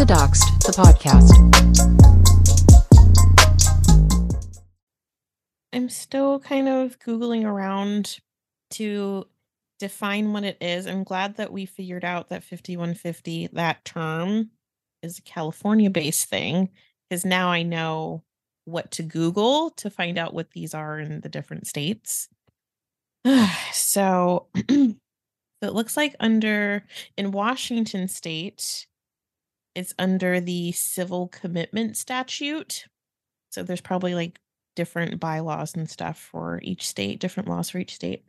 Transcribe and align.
to 0.00 0.06
Doxxed, 0.06 0.64
the 0.64 0.72
podcast. 0.72 1.30
I'm 5.74 5.90
still 5.90 6.40
kind 6.40 6.70
of 6.70 6.98
Googling 7.00 7.44
around 7.44 8.20
to 8.70 9.26
define 9.78 10.32
what 10.32 10.44
it 10.44 10.56
is. 10.58 10.86
I'm 10.86 11.04
glad 11.04 11.36
that 11.36 11.52
we 11.52 11.66
figured 11.66 12.02
out 12.02 12.30
that 12.30 12.44
5150, 12.44 13.48
that 13.48 13.84
term, 13.84 14.48
is 15.02 15.18
a 15.18 15.22
California 15.22 15.90
based 15.90 16.30
thing 16.30 16.70
because 17.10 17.26
now 17.26 17.50
I 17.50 17.62
know 17.62 18.22
what 18.64 18.92
to 18.92 19.02
Google 19.02 19.68
to 19.72 19.90
find 19.90 20.16
out 20.16 20.32
what 20.32 20.52
these 20.52 20.72
are 20.72 20.98
in 20.98 21.20
the 21.20 21.28
different 21.28 21.66
states. 21.66 22.30
so 23.74 24.46
it 24.56 24.96
looks 25.60 25.94
like 25.94 26.16
under 26.20 26.86
in 27.18 27.32
Washington 27.32 28.08
state, 28.08 28.86
it's 29.74 29.94
under 29.98 30.40
the 30.40 30.72
civil 30.72 31.28
commitment 31.28 31.96
statute. 31.96 32.86
So 33.50 33.62
there's 33.62 33.80
probably 33.80 34.14
like 34.14 34.38
different 34.76 35.20
bylaws 35.20 35.74
and 35.74 35.88
stuff 35.88 36.18
for 36.18 36.60
each 36.62 36.86
state, 36.86 37.20
different 37.20 37.48
laws 37.48 37.70
for 37.70 37.78
each 37.78 37.94
state. 37.94 38.24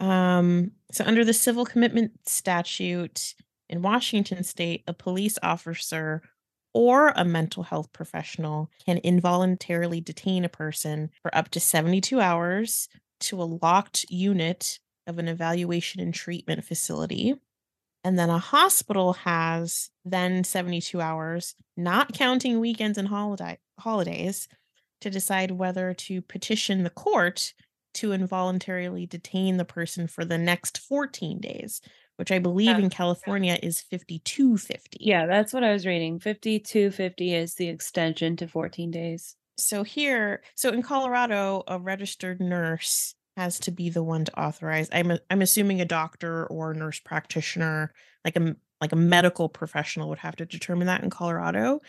Um, 0.00 0.72
so 0.92 1.04
under 1.04 1.24
the 1.24 1.32
civil 1.32 1.64
commitment 1.64 2.12
statute 2.26 3.34
in 3.68 3.82
Washington 3.82 4.44
state, 4.44 4.84
a 4.86 4.92
police 4.92 5.38
officer 5.42 6.22
or 6.74 7.08
a 7.16 7.24
mental 7.24 7.62
health 7.62 7.92
professional 7.92 8.70
can 8.84 8.98
involuntarily 8.98 10.00
detain 10.00 10.44
a 10.44 10.48
person 10.48 11.10
for 11.22 11.34
up 11.34 11.48
to 11.48 11.60
72 11.60 12.20
hours 12.20 12.88
to 13.20 13.40
a 13.40 13.44
locked 13.44 14.04
unit 14.10 14.78
of 15.06 15.18
an 15.18 15.28
evaluation 15.28 16.00
and 16.00 16.12
treatment 16.12 16.64
facility. 16.64 17.34
And 18.06 18.16
then 18.16 18.30
a 18.30 18.38
hospital 18.38 19.14
has 19.14 19.90
then 20.04 20.44
72 20.44 21.00
hours, 21.00 21.56
not 21.76 22.12
counting 22.12 22.60
weekends 22.60 22.98
and 22.98 23.08
holiday 23.08 23.58
holidays, 23.80 24.46
to 25.00 25.10
decide 25.10 25.50
whether 25.50 25.92
to 25.92 26.22
petition 26.22 26.84
the 26.84 26.90
court 26.90 27.52
to 27.94 28.12
involuntarily 28.12 29.06
detain 29.06 29.56
the 29.56 29.64
person 29.64 30.06
for 30.06 30.24
the 30.24 30.38
next 30.38 30.78
14 30.78 31.40
days, 31.40 31.80
which 32.14 32.30
I 32.30 32.38
believe 32.38 32.78
in 32.78 32.90
California 32.90 33.58
is 33.60 33.80
5250. 33.80 34.98
Yeah, 35.00 35.26
that's 35.26 35.52
what 35.52 35.64
I 35.64 35.72
was 35.72 35.84
reading. 35.84 36.20
5250 36.20 37.34
is 37.34 37.56
the 37.56 37.68
extension 37.68 38.36
to 38.36 38.46
14 38.46 38.92
days. 38.92 39.34
So 39.58 39.82
here, 39.82 40.44
so 40.54 40.70
in 40.70 40.82
Colorado, 40.82 41.64
a 41.66 41.80
registered 41.80 42.40
nurse 42.40 43.16
has 43.36 43.58
to 43.60 43.70
be 43.70 43.90
the 43.90 44.02
one 44.02 44.24
to 44.24 44.40
authorize. 44.40 44.88
I'm 44.92 45.12
I'm 45.30 45.42
assuming 45.42 45.80
a 45.80 45.84
doctor 45.84 46.46
or 46.46 46.70
a 46.72 46.74
nurse 46.76 47.00
practitioner, 47.00 47.92
like 48.24 48.36
a 48.36 48.56
like 48.80 48.92
a 48.92 48.96
medical 48.96 49.48
professional 49.48 50.08
would 50.08 50.18
have 50.18 50.36
to 50.36 50.46
determine 50.46 50.86
that 50.86 51.02
in 51.02 51.10
Colorado. 51.10 51.80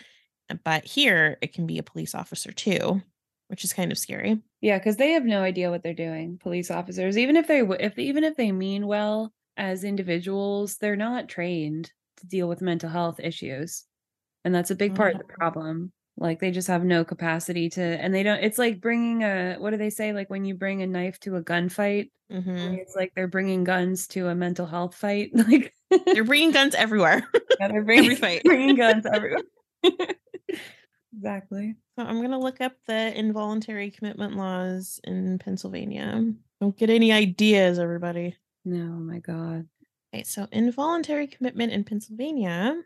But 0.63 0.85
here 0.85 1.37
it 1.41 1.53
can 1.53 1.67
be 1.67 1.79
a 1.79 1.83
police 1.83 2.15
officer 2.15 2.51
too, 2.53 3.01
which 3.49 3.63
is 3.65 3.73
kind 3.73 3.91
of 3.91 3.97
scary. 3.99 4.41
Yeah, 4.61 4.77
because 4.79 4.97
they 4.97 5.11
have 5.11 5.25
no 5.25 5.41
idea 5.43 5.69
what 5.69 5.83
they're 5.83 5.93
doing. 5.93 6.37
Police 6.39 6.71
officers, 6.71 7.17
even 7.17 7.35
if 7.35 7.47
they 7.47 7.61
if 7.61 7.97
even 7.99 8.23
if 8.23 8.35
they 8.35 8.51
mean 8.51 8.87
well 8.87 9.33
as 9.55 9.83
individuals, 9.83 10.77
they're 10.77 10.95
not 10.95 11.29
trained 11.29 11.91
to 12.17 12.27
deal 12.27 12.47
with 12.49 12.61
mental 12.61 12.89
health 12.89 13.19
issues, 13.19 13.85
and 14.45 14.55
that's 14.55 14.71
a 14.71 14.75
big 14.75 14.95
part 14.95 15.13
of 15.15 15.19
the 15.19 15.25
Mm. 15.25 15.37
problem. 15.39 15.93
Like 16.19 16.39
they 16.39 16.49
just 16.51 16.67
have 16.67 16.83
no 16.83 17.05
capacity 17.05 17.69
to, 17.71 17.81
and 17.81 18.13
they 18.13 18.23
don't. 18.23 18.43
It's 18.43 18.57
like 18.57 18.81
bringing 18.81 19.23
a 19.23 19.55
what 19.59 19.69
do 19.69 19.77
they 19.77 19.91
say? 19.91 20.13
Like 20.13 20.29
when 20.29 20.45
you 20.45 20.55
bring 20.55 20.81
a 20.81 20.87
knife 20.87 21.19
to 21.21 21.35
a 21.35 21.43
gunfight, 21.43 22.09
Mhm. 22.31 22.77
it's 22.77 22.95
like 22.95 23.13
they're 23.15 23.27
bringing 23.27 23.63
guns 23.63 24.07
to 24.09 24.27
a 24.27 24.35
mental 24.35 24.65
health 24.65 24.95
fight. 24.95 25.31
Like 25.47 25.73
They're 26.05 26.23
bringing 26.25 26.51
guns 26.51 26.75
everywhere. 26.75 27.25
yeah, 27.59 27.67
they're 27.69 27.83
bringing, 27.85 28.05
Every 28.11 28.15
fight. 28.15 28.43
bringing 28.43 28.75
guns 28.75 29.05
everywhere. 29.05 29.43
exactly. 31.15 31.75
So 31.97 32.05
I'm 32.05 32.21
gonna 32.21 32.39
look 32.39 32.61
up 32.61 32.73
the 32.87 33.17
involuntary 33.17 33.91
commitment 33.91 34.35
laws 34.35 34.99
in 35.03 35.39
Pennsylvania. 35.39 36.23
Don't 36.61 36.77
get 36.77 36.89
any 36.89 37.11
ideas, 37.11 37.79
everybody. 37.79 38.35
No, 38.65 38.81
oh 38.81 38.99
my 38.99 39.19
god. 39.19 39.67
Okay, 40.13 40.23
so 40.23 40.47
involuntary 40.51 41.27
commitment 41.27 41.71
in 41.73 41.83
Pennsylvania 41.83 42.81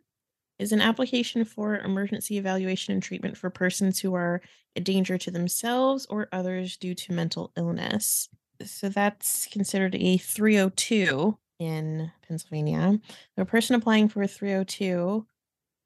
is 0.61 0.71
an 0.71 0.79
application 0.79 1.43
for 1.43 1.79
emergency 1.79 2.37
evaluation 2.37 2.93
and 2.93 3.01
treatment 3.01 3.35
for 3.35 3.49
persons 3.49 3.99
who 3.99 4.13
are 4.13 4.41
a 4.75 4.79
danger 4.79 5.17
to 5.17 5.31
themselves 5.31 6.05
or 6.05 6.29
others 6.31 6.77
due 6.77 6.93
to 6.93 7.11
mental 7.11 7.51
illness. 7.57 8.29
So 8.63 8.87
that's 8.87 9.47
considered 9.47 9.95
a 9.95 10.17
302 10.17 11.35
in 11.57 12.11
Pennsylvania. 12.27 12.99
A 13.37 13.45
person 13.45 13.75
applying 13.75 14.07
for 14.07 14.21
a 14.21 14.27
302 14.27 15.25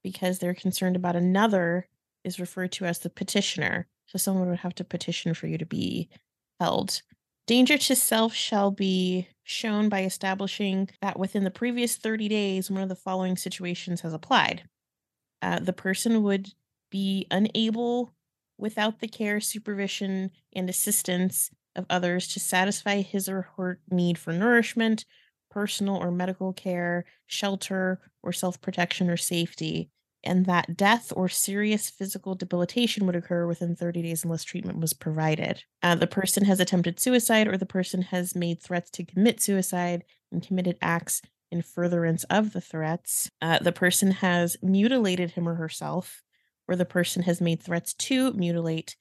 because 0.03 0.39
they're 0.39 0.53
concerned 0.53 0.97
about 0.97 1.15
another 1.15 1.87
is 2.25 2.37
referred 2.37 2.73
to 2.73 2.83
as 2.83 2.99
the 2.99 3.09
petitioner. 3.09 3.87
So 4.07 4.17
someone 4.17 4.49
would 4.49 4.59
have 4.59 4.75
to 4.75 4.83
petition 4.83 5.33
for 5.33 5.47
you 5.47 5.57
to 5.57 5.65
be 5.65 6.09
held. 6.59 7.01
Danger 7.47 7.78
to 7.78 7.95
self 7.95 8.33
shall 8.33 8.72
be 8.72 9.28
shown 9.44 9.89
by 9.89 10.03
establishing 10.03 10.89
that 11.01 11.19
within 11.19 11.44
the 11.44 11.51
previous 11.51 11.95
30 11.95 12.28
days, 12.28 12.69
one 12.72 12.81
of 12.81 12.89
the 12.89 12.95
following 12.95 13.38
situations 13.38 14.01
has 14.01 14.13
applied. 14.13 14.67
Uh, 15.41 15.59
the 15.59 15.73
person 15.73 16.23
would 16.23 16.53
be 16.91 17.28
unable, 17.31 18.13
without 18.57 19.00
the 19.00 19.07
care, 19.07 19.39
supervision, 19.41 20.31
and 20.53 20.69
assistance 20.69 21.51
of 21.75 21.85
others, 21.89 22.28
to 22.29 22.39
satisfy 22.39 23.01
his 23.01 23.29
or 23.29 23.44
her 23.57 23.81
need 23.91 24.17
for 24.17 24.34
nourishment, 24.34 25.05
personal 25.51 25.95
or 25.97 26.11
medical 26.11 26.53
care, 26.53 27.05
shelter, 27.28 28.01
or 28.23 28.34
self 28.34 28.61
protection 28.61 29.09
or 29.09 29.17
safety, 29.17 29.89
and 30.25 30.45
that 30.45 30.75
death 30.75 31.11
or 31.15 31.29
serious 31.29 31.89
physical 31.89 32.35
debilitation 32.35 33.05
would 33.05 33.15
occur 33.15 33.47
within 33.47 33.75
30 33.75 34.01
days 34.01 34.23
unless 34.23 34.43
treatment 34.43 34.79
was 34.79 34.93
provided. 34.93 35.63
Uh, 35.83 35.95
the 35.95 36.07
person 36.07 36.45
has 36.45 36.59
attempted 36.59 36.99
suicide 36.99 37.47
or 37.47 37.57
the 37.57 37.65
person 37.65 38.01
has 38.01 38.35
made 38.35 38.61
threats 38.61 38.89
to 38.91 39.05
commit 39.05 39.41
suicide 39.41 40.03
and 40.31 40.45
committed 40.45 40.77
acts 40.81 41.21
in 41.51 41.61
furtherance 41.61 42.23
of 42.25 42.53
the 42.53 42.61
threats. 42.61 43.29
Uh, 43.41 43.59
the 43.59 43.71
person 43.71 44.11
has 44.11 44.57
mutilated 44.61 45.31
him 45.31 45.47
or 45.47 45.55
herself, 45.55 46.21
or 46.67 46.75
the 46.75 46.85
person 46.85 47.23
has 47.23 47.39
made 47.39 47.61
threats 47.61 47.93
to 47.93 48.33
mutilate 48.33 48.95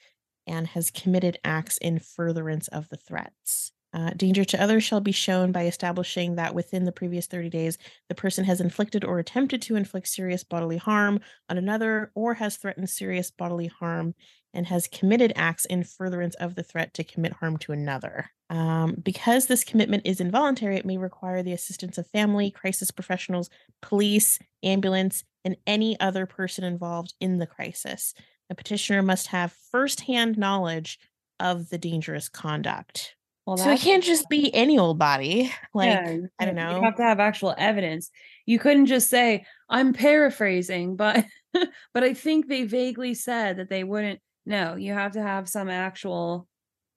and 0.47 0.69
has 0.69 0.91
committed 0.91 1.39
acts 1.45 1.79
in 1.79 1.99
furtherance 1.99 2.69
of 2.69 2.89
the 2.91 2.97
threats. 2.97 3.73
Uh, 3.95 4.11
danger 4.17 4.45
to 4.45 4.61
others 4.61 4.83
shall 4.83 5.01
be 5.01 5.13
shown 5.13 5.53
by 5.53 5.67
establishing 5.67 6.35
that 6.35 6.53
within 6.53 6.85
the 6.85 6.91
previous 6.91 7.27
30 7.27 7.49
days, 7.49 7.79
the 8.09 8.15
person 8.15 8.45
has 8.45 8.61
inflicted 8.61 9.05
or 9.05 9.21
attempted 9.21 9.63
to 9.63 9.77
inflict 9.77 10.09
serious 10.09 10.43
bodily 10.43 10.79
harm 10.79 11.21
on 11.49 11.57
another 11.57 12.11
or 12.17 12.35
has 12.35 12.57
threatened 12.57 12.91
serious 12.91 13.31
bodily 13.31 13.69
harm 13.69 14.13
and 14.53 14.67
has 14.67 14.89
committed 14.89 15.33
acts 15.37 15.65
in 15.65 15.85
furtherance 15.85 16.35
of 16.37 16.57
the 16.57 16.63
threat 16.65 16.93
to 16.95 17.05
commit 17.05 17.35
harm 17.35 17.57
to 17.57 17.71
another. 17.71 18.31
Um, 18.51 18.97
because 19.01 19.47
this 19.47 19.63
commitment 19.63 20.05
is 20.05 20.21
involuntary, 20.21 20.77
it 20.77 20.87
may 20.87 20.99
require 20.99 21.43
the 21.43 21.53
assistance 21.53 21.97
of 21.97 22.09
family, 22.09 22.51
crisis 22.51 22.91
professionals, 22.91 23.49
police, 23.81 24.41
ambulance, 24.65 25.23
and 25.45 25.57
any 25.69 25.99
other 26.01 26.27
person 26.27 26.65
involved 26.65 27.15
in 27.21 27.39
the 27.39 27.47
crisis. 27.47 28.13
The 28.49 28.57
petitioner 28.57 29.03
must 29.03 29.29
have 29.29 29.57
firsthand 29.71 30.37
knowledge 30.37 30.99
of 31.39 31.71
the 31.71 31.79
dangerous 31.79 32.29
conduct. 32.29 33.15
Well, 33.47 33.57
so 33.57 33.71
it 33.71 33.81
can't 33.81 34.03
just 34.03 34.29
be 34.29 34.53
any 34.55 34.79
old 34.79 34.99
body. 34.99 35.53
Like, 35.75 35.91
Yeah, 35.91 36.17
I 36.39 36.45
don't 36.47 36.55
know. 36.55 36.77
You 36.77 36.83
have 36.83 36.97
to 36.97 37.03
have 37.03 37.21
actual 37.21 37.55
evidence. 37.59 38.11
You 38.47 38.59
couldn't 38.59 38.87
just 38.87 39.11
say, 39.11 39.45
I'm 39.69 39.93
paraphrasing, 39.93 40.97
but 40.97 41.25
but 41.95 42.03
I 42.05 42.15
think 42.15 42.49
they 42.49 42.65
vaguely 42.65 43.15
said 43.15 43.59
that 43.59 43.69
they 43.69 43.85
wouldn't. 43.85 44.21
No, 44.47 44.77
you 44.77 44.93
have 44.93 45.13
to 45.13 45.23
have 45.23 45.49
some 45.49 45.69
actual 45.69 46.47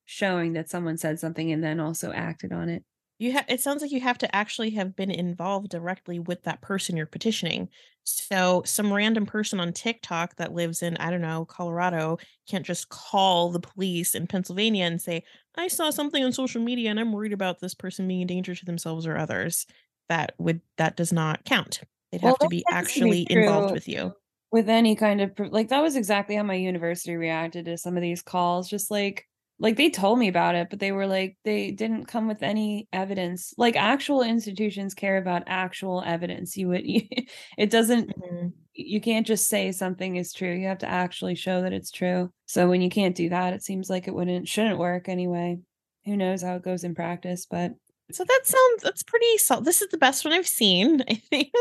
showing 0.05 0.53
that 0.53 0.69
someone 0.69 0.97
said 0.97 1.19
something 1.19 1.51
and 1.51 1.63
then 1.63 1.79
also 1.79 2.11
acted 2.11 2.53
on 2.53 2.69
it. 2.69 2.83
You 3.19 3.31
have 3.33 3.45
it 3.47 3.61
sounds 3.61 3.81
like 3.81 3.91
you 3.91 4.01
have 4.01 4.19
to 4.19 4.35
actually 4.35 4.69
have 4.71 4.95
been 4.95 5.11
involved 5.11 5.69
directly 5.69 6.19
with 6.19 6.43
that 6.43 6.61
person 6.61 6.95
you're 6.95 7.05
petitioning. 7.05 7.69
So 8.03 8.61
some 8.65 8.93
random 8.93 9.25
person 9.25 9.59
on 9.59 9.73
TikTok 9.73 10.35
that 10.37 10.53
lives 10.53 10.81
in, 10.81 10.95
I 10.97 11.09
don't 11.09 11.21
know, 11.21 11.43
Colorado 11.43 12.19
can't 12.47 12.65
just 12.65 12.89
call 12.89 13.51
the 13.51 13.59
police 13.59 14.15
in 14.15 14.27
Pennsylvania 14.27 14.85
and 14.85 15.01
say, 15.01 15.23
I 15.57 15.67
saw 15.67 15.89
something 15.89 16.23
on 16.23 16.31
social 16.33 16.61
media 16.61 16.89
and 16.89 16.99
I'm 16.99 17.11
worried 17.11 17.33
about 17.33 17.59
this 17.59 17.73
person 17.73 18.07
being 18.07 18.21
a 18.21 18.25
danger 18.25 18.55
to 18.55 18.65
themselves 18.65 19.05
or 19.07 19.17
others. 19.17 19.65
That 20.09 20.35
would 20.39 20.61
that 20.77 20.95
does 20.95 21.11
not 21.13 21.43
count. 21.45 21.81
They'd 22.11 22.21
Well, 22.21 22.37
have 22.37 22.39
to 22.39 22.47
be 22.47 22.65
tends 22.67 22.79
to 22.93 23.01
be 23.01 23.19
actually 23.25 23.27
involved 23.29 23.71
with 23.71 23.87
you. 23.87 24.13
with 24.51 24.69
any 24.69 24.95
kind 24.95 25.21
of 25.21 25.33
like 25.51 25.69
that 25.69 25.81
was 25.81 25.95
exactly 25.95 26.35
how 26.35 26.43
my 26.43 26.55
university 26.55 27.15
reacted 27.15 27.65
to 27.65 27.77
some 27.77 27.97
of 27.97 28.01
these 28.01 28.21
calls 28.21 28.69
just 28.69 28.91
like 28.91 29.25
like 29.59 29.75
they 29.77 29.89
told 29.89 30.19
me 30.19 30.27
about 30.29 30.55
it 30.55 30.69
but 30.69 30.79
they 30.79 30.91
were 30.93 31.07
like 31.07 31.37
they 31.45 31.71
didn't 31.71 32.05
come 32.05 32.27
with 32.27 32.43
any 32.43 32.87
evidence 32.93 33.53
like 33.57 33.75
actual 33.75 34.21
institutions 34.23 34.93
care 34.93 35.17
about 35.17 35.43
actual 35.47 36.03
evidence 36.05 36.57
you 36.57 36.69
would 36.69 36.83
it 37.57 37.69
doesn't 37.71 38.13
Mhm. 38.15 38.66
You 38.77 39.01
can't 39.01 39.27
just 39.27 39.47
say 39.47 39.71
something 39.71 40.15
is 40.17 40.31
true 40.33 40.53
you 40.53 40.67
have 40.67 40.77
to 40.77 40.89
actually 40.89 41.35
show 41.35 41.61
that 41.61 41.73
it's 41.73 41.91
true 41.91 42.29
so 42.45 42.69
when 42.69 42.81
you 42.81 42.89
can't 42.89 43.15
do 43.15 43.29
that 43.29 43.53
it 43.53 43.63
seems 43.63 43.89
like 43.89 44.07
it 44.07 44.13
wouldn't 44.13 44.47
shouldn't 44.47 44.77
work 44.79 45.09
anyway 45.09 45.57
who 46.05 46.15
knows 46.15 46.41
how 46.41 46.55
it 46.55 46.63
goes 46.63 46.83
in 46.83 46.95
practice 46.95 47.45
but 47.49 47.71
So 48.11 48.23
that 48.23 48.41
sounds 48.45 48.83
that's 48.83 49.03
pretty 49.03 49.37
solid. 49.37 49.65
This 49.65 49.81
is 49.81 49.89
the 49.89 49.97
best 49.97 50.23
one 50.23 50.33
I've 50.33 50.47
seen, 50.47 51.03
I 51.09 51.15
think, 51.15 51.51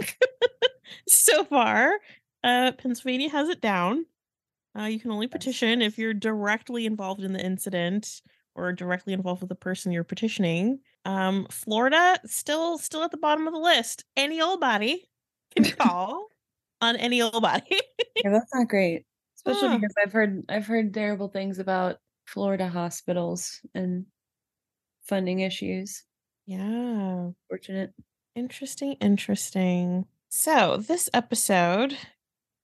so 1.08 1.44
far. 1.44 1.98
uh, 2.44 2.72
Pennsylvania 2.72 3.30
has 3.30 3.48
it 3.48 3.60
down. 3.60 4.06
Uh, 4.78 4.84
you 4.84 5.00
can 5.00 5.10
only 5.10 5.26
petition 5.26 5.82
if 5.82 5.98
you're 5.98 6.14
directly 6.14 6.86
involved 6.86 7.22
in 7.24 7.32
the 7.32 7.44
incident 7.44 8.20
or 8.54 8.72
directly 8.72 9.12
involved 9.12 9.40
with 9.40 9.48
the 9.48 9.54
person 9.56 9.90
you're 9.90 10.04
petitioning. 10.04 10.78
Um, 11.04 11.46
Florida 11.50 12.18
still 12.26 12.78
still 12.78 13.02
at 13.02 13.10
the 13.10 13.16
bottom 13.16 13.46
of 13.46 13.52
the 13.54 13.58
list. 13.60 14.04
Any 14.16 14.40
old 14.40 14.60
body 14.60 15.08
can 15.56 15.64
call 15.78 16.28
on 16.80 16.96
any 16.96 17.22
old 17.22 17.42
body. 17.42 17.80
Yeah, 18.24 18.30
that's 18.30 18.52
not 18.54 18.68
great. 18.68 19.04
Especially 19.36 19.68
Huh. 19.68 19.78
because 19.78 19.94
I've 20.02 20.12
heard 20.12 20.44
I've 20.48 20.66
heard 20.66 20.94
terrible 20.94 21.28
things 21.28 21.58
about 21.58 21.98
Florida 22.26 22.66
hospitals 22.68 23.60
and 23.74 24.06
funding 25.02 25.40
issues. 25.40 26.02
yeah. 26.46 27.30
Fortunate. 27.48 27.92
Interesting, 28.34 28.94
interesting. 29.00 30.06
So, 30.28 30.76
this 30.78 31.08
episode, 31.14 31.96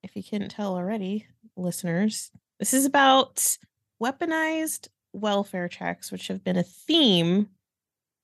if 0.02 0.14
you 0.16 0.22
couldn't 0.22 0.50
tell 0.50 0.74
already, 0.74 1.26
listeners, 1.56 2.30
this 2.58 2.74
is 2.74 2.84
about 2.84 3.56
weaponized 4.02 4.88
welfare 5.12 5.68
checks, 5.68 6.10
which 6.12 6.28
have 6.28 6.42
been 6.44 6.56
a 6.56 6.62
theme 6.62 7.48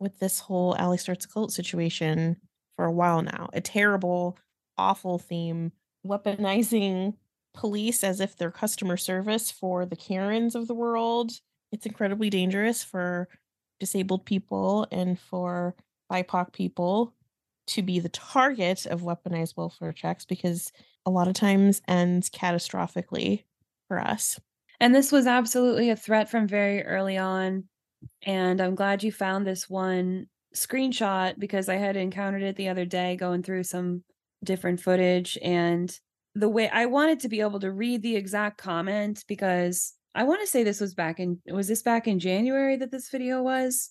with 0.00 0.19
this 0.19 0.41
whole 0.41 0.76
Allie 0.76 0.99
Starts 0.99 1.25
a 1.25 1.29
Cult 1.29 1.52
situation 1.52 2.37
for 2.76 2.84
a 2.84 2.93
while 2.93 3.23
now. 3.23 3.49
A 3.52 3.61
terrible, 3.61 4.38
awful 4.78 5.19
theme, 5.19 5.72
weaponizing 6.06 7.14
police 7.54 8.04
as 8.04 8.20
if 8.20 8.36
they're 8.36 8.50
customer 8.50 8.96
service 8.96 9.50
for 9.50 9.84
the 9.84 9.96
Karens 9.96 10.54
of 10.54 10.69
the 10.69 10.75
world. 10.75 11.32
It's 11.72 11.86
incredibly 11.86 12.30
dangerous 12.30 12.84
for 12.84 13.28
disabled 13.80 14.25
people 14.25 14.86
and 14.90 15.19
for 15.19 15.75
BIPOC 16.10 16.52
people 16.52 17.14
to 17.66 17.82
be 17.82 17.98
the 17.98 18.08
target 18.08 18.86
of 18.86 19.02
weaponized 19.02 19.56
welfare 19.56 19.92
checks 19.92 20.25
because 20.25 20.72
a 21.04 21.10
lot 21.10 21.28
of 21.28 21.34
times 21.34 21.82
ends 21.86 22.31
catastrophically 22.31 23.44
for 23.88 24.00
us. 24.00 24.40
And 24.81 24.94
this 24.94 25.12
was 25.12 25.26
absolutely 25.26 25.90
a 25.90 25.96
threat 25.96 26.31
from 26.31 26.46
very 26.46 26.84
early 26.84 27.19
on. 27.19 27.64
And 28.22 28.60
I'm 28.60 28.74
glad 28.74 29.02
you 29.02 29.12
found 29.12 29.46
this 29.46 29.69
one 29.69 30.26
screenshot 30.54 31.38
because 31.38 31.69
I 31.69 31.76
had 31.76 31.96
encountered 31.96 32.42
it 32.42 32.56
the 32.56 32.69
other 32.69 32.84
day 32.84 33.16
going 33.16 33.42
through 33.42 33.64
some 33.64 34.04
different 34.44 34.81
footage. 34.81 35.38
And 35.43 35.94
the 36.35 36.49
way 36.49 36.69
I 36.69 36.87
wanted 36.87 37.20
to 37.20 37.29
be 37.29 37.40
able 37.40 37.61
to 37.61 37.73
read 37.73 38.02
the 38.02 38.17
exact 38.17 38.58
comment 38.58 39.25
because 39.26 39.94
I 40.14 40.25
want 40.25 40.40
to 40.40 40.46
say 40.46 40.62
this 40.62 40.81
was 40.81 40.94
back 40.94 41.20
in, 41.20 41.40
was 41.46 41.69
this 41.69 41.82
back 41.82 42.06
in 42.06 42.19
January 42.19 42.76
that 42.76 42.90
this 42.90 43.11
video 43.11 43.43
was? 43.43 43.90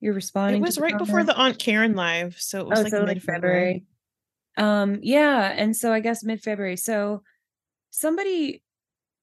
You're 0.00 0.14
responding 0.14 0.60
It 0.62 0.66
was 0.66 0.78
right 0.78 0.98
before 0.98 1.22
the 1.22 1.36
Aunt 1.36 1.58
Karen 1.58 1.94
live, 1.94 2.36
so 2.38 2.60
it 2.60 2.66
was 2.66 2.80
Oh, 2.80 2.82
like 2.82 2.90
so 2.90 3.04
mid 3.04 3.22
February. 3.22 3.84
February. 4.56 4.82
Um, 4.82 4.98
yeah, 5.02 5.52
and 5.56 5.76
so 5.76 5.92
I 5.92 6.00
guess 6.00 6.24
mid-February. 6.24 6.76
So 6.76 7.22
somebody 7.90 8.62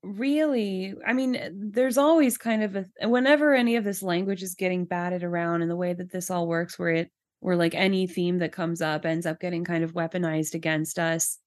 really, 0.01 0.95
I 1.05 1.13
mean, 1.13 1.35
uh, 1.35 1.49
there's 1.53 1.97
always 1.97 2.37
kind 2.37 2.63
of 2.63 2.75
a 2.75 3.07
whenever 3.07 3.53
any 3.53 3.75
of 3.75 3.83
this 3.83 4.01
language 4.01 4.41
is 4.41 4.55
getting 4.55 4.85
batted 4.85 5.23
around 5.23 5.61
and 5.61 5.69
the 5.69 5.75
way 5.75 5.93
that 5.93 6.11
this 6.11 6.31
all 6.31 6.47
works, 6.47 6.79
where 6.79 6.89
it 6.89 7.11
where 7.39 7.55
like 7.55 7.75
any 7.75 8.07
theme 8.07 8.39
that 8.39 8.51
comes 8.51 8.81
up 8.81 9.05
ends 9.05 9.25
up 9.25 9.39
getting 9.39 9.63
kind 9.63 9.83
of 9.83 9.93
weaponized 9.93 10.53
against 10.53 10.99
us. 10.99 11.37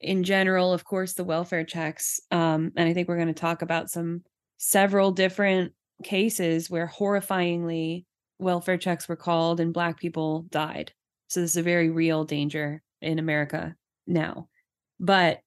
In 0.00 0.24
general, 0.24 0.72
of 0.72 0.84
course, 0.84 1.14
the 1.14 1.24
welfare 1.24 1.64
checks. 1.64 2.20
Um, 2.30 2.72
and 2.76 2.88
I 2.88 2.94
think 2.94 3.08
we're 3.08 3.16
going 3.16 3.28
to 3.28 3.34
talk 3.34 3.62
about 3.62 3.90
some 3.90 4.22
several 4.58 5.12
different 5.12 5.72
cases 6.02 6.68
where 6.68 6.86
horrifyingly 6.86 8.04
welfare 8.38 8.76
checks 8.76 9.08
were 9.08 9.16
called 9.16 9.60
and 9.60 9.72
black 9.72 9.98
people 9.98 10.46
died. 10.50 10.92
So 11.28 11.40
this 11.40 11.52
is 11.52 11.56
a 11.56 11.62
very 11.62 11.90
real 11.90 12.24
danger 12.24 12.82
in 13.00 13.18
America 13.18 13.74
now. 14.06 14.48
But 14.98 15.40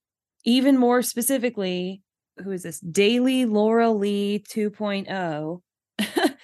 even 0.44 0.78
more 0.78 1.02
specifically, 1.02 2.02
who 2.42 2.52
is 2.52 2.62
this? 2.62 2.80
Daily 2.80 3.44
Laura 3.44 3.90
Lee 3.90 4.44
2.0 4.48 5.60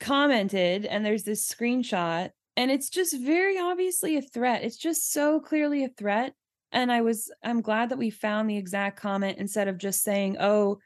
commented, 0.00 0.86
and 0.86 1.04
there's 1.04 1.24
this 1.24 1.46
screenshot, 1.46 2.30
and 2.58 2.72
it's 2.72 2.90
just 2.90 3.16
very 3.16 3.56
obviously 3.56 4.16
a 4.16 4.20
threat. 4.20 4.64
It's 4.64 4.76
just 4.76 5.12
so 5.12 5.38
clearly 5.38 5.84
a 5.84 5.88
threat. 5.90 6.34
And 6.72 6.90
I 6.90 7.02
was, 7.02 7.30
I'm 7.40 7.62
glad 7.62 7.90
that 7.90 7.98
we 7.98 8.10
found 8.10 8.50
the 8.50 8.56
exact 8.56 8.98
comment 8.98 9.38
instead 9.38 9.68
of 9.68 9.78
just 9.78 10.02
saying, 10.02 10.38
oh, 10.40 10.80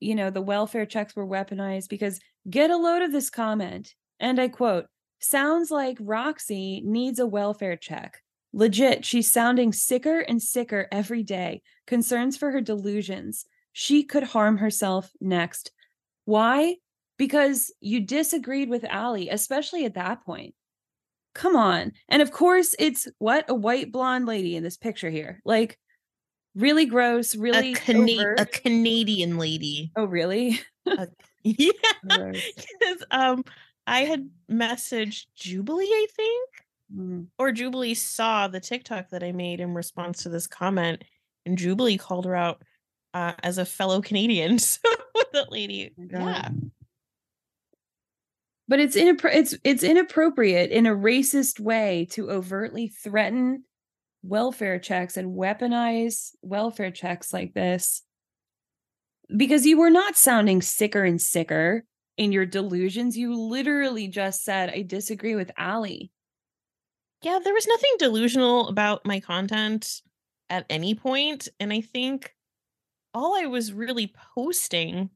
you 0.00 0.16
know, 0.16 0.30
the 0.30 0.42
welfare 0.42 0.84
checks 0.84 1.14
were 1.14 1.24
weaponized 1.24 1.88
because 1.90 2.18
get 2.50 2.72
a 2.72 2.76
load 2.76 3.02
of 3.02 3.12
this 3.12 3.30
comment. 3.30 3.94
And 4.18 4.40
I 4.40 4.48
quote, 4.48 4.86
sounds 5.20 5.70
like 5.70 5.96
Roxy 6.00 6.82
needs 6.84 7.20
a 7.20 7.26
welfare 7.26 7.76
check. 7.76 8.20
Legit, 8.52 9.04
she's 9.04 9.32
sounding 9.32 9.72
sicker 9.72 10.18
and 10.18 10.42
sicker 10.42 10.88
every 10.90 11.22
day. 11.22 11.62
Concerns 11.86 12.36
for 12.36 12.50
her 12.50 12.60
delusions. 12.60 13.44
She 13.72 14.02
could 14.02 14.24
harm 14.24 14.56
herself 14.56 15.12
next. 15.20 15.70
Why? 16.24 16.78
Because 17.16 17.72
you 17.78 18.00
disagreed 18.00 18.68
with 18.68 18.84
Allie 18.84 19.28
especially 19.28 19.84
at 19.84 19.94
that 19.94 20.24
point. 20.24 20.56
Come 21.36 21.54
on. 21.54 21.92
And 22.08 22.22
of 22.22 22.32
course, 22.32 22.74
it's 22.78 23.06
what? 23.18 23.44
A 23.48 23.54
white 23.54 23.92
blonde 23.92 24.24
lady 24.26 24.56
in 24.56 24.62
this 24.62 24.78
picture 24.78 25.10
here. 25.10 25.40
Like, 25.44 25.78
really 26.54 26.86
gross, 26.86 27.36
really 27.36 27.72
A, 27.72 27.74
Cana- 27.74 28.34
a 28.38 28.46
Canadian 28.46 29.36
lady. 29.36 29.92
Oh, 29.96 30.06
really? 30.06 30.60
A- 30.86 31.08
yeah. 31.42 31.70
Because 32.02 33.04
um, 33.10 33.44
I 33.86 34.00
had 34.00 34.30
messaged 34.50 35.26
Jubilee, 35.36 35.84
I 35.84 36.06
think, 36.16 36.48
Mm. 36.94 37.26
or 37.36 37.50
Jubilee 37.50 37.94
saw 37.94 38.46
the 38.46 38.60
TikTok 38.60 39.10
that 39.10 39.24
I 39.24 39.32
made 39.32 39.58
in 39.58 39.74
response 39.74 40.22
to 40.22 40.28
this 40.28 40.46
comment, 40.46 41.02
and 41.44 41.58
Jubilee 41.58 41.98
called 41.98 42.26
her 42.26 42.36
out 42.36 42.62
uh, 43.12 43.32
as 43.42 43.58
a 43.58 43.64
fellow 43.64 44.00
Canadian. 44.00 44.58
So 45.16 45.26
that 45.32 45.50
lady, 45.50 45.92
my 45.98 46.20
yeah, 46.20 46.48
But 48.68 48.80
it's 48.80 48.96
inappro- 48.96 49.34
it's 49.34 49.54
it's 49.62 49.82
inappropriate 49.82 50.70
in 50.70 50.86
a 50.86 50.94
racist 50.94 51.60
way 51.60 52.08
to 52.12 52.30
overtly 52.30 52.88
threaten 52.88 53.64
welfare 54.22 54.78
checks 54.78 55.16
and 55.16 55.36
weaponize 55.36 56.32
welfare 56.42 56.90
checks 56.90 57.32
like 57.32 57.54
this 57.54 58.02
because 59.34 59.66
you 59.66 59.78
were 59.78 59.90
not 59.90 60.16
sounding 60.16 60.60
sicker 60.62 61.04
and 61.04 61.20
sicker 61.20 61.84
in 62.16 62.32
your 62.32 62.46
delusions. 62.46 63.16
You 63.16 63.36
literally 63.36 64.08
just 64.08 64.42
said, 64.42 64.70
I 64.70 64.82
disagree 64.82 65.36
with 65.36 65.52
Allie 65.56 66.10
yeah. 67.22 67.38
There 67.42 67.54
was 67.54 67.66
nothing 67.66 67.90
delusional 67.98 68.68
about 68.68 69.06
my 69.06 69.20
content 69.20 70.00
at 70.48 70.66
any 70.70 70.94
point, 70.94 71.48
and 71.58 71.72
I 71.72 71.80
think 71.80 72.32
all 73.14 73.34
I 73.36 73.46
was 73.46 73.72
really 73.72 74.12
posting 74.34 75.10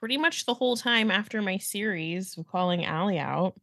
pretty 0.00 0.16
much 0.16 0.46
the 0.46 0.54
whole 0.54 0.76
time 0.76 1.10
after 1.10 1.42
my 1.42 1.58
series 1.58 2.36
of 2.38 2.46
calling 2.46 2.84
Allie 2.84 3.18
out 3.18 3.54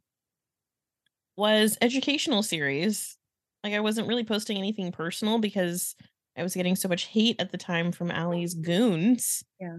was 1.38 1.78
educational 1.82 2.44
series. 2.44 3.18
Like 3.64 3.74
I 3.74 3.80
wasn't 3.80 4.08
really 4.08 4.24
posting 4.24 4.58
anything 4.58 4.92
personal 4.92 5.40
because 5.40 5.96
I 6.38 6.44
was 6.44 6.56
getting 6.56 6.76
so 6.76 6.90
much 6.90 7.06
hate 7.06 7.38
at 7.40 7.52
the 7.52 7.58
time 7.58 7.92
from 7.92 8.12
Allie's 8.12 8.54
goons. 8.54 9.44
Yeah. 9.60 9.78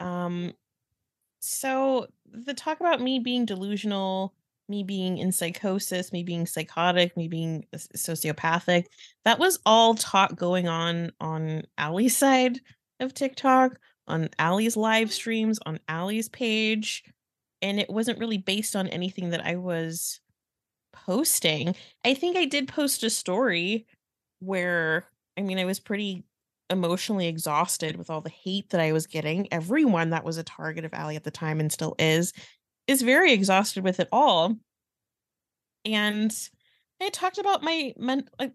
Um 0.00 0.52
so 1.40 2.06
the 2.30 2.54
talk 2.54 2.80
about 2.80 3.00
me 3.00 3.18
being 3.20 3.44
delusional, 3.44 4.34
me 4.68 4.82
being 4.82 5.18
in 5.18 5.32
psychosis, 5.32 6.12
me 6.12 6.22
being 6.22 6.46
psychotic, 6.46 7.16
me 7.16 7.28
being 7.28 7.64
sociopathic, 7.74 8.86
that 9.24 9.38
was 9.38 9.58
all 9.64 9.94
talk 9.94 10.36
going 10.36 10.68
on 10.68 11.12
on 11.20 11.62
Allie's 11.78 12.16
side 12.16 12.60
of 13.00 13.14
TikTok, 13.14 13.78
on 14.08 14.28
Allie's 14.38 14.76
live 14.76 15.12
streams, 15.12 15.58
on 15.64 15.78
Allie's 15.88 16.28
page, 16.28 17.04
and 17.62 17.78
it 17.78 17.90
wasn't 17.90 18.18
really 18.18 18.38
based 18.38 18.76
on 18.76 18.88
anything 18.88 19.30
that 19.30 19.44
I 19.44 19.56
was 19.56 20.20
posting. 20.92 21.74
I 22.04 22.14
think 22.14 22.36
I 22.36 22.44
did 22.44 22.68
post 22.68 23.02
a 23.02 23.10
story 23.10 23.86
where 24.40 25.06
I 25.36 25.42
mean 25.42 25.58
I 25.58 25.64
was 25.64 25.80
pretty 25.80 26.24
emotionally 26.70 27.26
exhausted 27.26 27.96
with 27.96 28.10
all 28.10 28.20
the 28.20 28.30
hate 28.30 28.70
that 28.70 28.80
I 28.80 28.92
was 28.92 29.06
getting. 29.06 29.48
Everyone 29.52 30.10
that 30.10 30.24
was 30.24 30.38
a 30.38 30.44
target 30.44 30.84
of 30.84 30.94
Allie 30.94 31.16
at 31.16 31.24
the 31.24 31.30
time 31.30 31.60
and 31.60 31.72
still 31.72 31.94
is 31.98 32.32
is 32.86 33.02
very 33.02 33.32
exhausted 33.32 33.84
with 33.84 34.00
it 34.00 34.08
all. 34.12 34.56
And 35.84 36.34
I 37.00 37.10
talked 37.10 37.38
about 37.38 37.62
my 37.62 37.92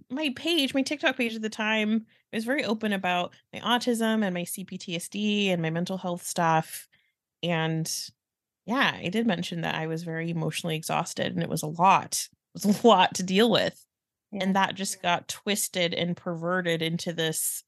my 0.09 0.33
page, 0.35 0.73
my 0.73 0.81
TikTok 0.81 1.17
page 1.17 1.35
at 1.35 1.41
the 1.41 1.49
time. 1.49 2.05
I 2.33 2.37
was 2.37 2.45
very 2.45 2.65
open 2.65 2.91
about 2.91 3.33
my 3.53 3.59
autism 3.59 4.23
and 4.23 4.33
my 4.33 4.41
CPTSD 4.41 5.49
and 5.49 5.61
my 5.61 5.69
mental 5.69 5.97
health 5.97 6.25
stuff. 6.25 6.87
And 7.41 7.89
yeah, 8.65 8.97
I 9.01 9.09
did 9.09 9.27
mention 9.27 9.61
that 9.61 9.75
I 9.75 9.87
was 9.87 10.03
very 10.03 10.29
emotionally 10.29 10.75
exhausted 10.75 11.33
and 11.33 11.43
it 11.43 11.49
was 11.49 11.63
a 11.63 11.67
lot. 11.67 12.27
It 12.55 12.67
was 12.67 12.83
a 12.83 12.87
lot 12.87 13.15
to 13.15 13.23
deal 13.23 13.49
with. 13.49 13.83
Yeah. 14.31 14.43
And 14.43 14.55
that 14.55 14.75
just 14.75 15.01
got 15.01 15.27
twisted 15.27 15.95
and 15.95 16.15
perverted 16.15 16.83
into 16.83 17.11
this 17.11 17.63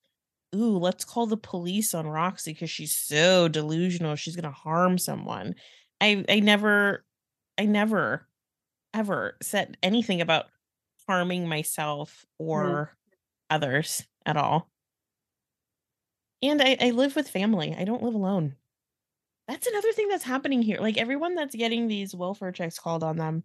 ooh, 0.56 0.78
let's 0.78 1.04
call 1.04 1.26
the 1.26 1.38
police 1.38 1.96
on 1.96 2.08
Roxy 2.08 2.54
because 2.54 2.70
she's 2.70 2.96
so 2.96 3.48
delusional. 3.48 4.16
She's 4.16 4.36
gonna 4.36 4.52
harm 4.52 5.00
someone. 5.00 5.56
I 6.00 6.24
I 6.30 6.40
never 6.40 7.04
I 7.58 7.66
never 7.66 8.28
ever 8.94 9.38
said 9.42 9.78
anything 9.82 10.22
about 10.22 10.46
harming 11.08 11.48
myself 11.48 12.26
or 12.38 12.96
others 13.50 14.06
at 14.26 14.38
all. 14.38 14.70
And 16.42 16.62
I, 16.62 16.78
I 16.80 16.90
live 16.92 17.16
with 17.16 17.30
family. 17.30 17.76
I 17.78 17.86
don't 17.86 18.04
live 18.04 18.14
alone. 18.14 18.56
That's 19.48 19.68
another 19.68 19.92
thing 19.92 20.08
that's 20.08 20.24
happening 20.24 20.62
here. 20.62 20.80
Like 20.80 20.98
everyone 20.98 21.36
that's 21.36 21.56
getting 21.56 21.88
these 21.88 22.16
welfare 22.16 22.52
checks 22.52 22.80
called 22.80 23.04
on 23.04 23.18
them, 23.18 23.44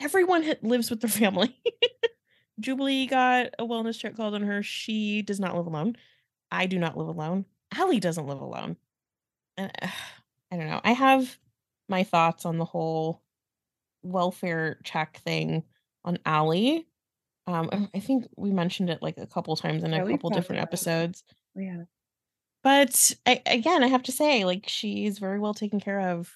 everyone 0.00 0.54
lives 0.62 0.90
with 0.90 1.00
their 1.00 1.10
family. 1.10 1.56
Jubilee 2.60 3.06
got 3.06 3.48
a 3.58 3.64
wellness 3.64 3.98
check 3.98 4.16
called 4.16 4.34
on 4.34 4.42
her. 4.42 4.62
She 4.62 5.22
does 5.22 5.40
not 5.40 5.56
live 5.56 5.66
alone. 5.66 5.96
I 6.50 6.66
do 6.66 6.78
not 6.78 6.96
live 6.96 7.08
alone. 7.08 7.44
Allie 7.74 8.00
doesn't 8.00 8.26
live 8.26 8.40
alone. 8.40 8.76
And 9.56 9.70
uh, 9.82 9.88
I 10.52 10.56
don't 10.56 10.68
know. 10.68 10.80
I 10.84 10.92
have 10.92 11.36
my 11.88 12.04
thoughts 12.04 12.46
on 12.46 12.58
the 12.58 12.64
whole 12.64 13.22
welfare 14.02 14.78
check 14.84 15.16
thing 15.24 15.64
on 16.04 16.18
Allie. 16.24 16.86
Um, 17.46 17.90
I 17.94 18.00
think 18.00 18.26
we 18.36 18.52
mentioned 18.52 18.90
it 18.90 19.02
like 19.02 19.18
a 19.18 19.26
couple 19.26 19.54
times 19.56 19.84
in 19.84 19.92
a 19.92 20.04
we've 20.04 20.14
couple 20.14 20.30
different 20.30 20.62
episodes. 20.62 21.22
Yeah. 21.54 21.84
But 22.62 23.14
I, 23.26 23.42
again, 23.44 23.84
I 23.84 23.88
have 23.88 24.04
to 24.04 24.12
say, 24.12 24.44
like, 24.44 24.64
she's 24.66 25.18
very 25.18 25.38
well 25.38 25.52
taken 25.52 25.80
care 25.80 26.00
of. 26.00 26.30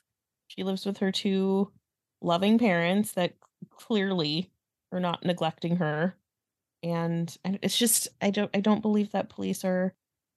She 0.49 0.63
lives 0.63 0.85
with 0.85 0.99
her 0.99 1.11
two 1.11 1.73
loving 2.21 2.59
parents 2.59 3.13
that 3.13 3.35
clearly 3.71 4.51
are 4.93 5.01
not 5.01 5.25
neglecting 5.25 5.77
her. 5.77 6.17
And, 6.83 7.35
and 7.45 7.59
it's 7.63 7.77
just 7.77 8.09
I 8.21 8.31
don't 8.31 8.51
I 8.55 8.61
don't 8.61 8.83
believe 8.83 9.11
that 9.13 9.31
police 9.31 9.65
are 9.65 9.95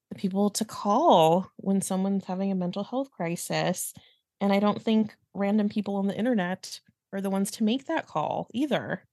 the 0.09 0.15
people 0.15 0.49
to 0.51 0.65
call 0.65 1.51
when 1.57 1.81
someone's 1.81 2.25
having 2.25 2.51
a 2.51 2.55
mental 2.55 2.83
health 2.83 3.11
crisis. 3.11 3.93
And 4.39 4.51
I 4.51 4.59
don't 4.59 4.81
think 4.81 5.15
random 5.33 5.69
people 5.69 5.97
on 5.97 6.07
the 6.07 6.17
internet 6.17 6.79
are 7.13 7.21
the 7.21 7.29
ones 7.29 7.51
to 7.51 7.63
make 7.63 7.85
that 7.85 8.07
call 8.07 8.47
either. 8.53 9.03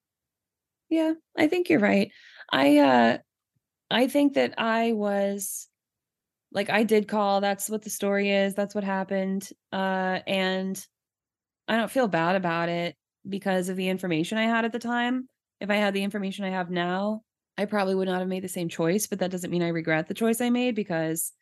Yeah, 0.90 1.14
I 1.37 1.49
think 1.49 1.68
you're 1.68 1.80
right. 1.80 2.11
I 2.50 2.78
uh 2.78 3.18
I 3.90 4.09
think 4.09 4.35
that 4.35 4.54
I 4.59 4.92
was 4.92 5.68
like 6.52 6.71
I 6.71 6.85
did 6.85 7.09
call, 7.09 7.40
that's 7.40 7.71
what 7.71 7.83
the 7.83 7.90
story 7.90 8.30
is, 8.30 8.54
that's 8.54 8.75
what 8.75 8.85
happened. 8.85 9.49
Uh 9.73 10.21
and 10.26 10.85
I 11.68 11.76
don't 11.76 11.90
feel 11.92 12.09
bad 12.09 12.37
about 12.37 12.68
it 12.71 12.97
because 13.28 13.68
of 13.71 13.76
the 13.76 13.88
information 13.88 14.38
I 14.38 14.45
had 14.45 14.64
at 14.66 14.73
the 14.73 14.80
time. 14.80 15.28
If 15.61 15.71
I 15.71 15.76
had 15.76 15.95
the 15.95 16.04
information 16.04 16.45
I 16.45 16.50
have 16.50 16.71
now, 16.71 17.23
I 17.59 17.66
probably 17.66 17.95
would 17.97 18.09
not 18.09 18.21
have 18.21 18.28
made 18.28 18.45
the 18.45 18.49
same 18.49 18.68
choice, 18.68 19.07
but 19.07 19.21
that 19.21 19.30
doesn't 19.33 19.50
mean 19.50 19.62
I 19.62 19.68
regret 19.68 20.09
the 20.09 20.14
choice 20.14 20.40
I 20.40 20.50
made 20.50 20.75
because 20.76 21.33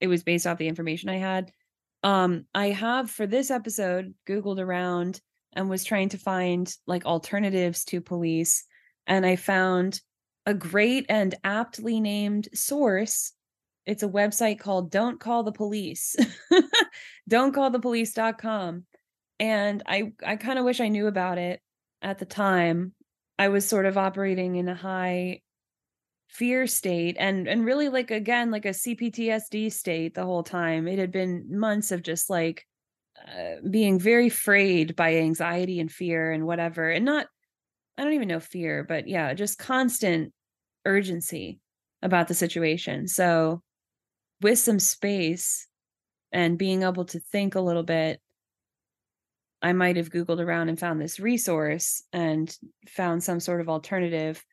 it 0.00 0.08
was 0.08 0.24
based 0.24 0.46
off 0.46 0.58
the 0.58 0.68
information 0.68 1.10
I 1.10 1.18
had. 1.18 1.52
Um 2.04 2.46
I 2.54 2.68
have 2.70 3.10
for 3.10 3.26
this 3.26 3.50
episode 3.50 4.14
googled 4.28 4.60
around 4.60 5.20
and 5.54 5.70
was 5.70 5.84
trying 5.84 6.10
to 6.10 6.18
find 6.18 6.74
like 6.86 7.06
alternatives 7.06 7.84
to 7.86 8.00
police 8.00 8.64
and 9.10 9.26
I 9.26 9.36
found 9.36 10.00
a 10.46 10.54
great 10.54 11.04
and 11.08 11.34
aptly 11.44 12.00
named 12.00 12.48
source. 12.54 13.32
It's 13.84 14.04
a 14.04 14.08
website 14.08 14.60
called 14.60 14.90
Don't 14.90 15.18
Call 15.18 15.42
the 15.42 15.52
Police. 15.52 16.16
Don't 17.28 17.52
call 17.52 17.70
And 19.40 19.82
I 19.84 20.12
I 20.24 20.36
kind 20.36 20.58
of 20.58 20.64
wish 20.64 20.80
I 20.80 20.88
knew 20.88 21.08
about 21.08 21.38
it 21.38 21.60
at 22.00 22.18
the 22.18 22.24
time. 22.24 22.94
I 23.38 23.48
was 23.48 23.66
sort 23.66 23.84
of 23.84 23.98
operating 23.98 24.54
in 24.54 24.68
a 24.68 24.74
high 24.74 25.40
fear 26.28 26.68
state 26.68 27.16
and 27.18 27.48
and 27.48 27.64
really 27.64 27.88
like 27.88 28.12
again 28.12 28.52
like 28.52 28.64
a 28.64 28.68
CPTSD 28.68 29.72
state 29.72 30.14
the 30.14 30.24
whole 30.24 30.44
time. 30.44 30.86
It 30.86 31.00
had 31.00 31.10
been 31.10 31.58
months 31.58 31.90
of 31.90 32.04
just 32.04 32.30
like 32.30 32.64
uh, 33.26 33.56
being 33.68 33.98
very 33.98 34.28
frayed 34.28 34.94
by 34.94 35.16
anxiety 35.16 35.80
and 35.80 35.90
fear 35.90 36.30
and 36.30 36.46
whatever 36.46 36.88
and 36.88 37.04
not 37.04 37.26
I 37.96 38.04
don't 38.04 38.14
even 38.14 38.28
know 38.28 38.40
fear, 38.40 38.84
but 38.84 39.08
yeah, 39.08 39.34
just 39.34 39.58
constant 39.58 40.32
urgency 40.84 41.60
about 42.02 42.28
the 42.28 42.34
situation. 42.34 43.08
So, 43.08 43.62
with 44.40 44.58
some 44.58 44.78
space 44.78 45.66
and 46.32 46.56
being 46.56 46.82
able 46.82 47.04
to 47.06 47.20
think 47.20 47.54
a 47.54 47.60
little 47.60 47.82
bit, 47.82 48.20
I 49.62 49.72
might 49.72 49.96
have 49.96 50.10
Googled 50.10 50.40
around 50.40 50.70
and 50.70 50.78
found 50.78 51.00
this 51.00 51.20
resource 51.20 52.02
and 52.12 52.54
found 52.88 53.22
some 53.22 53.40
sort 53.40 53.60
of 53.60 53.68
alternative. 53.68 54.44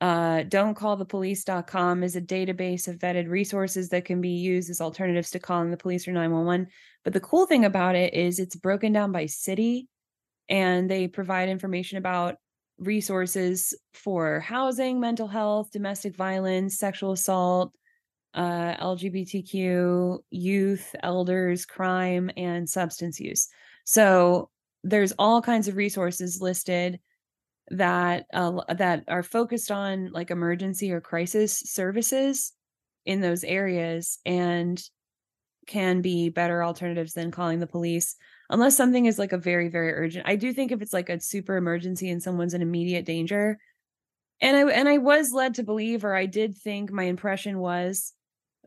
Uh, 0.00 0.42
don'tcallthepolice.com 0.44 2.02
is 2.02 2.16
a 2.16 2.22
database 2.22 2.88
of 2.88 2.96
vetted 2.96 3.28
resources 3.28 3.90
that 3.90 4.06
can 4.06 4.20
be 4.20 4.30
used 4.30 4.70
as 4.70 4.80
alternatives 4.80 5.30
to 5.30 5.38
calling 5.38 5.70
the 5.70 5.76
police 5.76 6.08
or 6.08 6.12
911. 6.12 6.68
But 7.04 7.12
the 7.12 7.20
cool 7.20 7.46
thing 7.46 7.64
about 7.64 7.94
it 7.94 8.14
is 8.14 8.38
it's 8.38 8.56
broken 8.56 8.92
down 8.92 9.12
by 9.12 9.26
city 9.26 9.88
and 10.48 10.90
they 10.90 11.06
provide 11.06 11.48
information 11.48 11.98
about 11.98 12.36
resources 12.80 13.74
for 13.92 14.40
housing, 14.40 14.98
mental 14.98 15.28
health, 15.28 15.70
domestic 15.70 16.16
violence, 16.16 16.78
sexual 16.78 17.12
assault, 17.12 17.72
uh, 18.34 18.74
LGBTQ, 18.76 20.18
youth, 20.30 20.94
elders, 21.02 21.66
crime, 21.66 22.30
and 22.36 22.68
substance 22.68 23.20
use. 23.20 23.48
So 23.84 24.50
there's 24.82 25.12
all 25.18 25.42
kinds 25.42 25.68
of 25.68 25.76
resources 25.76 26.40
listed 26.40 27.00
that 27.68 28.26
uh, 28.32 28.62
that 28.74 29.04
are 29.08 29.22
focused 29.22 29.70
on 29.70 30.10
like 30.12 30.30
emergency 30.30 30.90
or 30.90 31.00
crisis 31.00 31.56
services 31.56 32.52
in 33.04 33.20
those 33.20 33.44
areas 33.44 34.18
and 34.24 34.82
can 35.66 36.00
be 36.00 36.30
better 36.30 36.64
alternatives 36.64 37.12
than 37.12 37.30
calling 37.30 37.60
the 37.60 37.66
police 37.66 38.16
unless 38.50 38.76
something 38.76 39.06
is 39.06 39.18
like 39.18 39.32
a 39.32 39.38
very 39.38 39.68
very 39.68 39.92
urgent 39.92 40.26
i 40.28 40.36
do 40.36 40.52
think 40.52 40.70
if 40.70 40.82
it's 40.82 40.92
like 40.92 41.08
a 41.08 41.20
super 41.20 41.56
emergency 41.56 42.10
and 42.10 42.22
someone's 42.22 42.52
in 42.52 42.62
immediate 42.62 43.06
danger 43.06 43.58
and 44.40 44.56
i 44.56 44.60
and 44.72 44.88
i 44.88 44.98
was 44.98 45.32
led 45.32 45.54
to 45.54 45.62
believe 45.62 46.04
or 46.04 46.14
i 46.14 46.26
did 46.26 46.56
think 46.56 46.90
my 46.90 47.04
impression 47.04 47.58
was 47.58 48.12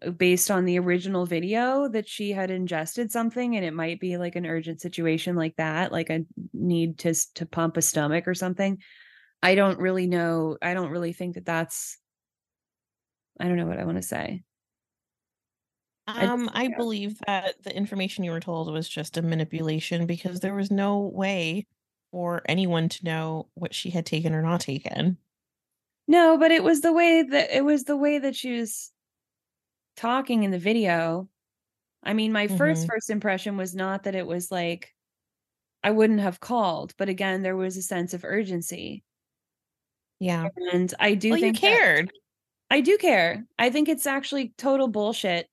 uh, 0.06 0.10
based 0.10 0.50
on 0.50 0.66
the 0.66 0.80
original 0.80 1.26
video 1.26 1.88
that 1.90 2.08
she 2.08 2.32
had 2.32 2.50
ingested 2.50 3.12
something 3.12 3.56
and 3.56 3.66
it 3.66 3.74
might 3.74 4.00
be 4.00 4.18
like 4.18 4.36
an 4.36 4.46
urgent 4.46 4.82
situation 4.82 5.36
like 5.36 5.56
that 5.58 5.92
like 5.92 6.10
a 6.10 6.22
need 6.54 6.98
to 6.98 7.14
to 7.36 7.46
pump 7.46 7.78
a 7.78 7.82
stomach 7.82 8.28
or 8.28 8.34
something 8.34 8.80
i 9.44 9.54
don't 9.54 9.80
really 9.80 10.08
know 10.08 10.58
i 10.62 10.74
don't 10.74 10.92
really 10.92 11.14
think 11.14 11.36
that 11.36 11.46
that's 11.46 11.98
i 13.40 13.48
don't 13.48 13.58
know 13.58 13.68
what 13.68 13.80
i 13.80 13.86
want 13.86 13.98
to 13.98 14.02
say 14.02 14.44
Um, 16.08 16.50
I 16.54 16.68
yeah. 16.68 16.76
believe 16.78 17.20
that 17.28 17.64
the 17.64 17.76
information 17.76 18.24
you 18.24 18.32
were 18.32 18.40
told 18.42 18.72
was 18.72 18.90
just 18.90 19.18
a 19.18 19.22
manipulation 19.22 20.06
because 20.06 20.40
there 20.42 20.54
was 20.56 20.70
no 20.72 21.00
way 21.00 21.66
for 22.12 22.42
anyone 22.48 22.90
to 22.90 23.06
know 23.06 23.50
what 23.56 23.74
she 23.74 23.90
had 23.90 24.06
taken 24.06 24.34
or 24.34 24.42
not 24.42 24.62
taken. 24.62 25.18
no 26.08 26.38
but 26.38 26.52
it 26.52 26.64
was 26.64 26.82
the 26.82 26.94
way 26.94 27.22
that 27.24 27.50
it 27.56 27.64
was 27.64 27.84
the 27.86 27.98
way 27.98 28.20
that 28.20 28.36
she 28.36 28.54
was 28.58 28.92
talking 29.96 30.44
in 30.44 30.52
the 30.52 30.60
video 30.60 31.30
i 32.04 32.14
mean 32.14 32.32
my 32.34 32.48
first 32.48 32.86
Mhm. 32.86 32.88
first 32.88 33.10
impression 33.10 33.58
was 33.58 33.76
not 33.76 34.04
that 34.04 34.16
it 34.16 34.28
was 34.28 34.52
like 34.52 34.94
i 35.84 35.92
wouldn't 35.92 36.22
have 36.22 36.40
called 36.42 36.94
but 36.98 37.10
again 37.10 37.44
there 37.44 37.58
was 37.58 37.78
a 37.78 37.84
sense 37.84 38.14
of 38.14 38.26
urgency 38.26 39.04
Yeah. 40.20 40.50
and 40.72 40.94
i 41.00 41.14
do 41.16 41.30
Well, 41.30 41.40
you 41.40 41.52
think 41.52 41.62
that 41.62 41.80
cared. 41.80 42.12
I 42.72 42.82
do 42.82 42.98
care. 42.98 43.46
I 43.60 43.70
think 43.70 43.90
it's 43.90 44.08
actually 44.08 44.54
total 44.58 44.88
bullshit. 44.90 45.48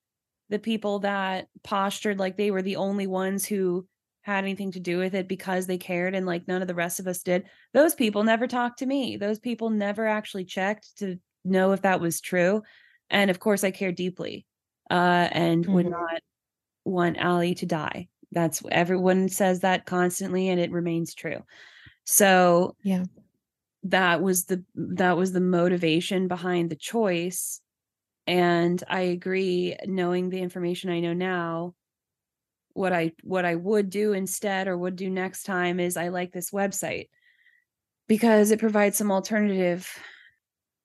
The 0.51 0.59
people 0.59 0.99
that 0.99 1.47
postured 1.63 2.19
like 2.19 2.37
they 2.37 2.51
were 2.51 2.61
the 2.61 2.75
only 2.75 3.07
ones 3.07 3.45
who 3.45 3.87
had 4.23 4.43
anything 4.43 4.71
to 4.73 4.79
do 4.79 4.99
with 4.99 5.15
it 5.15 5.27
because 5.27 5.65
they 5.65 5.77
cared 5.79 6.13
and 6.13 6.25
like 6.27 6.47
none 6.47 6.61
of 6.61 6.67
the 6.67 6.75
rest 6.75 6.99
of 6.99 7.07
us 7.07 7.23
did. 7.23 7.45
Those 7.73 7.95
people 7.95 8.23
never 8.23 8.47
talked 8.47 8.79
to 8.79 8.85
me. 8.85 9.17
Those 9.17 9.39
people 9.39 9.69
never 9.71 10.05
actually 10.05 10.45
checked 10.45 10.99
to 10.99 11.17
know 11.43 11.71
if 11.71 11.81
that 11.81 12.01
was 12.01 12.21
true. 12.21 12.61
And 13.09 13.31
of 13.31 13.39
course 13.39 13.63
I 13.63 13.71
care 13.71 13.91
deeply. 13.93 14.45
Uh 14.91 15.29
and 15.31 15.65
would 15.67 15.87
Mhm. 15.87 15.91
not 15.91 16.21
want 16.85 17.17
Allie 17.17 17.55
to 17.55 17.65
die. 17.65 18.09
That's 18.31 18.61
everyone 18.71 19.29
says 19.29 19.61
that 19.61 19.85
constantly 19.85 20.49
and 20.49 20.59
it 20.59 20.71
remains 20.71 21.15
true. 21.15 21.43
So 22.03 22.75
Yeah. 22.83 23.05
that 23.83 24.21
was 24.21 24.45
the 24.45 24.63
that 24.75 25.17
was 25.17 25.31
the 25.31 25.41
motivation 25.41 26.27
behind 26.27 26.69
the 26.69 26.75
choice 26.75 27.61
and 28.27 28.83
i 28.89 29.01
agree 29.01 29.75
knowing 29.85 30.29
the 30.29 30.41
information 30.41 30.89
i 30.89 30.99
know 30.99 31.13
now 31.13 31.73
what 32.73 32.93
i 32.93 33.11
what 33.23 33.45
i 33.45 33.55
would 33.55 33.89
do 33.89 34.13
instead 34.13 34.67
or 34.67 34.77
would 34.77 34.95
do 34.95 35.09
next 35.09 35.43
time 35.43 35.79
is 35.79 35.97
i 35.97 36.07
like 36.07 36.31
this 36.31 36.51
website 36.51 37.07
because 38.07 38.51
it 38.51 38.59
provides 38.59 38.97
some 38.97 39.11
alternative 39.11 39.89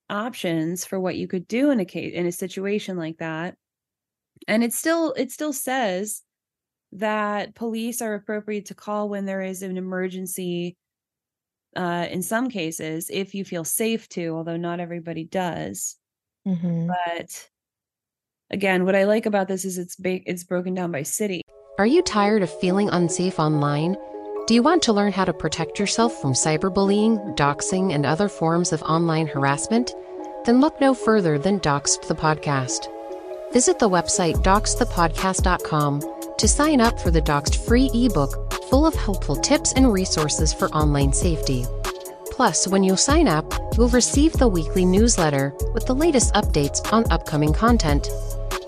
options 0.09 0.85
for 0.85 1.01
what 1.01 1.17
you 1.17 1.27
could 1.27 1.49
do 1.49 1.71
in 1.71 1.81
a 1.81 1.85
case 1.85 2.13
in 2.15 2.27
a 2.27 2.33
situation 2.33 2.97
like 2.97 3.19
that. 3.19 3.57
And 4.47 4.63
it 4.63 4.73
still 4.73 5.13
it 5.17 5.33
still 5.33 5.53
says 5.53 6.23
that 6.93 7.55
police 7.55 8.01
are 8.01 8.15
appropriate 8.15 8.67
to 8.67 8.75
call 8.75 9.09
when 9.09 9.25
there 9.25 9.43
is 9.43 9.63
an 9.63 9.77
emergency 9.77 10.77
uh, 11.75 12.07
in 12.11 12.23
some 12.23 12.49
cases 12.49 13.11
if 13.13 13.35
you 13.35 13.45
feel 13.45 13.65
safe 13.65 14.09
to 14.11 14.29
although 14.29 14.57
not 14.57 14.81
everybody 14.81 15.25
does 15.25 15.97
Mhm. 16.47 16.87
but 16.89 17.49
again 18.51 18.85
what 18.85 18.95
i 18.95 19.05
like 19.05 19.27
about 19.27 19.49
this 19.49 19.65
is 19.65 19.79
it's 19.79 19.97
big 19.97 20.23
it's 20.27 20.45
broken 20.45 20.75
down 20.75 20.93
by 20.93 21.03
city 21.03 21.43
Are 21.79 21.87
you 21.87 22.01
tired 22.03 22.43
of 22.43 22.51
feeling 22.61 22.89
unsafe 22.89 23.39
online? 23.39 23.97
Do 24.47 24.55
you 24.55 24.63
want 24.63 24.83
to 24.85 24.93
learn 24.95 25.13
how 25.13 25.25
to 25.27 25.35
protect 25.35 25.79
yourself 25.79 26.23
from 26.23 26.33
cyberbullying, 26.33 27.37
doxing, 27.37 27.93
and 27.93 28.07
other 28.07 28.29
forms 28.29 28.73
of 28.73 28.83
online 28.85 29.27
harassment? 29.27 29.93
Then 30.47 30.61
look 30.63 30.81
no 30.81 30.95
further 30.95 31.37
than 31.37 31.61
Doxxed 31.61 32.07
the 32.09 32.15
Podcast. 32.15 32.87
Visit 33.53 33.79
the 33.79 33.91
website 33.91 34.37
doxxedthepodcast.com 34.43 36.01
to 36.39 36.49
sign 36.49 36.81
up 36.81 36.99
for 37.01 37.11
the 37.11 37.21
Doxxed 37.21 37.57
free 37.67 37.91
ebook 37.93 38.53
full 38.71 38.87
of 38.87 38.95
helpful 38.95 39.37
tips 39.37 39.73
and 39.75 39.93
resources 39.93 40.55
for 40.55 40.69
online 40.69 41.13
safety. 41.13 41.67
Plus, 42.37 42.69
when 42.69 42.85
you 42.85 42.99
sign 42.99 43.29
up, 43.29 43.51
you'll 43.75 43.89
receive 43.89 44.31
the 44.35 44.47
weekly 44.47 44.85
newsletter 44.85 45.55
with 45.73 45.87
the 45.87 45.95
latest 45.95 46.35
updates 46.35 46.93
on 46.93 47.11
upcoming 47.11 47.51
content. 47.51 48.11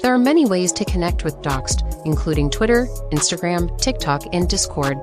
There 0.00 0.14
are 0.14 0.18
many 0.18 0.46
ways 0.46 0.72
to 0.72 0.86
connect 0.86 1.22
with 1.22 1.42
Doxxed, 1.42 2.06
including 2.06 2.48
Twitter, 2.48 2.86
Instagram, 3.12 3.78
TikTok, 3.78 4.22
and 4.32 4.48
Discord. 4.48 4.96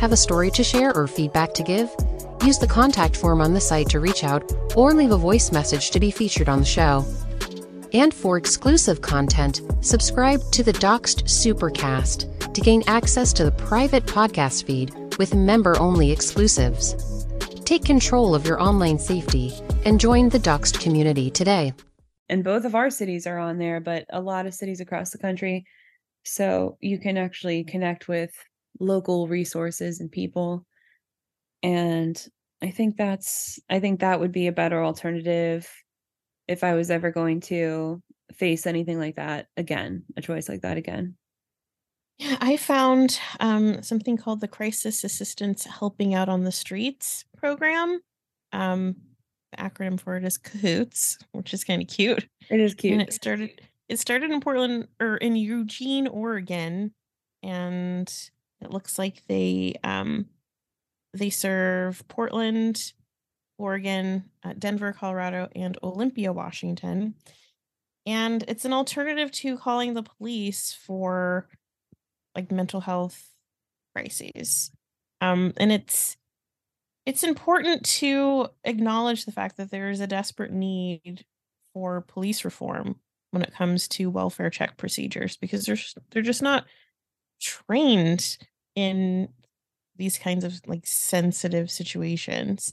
Have 0.00 0.10
a 0.10 0.16
story 0.16 0.50
to 0.52 0.64
share 0.64 0.96
or 0.96 1.06
feedback 1.06 1.52
to 1.52 1.62
give? 1.62 1.94
Use 2.42 2.58
the 2.58 2.66
contact 2.66 3.14
form 3.14 3.42
on 3.42 3.52
the 3.52 3.60
site 3.60 3.90
to 3.90 4.00
reach 4.00 4.24
out 4.24 4.50
or 4.74 4.94
leave 4.94 5.12
a 5.12 5.18
voice 5.18 5.52
message 5.52 5.90
to 5.90 6.00
be 6.00 6.10
featured 6.10 6.48
on 6.48 6.60
the 6.60 6.64
show. 6.64 7.04
And 7.92 8.14
for 8.14 8.38
exclusive 8.38 9.02
content, 9.02 9.60
subscribe 9.82 10.40
to 10.52 10.62
the 10.62 10.72
Doxxed 10.72 11.24
Supercast 11.24 12.54
to 12.54 12.60
gain 12.62 12.84
access 12.86 13.34
to 13.34 13.44
the 13.44 13.52
private 13.52 14.06
podcast 14.06 14.64
feed 14.64 14.94
with 15.18 15.34
member 15.34 15.78
only 15.78 16.10
exclusives. 16.10 17.21
Take 17.64 17.84
control 17.84 18.34
of 18.34 18.46
your 18.46 18.60
online 18.60 18.98
safety 18.98 19.52
and 19.84 20.00
join 20.00 20.28
the 20.28 20.38
Doxxed 20.38 20.80
community 20.80 21.30
today. 21.30 21.72
And 22.28 22.42
both 22.42 22.64
of 22.64 22.74
our 22.74 22.90
cities 22.90 23.26
are 23.26 23.38
on 23.38 23.58
there, 23.58 23.80
but 23.80 24.04
a 24.10 24.20
lot 24.20 24.46
of 24.46 24.54
cities 24.54 24.80
across 24.80 25.10
the 25.10 25.18
country. 25.18 25.64
So 26.24 26.76
you 26.80 26.98
can 26.98 27.16
actually 27.16 27.64
connect 27.64 28.08
with 28.08 28.32
local 28.80 29.28
resources 29.28 30.00
and 30.00 30.10
people. 30.10 30.66
And 31.62 32.20
I 32.62 32.70
think 32.70 32.96
that's, 32.96 33.58
I 33.70 33.80
think 33.80 34.00
that 34.00 34.20
would 34.20 34.32
be 34.32 34.46
a 34.46 34.52
better 34.52 34.82
alternative 34.82 35.70
if 36.48 36.64
I 36.64 36.74
was 36.74 36.90
ever 36.90 37.10
going 37.10 37.40
to 37.42 38.02
face 38.34 38.66
anything 38.66 38.98
like 38.98 39.16
that 39.16 39.46
again, 39.56 40.04
a 40.16 40.20
choice 40.20 40.48
like 40.48 40.62
that 40.62 40.76
again. 40.76 41.16
I 42.40 42.56
found 42.56 43.18
um, 43.40 43.82
something 43.82 44.16
called 44.16 44.40
the 44.40 44.48
Crisis 44.48 45.04
Assistance 45.04 45.64
Helping 45.64 46.14
Out 46.14 46.28
on 46.28 46.44
the 46.44 46.52
Streets 46.52 47.24
program. 47.36 48.00
Um, 48.52 48.96
the 49.52 49.58
acronym 49.58 49.98
for 49.98 50.16
it 50.16 50.24
is 50.24 50.38
CAHOOTS, 50.38 51.18
which 51.32 51.52
is 51.54 51.64
kind 51.64 51.82
of 51.82 51.88
cute. 51.88 52.26
It 52.50 52.60
is 52.60 52.74
cute. 52.74 52.94
And 52.94 53.02
it 53.02 53.12
started 53.12 53.60
it 53.88 53.98
started 53.98 54.30
in 54.30 54.40
Portland 54.40 54.88
or 55.00 55.16
in 55.16 55.36
Eugene, 55.36 56.06
Oregon, 56.06 56.92
and 57.42 58.12
it 58.60 58.70
looks 58.70 58.98
like 58.98 59.22
they 59.28 59.74
um 59.84 60.26
they 61.14 61.30
serve 61.30 62.06
Portland, 62.08 62.92
Oregon, 63.58 64.24
uh, 64.42 64.54
Denver, 64.58 64.92
Colorado, 64.92 65.48
and 65.54 65.78
Olympia, 65.82 66.32
Washington. 66.32 67.14
And 68.06 68.44
it's 68.48 68.64
an 68.64 68.72
alternative 68.72 69.30
to 69.32 69.58
calling 69.58 69.94
the 69.94 70.02
police 70.02 70.72
for 70.72 71.48
like 72.34 72.50
mental 72.50 72.80
health 72.80 73.28
crises. 73.94 74.70
Um, 75.20 75.52
and 75.56 75.72
it's 75.72 76.16
it's 77.04 77.24
important 77.24 77.84
to 77.84 78.48
acknowledge 78.64 79.24
the 79.24 79.32
fact 79.32 79.56
that 79.56 79.70
there 79.70 79.90
is 79.90 80.00
a 80.00 80.06
desperate 80.06 80.52
need 80.52 81.24
for 81.74 82.02
police 82.02 82.44
reform 82.44 82.96
when 83.32 83.42
it 83.42 83.54
comes 83.54 83.88
to 83.88 84.10
welfare 84.10 84.50
check 84.50 84.76
procedures 84.76 85.36
because 85.36 85.64
they're 85.64 85.76
they're 86.10 86.22
just 86.22 86.42
not 86.42 86.64
trained 87.40 88.38
in 88.74 89.28
these 89.96 90.18
kinds 90.18 90.44
of 90.44 90.60
like 90.66 90.86
sensitive 90.86 91.70
situations. 91.70 92.72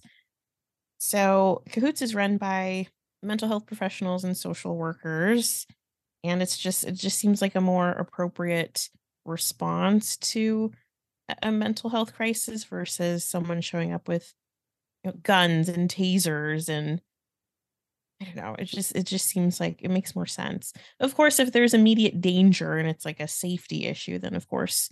So 1.00 1.64
Cahoots 1.72 2.02
is 2.02 2.16
run 2.16 2.38
by 2.38 2.88
mental 3.24 3.48
health 3.48 3.66
professionals 3.66 4.24
and 4.24 4.36
social 4.36 4.76
workers. 4.76 5.66
And 6.24 6.42
it's 6.42 6.58
just 6.58 6.84
it 6.84 6.94
just 6.94 7.18
seems 7.18 7.42
like 7.42 7.56
a 7.56 7.62
more 7.62 7.90
appropriate 7.90 8.90
response 9.30 10.18
to 10.18 10.72
a 11.44 11.52
mental 11.52 11.90
health 11.90 12.14
crisis 12.14 12.64
versus 12.64 13.24
someone 13.24 13.62
showing 13.62 13.94
up 13.94 14.08
with 14.08 14.34
you 15.04 15.12
know, 15.12 15.18
guns 15.24 15.70
and 15.70 15.90
tasers 15.90 16.70
and 16.70 17.02
I 18.22 18.26
don't 18.26 18.36
know. 18.36 18.56
It 18.60 18.66
just 18.66 18.96
it 18.96 19.06
just 19.06 19.28
seems 19.28 19.60
like 19.60 19.82
it 19.82 19.90
makes 19.90 20.16
more 20.16 20.26
sense. 20.26 20.74
Of 21.00 21.16
course, 21.16 21.40
if 21.40 21.54
there's 21.54 21.74
immediate 21.74 22.20
danger 22.20 22.78
and 22.78 22.90
it's 22.90 23.06
like 23.06 23.22
a 23.22 23.28
safety 23.28 23.86
issue, 23.86 24.20
then 24.20 24.36
of 24.36 24.48
course, 24.48 24.90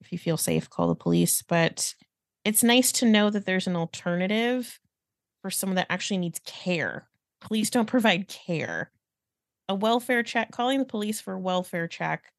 if 0.00 0.10
you 0.10 0.18
feel 0.18 0.36
safe, 0.36 0.68
call 0.68 0.88
the 0.88 0.96
police. 0.96 1.42
But 1.42 1.94
it's 2.44 2.64
nice 2.64 2.90
to 2.92 3.06
know 3.06 3.30
that 3.30 3.46
there's 3.46 3.68
an 3.68 3.76
alternative 3.76 4.80
for 5.40 5.50
someone 5.50 5.76
that 5.76 5.86
actually 5.90 6.18
needs 6.18 6.40
care. 6.44 7.08
Police 7.40 7.70
don't 7.70 7.86
provide 7.86 8.26
care. 8.26 8.90
A 9.68 9.74
welfare 9.74 10.22
check, 10.22 10.50
calling 10.50 10.80
the 10.80 10.84
police 10.84 11.20
for 11.20 11.34
a 11.34 11.40
welfare 11.40 11.86
check. 11.86 12.32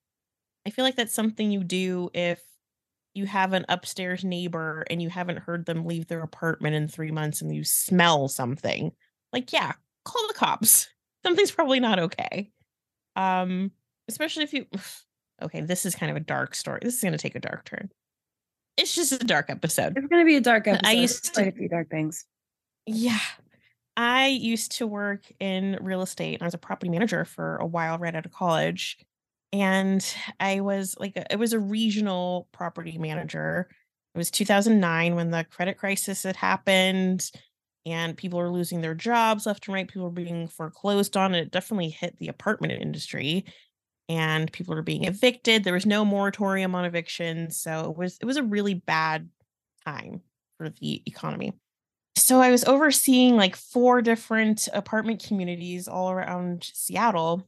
I 0.66 0.72
feel 0.72 0.84
like 0.84 0.96
that's 0.96 1.14
something 1.14 1.52
you 1.52 1.64
do 1.64 2.10
if 2.14 2.42
you 3.14 3.26
have 3.26 3.54
an 3.54 3.66
upstairs 3.70 4.24
neighbor 4.24 4.86
and 4.90 5.02
you 5.02 5.10
haven't 5.10 5.40
heard 5.40 5.66
them 5.66 5.86
leave 5.86 6.08
their 6.08 6.22
apartment 6.22 6.76
in 6.76 6.88
three 6.88 7.12
months 7.12 7.42
and 7.42 7.56
you 7.56 7.64
smell 7.64 8.28
something. 8.28 8.92
Like, 9.32 9.54
yeah, 9.54 9.74
call 10.04 10.28
the 10.28 10.34
cops. 10.34 10.90
Something's 11.26 11.52
probably 11.52 11.80
not 11.80 11.98
okay. 11.98 12.52
Um, 13.16 13.72
especially 14.08 14.44
if 14.44 14.54
you 14.54 14.66
okay, 15.42 15.62
this 15.62 15.86
is 15.86 15.96
kind 15.96 16.12
of 16.12 16.18
a 16.18 16.22
dark 16.22 16.56
story. 16.56 16.80
This 16.84 16.96
is 16.96 17.04
gonna 17.04 17.18
take 17.18 17.36
a 17.36 17.40
dark 17.40 17.66
turn. 17.66 17.90
It's 18.78 18.94
just 18.94 19.12
a 19.14 19.18
dark 19.20 19.50
episode. 19.50 19.98
It's 19.98 20.08
gonna 20.08 20.26
be 20.26 20.36
a 20.36 20.42
dark 20.42 20.68
episode. 20.68 20.88
I 20.88 20.92
used 20.94 21.34
Quite 21.34 21.44
to 21.44 21.50
a 21.50 21.54
few 21.54 21.70
dark 21.70 21.90
things. 21.90 22.26
Yeah. 22.86 23.20
I 23.98 24.28
used 24.28 24.74
to 24.74 24.88
work 24.88 25.22
in 25.40 25.78
real 25.82 26.02
estate. 26.02 26.36
And 26.36 26.44
I 26.44 26.46
was 26.46 26.54
a 26.54 26.60
property 26.60 26.90
manager 26.90 27.24
for 27.24 27.56
a 27.58 27.66
while 27.66 27.98
right 27.98 28.14
out 28.14 28.26
of 28.26 28.34
college. 28.34 28.98
And 29.62 30.06
I 30.40 30.60
was 30.60 30.96
like, 31.00 31.14
it 31.16 31.40
was 31.40 31.54
a 31.54 31.60
regional 31.60 32.48
property 32.52 32.98
manager. 32.98 33.70
It 34.14 34.18
was 34.18 34.32
2009 34.32 35.16
when 35.16 35.32
the 35.32 35.46
credit 35.46 35.78
crisis 35.78 36.24
had 36.24 36.36
happened 36.36 37.32
and 37.86 38.18
people 38.18 38.40
were 38.40 38.52
losing 38.52 38.82
their 38.82 38.96
jobs 38.96 39.46
left 39.46 39.68
and 39.68 39.76
right. 39.76 39.88
People 39.88 40.06
were 40.06 40.12
being 40.12 40.48
foreclosed 40.48 41.16
on. 41.16 41.34
And 41.34 41.46
it 41.46 41.52
definitely 41.52 41.90
hit 41.90 42.18
the 42.18 42.28
apartment 42.28 42.74
industry 42.74 43.46
and 44.10 44.52
people 44.52 44.76
were 44.76 44.82
being 44.82 45.06
evicted. 45.06 45.64
There 45.64 45.74
was 45.74 45.86
no 45.86 46.04
moratorium 46.04 46.76
on 46.76 46.86
evictions. 46.86 47.58
So 47.58 47.92
it 47.92 47.98
was, 47.98 48.18
it 48.22 48.26
was 48.26 48.38
a 48.38 48.44
really 48.44 48.74
bad 48.74 49.30
time 49.86 50.22
for 50.58 50.70
the 50.70 51.02
economy 51.06 51.54
so 52.18 52.42
I 52.42 52.50
was 52.50 52.66
overseeing 52.66 53.36
like 53.36 53.56
four 53.56 54.02
different 54.02 54.68
apartment 54.74 55.24
communities 55.24 55.88
all 55.88 56.10
around 56.10 56.72
Seattle. 56.74 57.48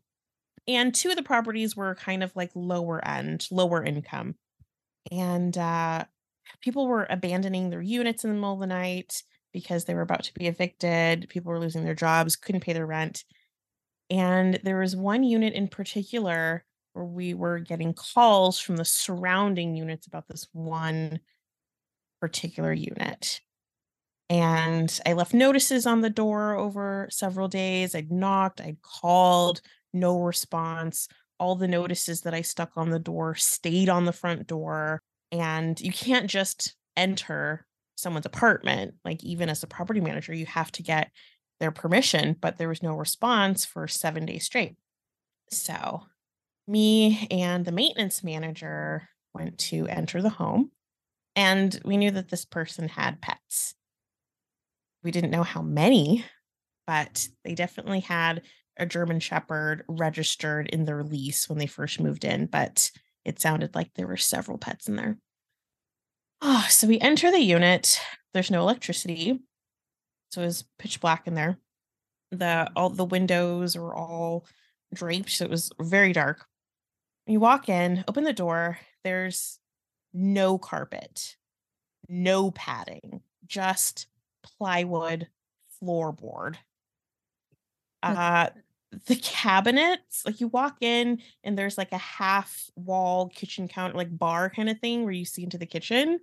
And 0.67 0.93
two 0.93 1.09
of 1.09 1.15
the 1.15 1.23
properties 1.23 1.75
were 1.75 1.95
kind 1.95 2.23
of 2.23 2.35
like 2.35 2.51
lower 2.55 3.05
end, 3.05 3.47
lower 3.51 3.83
income. 3.83 4.35
And 5.11 5.57
uh, 5.57 6.05
people 6.61 6.87
were 6.87 7.07
abandoning 7.09 7.69
their 7.69 7.81
units 7.81 8.23
in 8.23 8.31
the 8.31 8.35
middle 8.35 8.53
of 8.53 8.59
the 8.59 8.67
night 8.67 9.23
because 9.53 9.85
they 9.85 9.93
were 9.93 10.01
about 10.01 10.23
to 10.23 10.33
be 10.33 10.47
evicted. 10.47 11.29
People 11.29 11.51
were 11.51 11.59
losing 11.59 11.85
their 11.85 11.95
jobs, 11.95 12.35
couldn't 12.35 12.61
pay 12.61 12.73
their 12.73 12.85
rent. 12.85 13.23
And 14.09 14.59
there 14.63 14.79
was 14.79 14.95
one 14.95 15.23
unit 15.23 15.53
in 15.53 15.67
particular 15.67 16.65
where 16.93 17.05
we 17.05 17.33
were 17.33 17.59
getting 17.59 17.93
calls 17.93 18.59
from 18.59 18.75
the 18.75 18.85
surrounding 18.85 19.75
units 19.75 20.07
about 20.07 20.27
this 20.27 20.47
one 20.51 21.19
particular 22.19 22.73
unit 22.73 23.41
and 24.29 24.99
I 25.05 25.13
left 25.13 25.33
notices 25.33 25.85
on 25.85 26.01
the 26.01 26.09
door 26.09 26.55
over 26.55 27.07
several 27.09 27.47
days. 27.47 27.95
I'd 27.95 28.11
knocked, 28.11 28.59
I'd 28.59 28.81
called, 28.81 29.61
no 29.99 30.19
response. 30.21 31.07
All 31.39 31.55
the 31.55 31.67
notices 31.67 32.21
that 32.21 32.33
I 32.33 32.41
stuck 32.41 32.71
on 32.75 32.89
the 32.89 32.99
door 32.99 33.35
stayed 33.35 33.89
on 33.89 34.05
the 34.05 34.13
front 34.13 34.47
door. 34.47 35.01
And 35.31 35.79
you 35.79 35.91
can't 35.91 36.29
just 36.29 36.75
enter 36.95 37.65
someone's 37.95 38.25
apartment. 38.25 38.95
Like, 39.03 39.23
even 39.23 39.49
as 39.49 39.63
a 39.63 39.67
property 39.67 39.99
manager, 39.99 40.33
you 40.33 40.45
have 40.45 40.71
to 40.73 40.83
get 40.83 41.11
their 41.59 41.71
permission, 41.71 42.35
but 42.39 42.57
there 42.57 42.69
was 42.69 42.83
no 42.83 42.93
response 42.93 43.65
for 43.65 43.87
seven 43.87 44.25
days 44.25 44.45
straight. 44.45 44.75
So, 45.49 46.03
me 46.67 47.27
and 47.31 47.65
the 47.65 47.71
maintenance 47.71 48.23
manager 48.23 49.09
went 49.33 49.57
to 49.57 49.87
enter 49.87 50.21
the 50.21 50.29
home, 50.29 50.71
and 51.35 51.79
we 51.83 51.97
knew 51.97 52.11
that 52.11 52.29
this 52.29 52.45
person 52.45 52.89
had 52.89 53.21
pets 53.21 53.75
we 55.07 55.11
didn't 55.11 55.31
know 55.31 55.43
how 55.43 55.61
many, 55.61 56.25
but 56.85 57.29
they 57.43 57.55
definitely 57.55 58.01
had 58.01 58.41
a 58.77 58.85
German 58.85 59.19
Shepherd 59.19 59.83
registered 59.87 60.67
in 60.67 60.85
their 60.85 61.03
lease 61.03 61.49
when 61.49 61.57
they 61.57 61.67
first 61.67 61.99
moved 61.99 62.23
in, 62.23 62.45
but 62.45 62.91
it 63.25 63.41
sounded 63.41 63.75
like 63.75 63.93
there 63.93 64.07
were 64.07 64.17
several 64.17 64.57
pets 64.57 64.87
in 64.87 64.95
there. 64.95 65.17
Oh, 66.41 66.65
so 66.69 66.87
we 66.87 66.99
enter 66.99 67.31
the 67.31 67.39
unit. 67.39 67.99
There's 68.33 68.51
no 68.51 68.61
electricity. 68.61 69.39
So 70.31 70.41
it 70.41 70.45
was 70.45 70.65
pitch 70.77 71.01
black 71.01 71.27
in 71.27 71.33
there. 71.33 71.57
The 72.31 72.69
all 72.75 72.89
the 72.89 73.05
windows 73.05 73.77
were 73.77 73.95
all 73.95 74.45
draped, 74.93 75.31
so 75.31 75.45
it 75.45 75.51
was 75.51 75.71
very 75.79 76.13
dark. 76.13 76.45
You 77.25 77.39
walk 77.39 77.69
in, 77.69 78.03
open 78.07 78.23
the 78.23 78.33
door, 78.33 78.79
there's 79.03 79.59
no 80.13 80.57
carpet, 80.57 81.35
no 82.07 82.51
padding, 82.51 83.21
just 83.45 84.07
plywood 84.43 85.27
floorboard. 85.81 86.55
Uh, 88.03 88.49
the 89.07 89.15
cabinets, 89.15 90.23
like 90.25 90.39
you 90.39 90.47
walk 90.47 90.77
in 90.81 91.21
and 91.43 91.57
there's 91.57 91.77
like 91.77 91.91
a 91.91 91.97
half 91.97 92.69
wall 92.75 93.29
kitchen 93.29 93.67
counter, 93.67 93.97
like 93.97 94.17
bar 94.17 94.49
kind 94.49 94.69
of 94.69 94.79
thing 94.79 95.03
where 95.03 95.13
you 95.13 95.25
see 95.25 95.43
into 95.43 95.57
the 95.57 95.65
kitchen. 95.65 96.19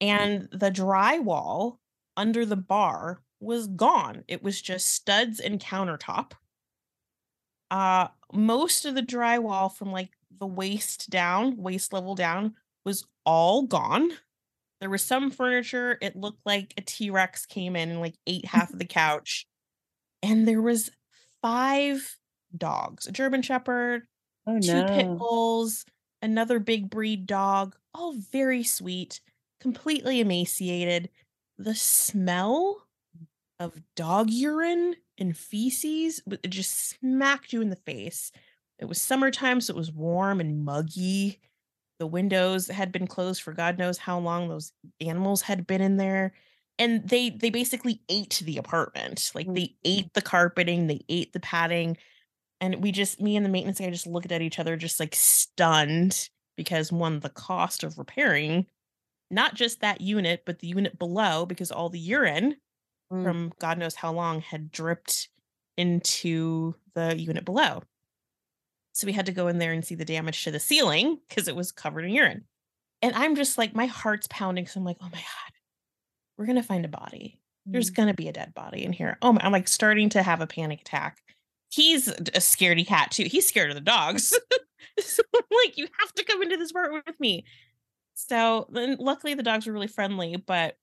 And 0.00 0.48
the 0.50 0.70
drywall 0.70 1.76
under 2.16 2.46
the 2.46 2.56
bar 2.56 3.22
was 3.38 3.66
gone. 3.66 4.24
It 4.28 4.42
was 4.42 4.60
just 4.60 4.88
studs 4.88 5.40
and 5.40 5.60
countertop. 5.60 6.32
Uh 7.70 8.08
most 8.32 8.84
of 8.84 8.94
the 8.94 9.02
drywall 9.02 9.74
from 9.74 9.92
like 9.92 10.10
the 10.38 10.46
waist 10.46 11.10
down, 11.10 11.56
waist 11.56 11.92
level 11.92 12.14
down, 12.14 12.54
was 12.84 13.06
all 13.26 13.62
gone. 13.62 14.10
There 14.80 14.90
was 14.90 15.02
some 15.02 15.30
furniture. 15.30 15.98
It 16.00 16.16
looked 16.16 16.40
like 16.46 16.72
a 16.78 16.80
T-Rex 16.80 17.44
came 17.46 17.76
in 17.76 17.90
and 17.90 18.00
like 18.00 18.14
ate 18.26 18.46
half 18.46 18.72
of 18.72 18.78
the 18.78 18.84
couch. 18.86 19.46
And 20.22 20.48
there 20.48 20.62
was 20.62 20.90
five 21.42 22.18
dogs, 22.56 23.06
a 23.06 23.12
German 23.12 23.42
Shepherd, 23.42 24.06
Oh 24.46 24.58
two 24.60 24.84
pit 24.84 25.16
bulls, 25.16 25.84
another 26.22 26.58
big 26.58 26.90
breed 26.90 27.26
dog, 27.26 27.76
all 27.94 28.14
very 28.14 28.62
sweet, 28.62 29.20
completely 29.60 30.20
emaciated. 30.20 31.10
The 31.58 31.74
smell 31.74 32.86
of 33.58 33.82
dog 33.94 34.30
urine 34.30 34.96
and 35.18 35.36
feces 35.36 36.22
it 36.30 36.48
just 36.48 36.72
smacked 37.00 37.52
you 37.52 37.60
in 37.60 37.70
the 37.70 37.76
face. 37.76 38.32
It 38.78 38.86
was 38.86 39.00
summertime, 39.00 39.60
so 39.60 39.74
it 39.74 39.76
was 39.76 39.92
warm 39.92 40.40
and 40.40 40.64
muggy. 40.64 41.40
The 41.98 42.06
windows 42.06 42.68
had 42.68 42.92
been 42.92 43.06
closed 43.06 43.42
for 43.42 43.52
God 43.52 43.78
knows 43.78 43.98
how 43.98 44.18
long. 44.18 44.48
Those 44.48 44.72
animals 45.00 45.42
had 45.42 45.66
been 45.66 45.82
in 45.82 45.96
there. 45.98 46.32
And 46.80 47.08
they 47.08 47.30
they 47.30 47.50
basically 47.50 48.02
ate 48.08 48.42
the 48.44 48.56
apartment. 48.56 49.30
Like 49.34 49.46
Mm. 49.46 49.54
they 49.54 49.76
ate 49.84 50.12
the 50.14 50.22
carpeting, 50.22 50.88
they 50.88 51.02
ate 51.08 51.32
the 51.32 51.38
padding. 51.40 51.96
And 52.60 52.82
we 52.82 52.90
just 52.90 53.20
me 53.20 53.36
and 53.36 53.46
the 53.46 53.50
maintenance 53.50 53.78
guy 53.78 53.90
just 53.90 54.06
looked 54.06 54.32
at 54.32 54.42
each 54.42 54.58
other 54.58 54.76
just 54.76 54.98
like 54.98 55.14
stunned 55.14 56.28
because 56.56 56.90
one, 56.90 57.20
the 57.20 57.28
cost 57.30 57.84
of 57.84 57.98
repairing 57.98 58.66
not 59.30 59.54
just 59.54 59.80
that 59.80 60.00
unit, 60.00 60.42
but 60.44 60.58
the 60.58 60.66
unit 60.66 60.98
below, 60.98 61.46
because 61.46 61.70
all 61.70 61.88
the 61.88 62.00
urine 62.00 62.56
Mm. 63.12 63.24
from 63.24 63.52
God 63.60 63.78
knows 63.78 63.94
how 63.96 64.12
long 64.12 64.40
had 64.40 64.70
dripped 64.72 65.28
into 65.76 66.74
the 66.94 67.16
unit 67.16 67.44
below. 67.44 67.82
So 68.92 69.06
we 69.06 69.12
had 69.12 69.26
to 69.26 69.32
go 69.32 69.48
in 69.48 69.58
there 69.58 69.72
and 69.72 69.84
see 69.84 69.94
the 69.94 70.04
damage 70.04 70.44
to 70.44 70.50
the 70.50 70.60
ceiling 70.60 71.18
because 71.28 71.48
it 71.48 71.56
was 71.56 71.72
covered 71.72 72.04
in 72.04 72.10
urine. 72.10 72.44
And 73.02 73.14
I'm 73.14 73.34
just 73.36 73.56
like, 73.58 73.74
my 73.74 73.86
heart's 73.86 74.26
pounding. 74.30 74.66
So 74.66 74.78
I'm 74.80 74.84
like, 74.84 74.98
oh 75.00 75.06
my 75.08 75.18
God, 75.18 75.52
we're 76.40 76.46
going 76.46 76.56
to 76.56 76.62
find 76.62 76.86
a 76.86 76.88
body. 76.88 77.38
There's 77.66 77.90
Mm. 77.90 77.94
going 77.96 78.08
to 78.08 78.14
be 78.14 78.28
a 78.28 78.32
dead 78.32 78.54
body 78.54 78.82
in 78.82 78.94
here. 78.94 79.18
Oh 79.20 79.34
my, 79.34 79.40
I'm 79.44 79.52
like 79.52 79.68
starting 79.68 80.08
to 80.10 80.22
have 80.22 80.40
a 80.40 80.46
panic 80.46 80.80
attack. 80.80 81.18
He's 81.68 82.08
a 82.08 82.14
scaredy 82.40 82.86
cat 82.86 83.10
too. 83.10 83.24
He's 83.24 83.46
scared 83.46 83.68
of 83.70 83.74
the 83.74 83.82
dogs. 83.82 84.30
so 84.98 85.22
I'm 85.36 85.42
like, 85.66 85.76
you 85.76 85.86
have 86.00 86.12
to 86.14 86.24
come 86.24 86.42
into 86.42 86.56
this 86.56 86.70
apartment 86.70 87.04
with 87.06 87.20
me. 87.20 87.44
So 88.14 88.66
then 88.72 88.96
luckily 88.98 89.34
the 89.34 89.42
dogs 89.42 89.66
were 89.66 89.72
really 89.74 89.86
friendly, 89.86 90.36
but 90.36 90.76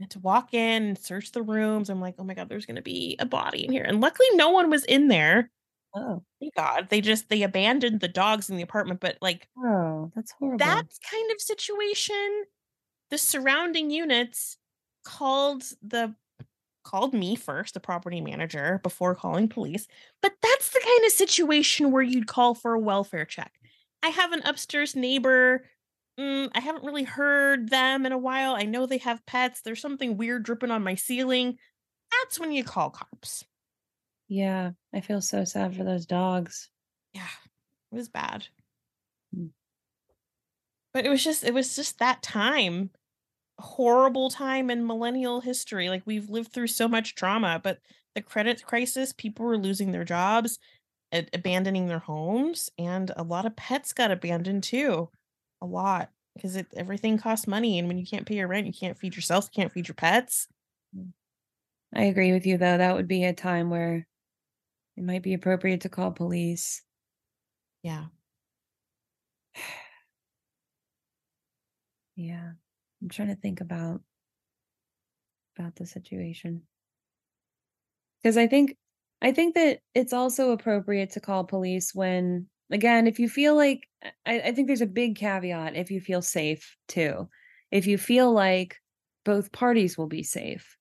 I 0.00 0.04
had 0.04 0.10
to 0.12 0.20
walk 0.20 0.54
in 0.54 0.82
and 0.84 0.98
search 0.98 1.32
the 1.32 1.42
rooms. 1.42 1.90
I'm 1.90 2.00
like, 2.00 2.14
oh 2.18 2.24
my 2.24 2.34
God, 2.34 2.48
there's 2.48 2.64
gonna 2.66 2.80
be 2.82 3.16
a 3.18 3.26
body 3.26 3.64
in 3.64 3.72
here. 3.72 3.84
And 3.84 4.00
luckily 4.00 4.28
no 4.34 4.50
one 4.50 4.70
was 4.70 4.84
in 4.84 5.08
there. 5.08 5.50
Oh. 5.94 6.22
Thank 6.40 6.54
God. 6.54 6.86
They 6.88 7.00
just 7.00 7.28
they 7.28 7.42
abandoned 7.42 7.98
the 8.00 8.06
dogs 8.08 8.48
in 8.48 8.56
the 8.56 8.62
apartment, 8.62 9.00
but 9.00 9.18
like 9.20 9.48
Oh, 9.58 10.12
that's 10.14 10.30
horrible. 10.38 10.58
that 10.58 10.86
kind 11.10 11.30
of 11.32 11.40
situation, 11.40 12.44
the 13.10 13.18
surrounding 13.18 13.90
units 13.90 14.56
called 15.04 15.64
the 15.82 16.14
called 16.82 17.12
me 17.14 17.36
first, 17.36 17.74
the 17.74 17.80
property 17.80 18.20
manager, 18.20 18.80
before 18.82 19.14
calling 19.14 19.48
police. 19.48 19.86
But 20.22 20.32
that's 20.42 20.70
the 20.70 20.80
kind 20.82 21.04
of 21.06 21.12
situation 21.12 21.92
where 21.92 22.02
you'd 22.02 22.26
call 22.26 22.54
for 22.54 22.74
a 22.74 22.80
welfare 22.80 23.24
check. 23.26 23.52
I 24.02 24.08
have 24.08 24.32
an 24.32 24.42
upstairs 24.44 24.96
neighbor. 24.96 25.64
mm, 26.18 26.50
I 26.54 26.60
haven't 26.60 26.84
really 26.84 27.04
heard 27.04 27.68
them 27.68 28.06
in 28.06 28.12
a 28.12 28.18
while. 28.18 28.54
I 28.54 28.62
know 28.62 28.86
they 28.86 28.98
have 28.98 29.24
pets. 29.26 29.60
There's 29.62 29.80
something 29.80 30.16
weird 30.16 30.42
dripping 30.42 30.70
on 30.70 30.82
my 30.82 30.94
ceiling. 30.94 31.58
That's 32.10 32.38
when 32.40 32.52
you 32.52 32.64
call 32.64 32.90
cops. 32.90 33.44
yeah, 34.28 34.70
I 34.94 35.00
feel 35.00 35.20
so 35.20 35.44
sad 35.44 35.76
for 35.76 35.84
those 35.84 36.06
dogs. 36.06 36.70
Yeah, 37.12 37.28
it 37.92 37.96
was 37.96 38.08
bad. 38.08 38.46
Mm. 39.36 39.50
But 40.92 41.06
it 41.06 41.08
was 41.08 41.22
just 41.22 41.44
it 41.44 41.54
was 41.54 41.74
just 41.76 41.98
that 41.98 42.22
time 42.22 42.90
horrible 43.60 44.30
time 44.30 44.70
in 44.70 44.86
millennial 44.86 45.40
history. 45.40 45.88
Like 45.88 46.02
we've 46.06 46.30
lived 46.30 46.52
through 46.52 46.68
so 46.68 46.88
much 46.88 47.14
trauma, 47.14 47.60
but 47.62 47.80
the 48.14 48.22
credit 48.22 48.64
crisis, 48.64 49.12
people 49.12 49.46
were 49.46 49.58
losing 49.58 49.92
their 49.92 50.04
jobs, 50.04 50.58
abandoning 51.12 51.88
their 51.88 51.98
homes, 52.00 52.70
and 52.78 53.12
a 53.16 53.22
lot 53.24 53.46
of 53.46 53.56
pets 53.56 53.92
got 53.92 54.10
abandoned 54.10 54.64
too. 54.64 55.10
A 55.62 55.66
lot 55.66 56.10
because 56.34 56.56
it 56.56 56.68
everything 56.76 57.18
costs 57.18 57.46
money, 57.46 57.78
and 57.78 57.88
when 57.88 57.98
you 57.98 58.06
can't 58.06 58.26
pay 58.26 58.36
your 58.36 58.48
rent, 58.48 58.66
you 58.66 58.72
can't 58.72 58.98
feed 58.98 59.16
yourself, 59.16 59.46
you 59.52 59.62
can't 59.62 59.72
feed 59.72 59.88
your 59.88 59.94
pets. 59.96 60.48
Mm. 60.96 61.12
I 61.94 62.04
agree 62.04 62.32
with 62.32 62.46
you 62.46 62.58
though. 62.58 62.78
That 62.78 62.96
would 62.96 63.08
be 63.08 63.24
a 63.24 63.32
time 63.32 63.70
where 63.70 64.06
it 64.96 65.04
might 65.04 65.22
be 65.22 65.34
appropriate 65.34 65.82
to 65.82 65.88
call 65.90 66.12
police. 66.12 66.82
Yeah. 67.82 68.06
Yeah. 72.16 72.52
I'm 73.02 73.08
trying 73.08 73.28
to 73.28 73.36
think 73.36 73.60
about 73.60 74.00
about 75.58 75.76
the 75.76 75.86
situation. 75.86 76.62
Cuz 78.22 78.36
I 78.36 78.46
think 78.46 78.76
I 79.22 79.32
think 79.32 79.54
that 79.54 79.80
it's 79.94 80.12
also 80.12 80.52
appropriate 80.52 81.10
to 81.10 81.20
call 81.20 81.44
police 81.44 81.94
when 81.94 82.48
again, 82.70 83.06
if 83.06 83.18
you 83.18 83.28
feel 83.28 83.54
like 83.54 83.88
I, 84.26 84.40
I 84.40 84.52
think 84.52 84.66
there's 84.66 84.80
a 84.80 84.86
big 84.86 85.16
caveat 85.16 85.76
if 85.76 85.90
you 85.90 86.00
feel 86.00 86.22
safe 86.22 86.76
too. 86.88 87.28
If 87.70 87.86
you 87.86 87.98
feel 87.98 88.32
like 88.32 88.76
both 89.24 89.52
parties 89.52 89.98
will 89.98 90.06
be 90.06 90.22
safe. 90.22 90.76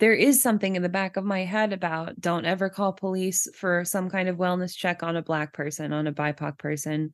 There 0.00 0.14
is 0.14 0.40
something 0.40 0.76
in 0.76 0.82
the 0.82 0.88
back 0.88 1.16
of 1.16 1.24
my 1.24 1.40
head 1.44 1.72
about 1.72 2.20
don't 2.20 2.44
ever 2.44 2.70
call 2.70 2.92
police 2.92 3.48
for 3.54 3.84
some 3.84 4.08
kind 4.08 4.28
of 4.28 4.36
wellness 4.36 4.76
check 4.76 5.02
on 5.02 5.16
a 5.16 5.22
black 5.22 5.52
person, 5.52 5.92
on 5.92 6.06
a 6.06 6.12
BIPOC 6.12 6.56
person. 6.58 7.10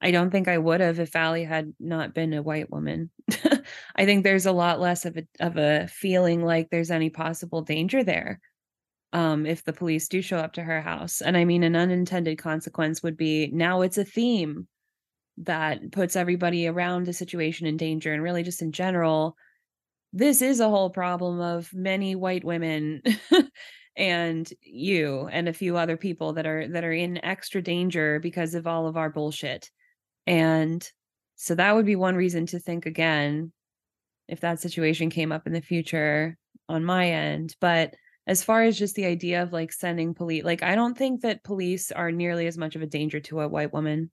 I 0.00 0.10
don't 0.10 0.30
think 0.30 0.46
I 0.46 0.58
would 0.58 0.80
have 0.80 1.00
if 1.00 1.16
Allie 1.16 1.44
had 1.44 1.72
not 1.80 2.14
been 2.14 2.32
a 2.32 2.42
white 2.42 2.70
woman. 2.70 3.10
I 3.96 4.04
think 4.04 4.22
there's 4.22 4.46
a 4.46 4.52
lot 4.52 4.80
less 4.80 5.04
of 5.04 5.16
a 5.16 5.24
of 5.40 5.56
a 5.56 5.88
feeling 5.88 6.44
like 6.44 6.70
there's 6.70 6.90
any 6.90 7.10
possible 7.10 7.62
danger 7.62 8.04
there. 8.04 8.40
Um, 9.12 9.46
if 9.46 9.64
the 9.64 9.72
police 9.72 10.06
do 10.06 10.20
show 10.20 10.36
up 10.36 10.52
to 10.52 10.62
her 10.62 10.82
house. 10.82 11.22
And 11.22 11.36
I 11.36 11.44
mean 11.46 11.62
an 11.62 11.74
unintended 11.74 12.38
consequence 12.38 13.02
would 13.02 13.16
be 13.16 13.50
now 13.52 13.80
it's 13.80 13.98
a 13.98 14.04
theme 14.04 14.68
that 15.38 15.92
puts 15.92 16.16
everybody 16.16 16.66
around 16.66 17.06
the 17.06 17.12
situation 17.12 17.66
in 17.66 17.76
danger 17.76 18.12
and 18.12 18.22
really 18.22 18.42
just 18.42 18.60
in 18.60 18.72
general 18.72 19.36
this 20.12 20.42
is 20.42 20.60
a 20.60 20.68
whole 20.68 20.90
problem 20.90 21.40
of 21.40 21.72
many 21.72 22.14
white 22.14 22.44
women 22.44 23.02
and 23.96 24.52
you 24.62 25.28
and 25.30 25.48
a 25.48 25.52
few 25.52 25.76
other 25.76 25.96
people 25.96 26.32
that 26.32 26.46
are 26.46 26.66
that 26.68 26.84
are 26.84 26.92
in 26.92 27.22
extra 27.24 27.60
danger 27.60 28.18
because 28.20 28.54
of 28.54 28.66
all 28.66 28.86
of 28.86 28.96
our 28.96 29.10
bullshit 29.10 29.70
and 30.28 30.86
so 31.36 31.54
that 31.54 31.74
would 31.74 31.86
be 31.86 31.96
one 31.96 32.14
reason 32.14 32.44
to 32.46 32.58
think 32.60 32.84
again 32.84 33.50
if 34.28 34.40
that 34.40 34.60
situation 34.60 35.08
came 35.08 35.32
up 35.32 35.46
in 35.46 35.54
the 35.54 35.62
future 35.62 36.36
on 36.68 36.84
my 36.84 37.10
end. 37.10 37.56
But 37.60 37.94
as 38.26 38.44
far 38.44 38.62
as 38.62 38.78
just 38.78 38.94
the 38.94 39.06
idea 39.06 39.42
of 39.42 39.54
like 39.54 39.72
sending 39.72 40.12
police 40.12 40.44
like 40.44 40.62
i 40.62 40.74
don't 40.74 40.98
think 40.98 41.22
that 41.22 41.42
police 41.42 41.90
are 41.90 42.12
nearly 42.12 42.46
as 42.46 42.58
much 42.58 42.76
of 42.76 42.82
a 42.82 42.86
danger 42.86 43.20
to 43.20 43.40
a 43.40 43.48
white 43.48 43.72
woman. 43.72 44.10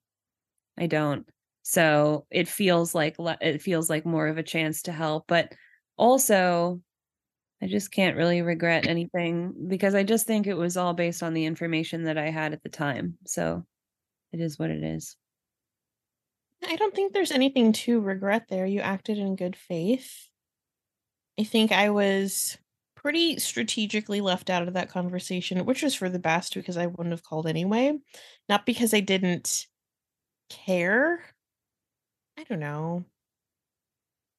I 0.77 0.87
don't. 0.87 1.27
So 1.63 2.25
it 2.31 2.47
feels 2.47 2.95
like 2.95 3.19
le- 3.19 3.37
it 3.41 3.61
feels 3.61 3.89
like 3.89 4.05
more 4.05 4.27
of 4.27 4.37
a 4.37 4.43
chance 4.43 4.83
to 4.83 4.93
help 4.93 5.25
but 5.27 5.53
also 5.97 6.79
i 7.61 7.67
just 7.67 7.91
can't 7.91 8.17
really 8.17 8.41
regret 8.41 8.87
anything 8.87 9.67
because 9.67 9.95
i 9.95 10.03
just 10.03 10.27
think 10.27 10.47
it 10.47 10.53
was 10.53 10.77
all 10.77 10.93
based 10.93 11.23
on 11.23 11.33
the 11.33 11.45
information 11.45 12.03
that 12.03 12.17
i 12.17 12.29
had 12.29 12.53
at 12.53 12.63
the 12.63 12.69
time. 12.69 13.17
So 13.25 13.65
it 14.31 14.39
is 14.39 14.57
what 14.57 14.71
it 14.71 14.83
is 14.83 15.17
I 16.63 16.75
don't 16.75 16.95
think 16.95 17.13
there's 17.13 17.31
anything 17.31 17.73
to 17.73 17.99
regret 17.99 18.47
there. 18.49 18.65
You 18.65 18.81
acted 18.81 19.17
in 19.17 19.35
good 19.35 19.55
faith. 19.55 20.29
I 21.39 21.43
think 21.43 21.71
I 21.71 21.89
was 21.89 22.57
pretty 22.95 23.37
strategically 23.39 24.21
left 24.21 24.49
out 24.49 24.67
of 24.67 24.73
that 24.73 24.89
conversation, 24.89 25.65
which 25.65 25.83
was 25.83 25.93
for 25.93 26.09
the 26.09 26.19
best 26.19 26.55
because 26.55 26.77
I 26.77 26.87
wouldn't 26.87 27.11
have 27.11 27.23
called 27.23 27.47
anyway. 27.47 27.93
Not 28.49 28.65
because 28.65 28.93
I 28.93 28.99
didn't 29.01 29.67
care. 30.49 31.23
I 32.37 32.43
don't 32.43 32.59
know. 32.59 33.05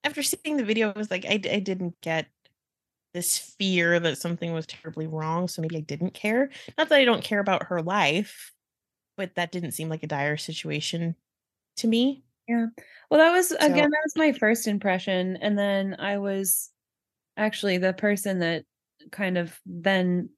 After 0.05 0.23
seeing 0.23 0.57
the 0.57 0.65
video, 0.65 0.93
I 0.93 0.99
was 0.99 1.11
like, 1.11 1.25
I, 1.25 1.41
I 1.51 1.59
didn't 1.59 2.01
get 2.01 2.27
this 3.15 3.39
fear 3.39 3.99
that 3.99 4.19
something 4.19 4.53
was 4.53 4.67
terribly 4.67 5.07
wrong. 5.07 5.49
So 5.49 5.63
maybe 5.63 5.77
I 5.77 5.81
didn't 5.81 6.15
care. 6.15 6.51
Not 6.77 6.89
that 6.89 6.99
I 6.99 7.05
don't 7.05 7.25
care 7.25 7.41
about 7.41 7.69
her 7.69 7.83
life, 7.83 8.53
but 9.17 9.35
that 9.37 9.53
didn't 9.53 9.73
seem 9.73 9.89
like 9.89 10.03
a 10.03 10.09
dire 10.09 10.37
situation 10.37 11.17
to 11.77 11.87
me. 11.89 12.25
Yeah. 12.49 12.67
Well, 13.11 13.21
that 13.21 13.33
was 13.33 13.49
So- 13.49 13.57
again, 13.57 13.91
that 13.91 14.03
was 14.05 14.17
my 14.17 14.33
first 14.33 14.67
impression. 14.69 15.37
And 15.37 15.59
then 15.59 15.97
I 15.99 16.19
was 16.19 16.71
actually 17.37 17.79
the 17.79 17.93
person 17.93 18.41
that 18.41 18.65
kind 19.13 19.39
of 19.39 19.59
then 19.67 20.31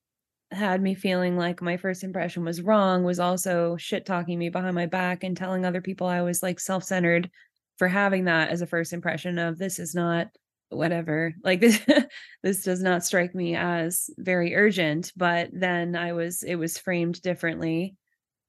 had 0.51 0.81
me 0.83 0.95
feeling 0.95 1.37
like 1.37 1.61
my 1.63 1.77
first 1.77 2.03
impression 2.03 2.45
was 2.45 2.63
wrong 2.63 3.05
was 3.05 3.21
also 3.21 3.77
shit 3.77 4.07
talking 4.07 4.39
me 4.39 4.49
behind 4.49 4.75
my 4.75 4.87
back 4.87 5.23
and 5.23 5.37
telling 5.37 5.65
other 5.67 5.83
people 5.83 6.07
I 6.07 6.23
was 6.23 6.43
like 6.43 6.59
self 6.61 6.85
centered 6.85 7.31
for 7.77 7.87
having 7.89 8.25
that 8.25 8.49
as 8.49 8.63
a 8.63 8.67
first 8.67 8.93
impression 8.95 9.39
of 9.39 9.59
this 9.59 9.79
is 9.79 9.95
not 9.95 10.29
whatever 10.71 11.35
like 11.45 11.61
this 11.61 11.81
this 12.43 12.63
does 12.63 12.83
not 12.83 13.05
strike 13.05 13.35
me 13.35 13.57
as 13.57 14.11
very 14.19 14.55
urgent 14.55 15.13
but 15.17 15.49
then 15.53 15.97
i 15.97 16.13
was 16.13 16.43
it 16.43 16.57
was 16.57 16.77
framed 16.79 17.23
differently 17.23 17.95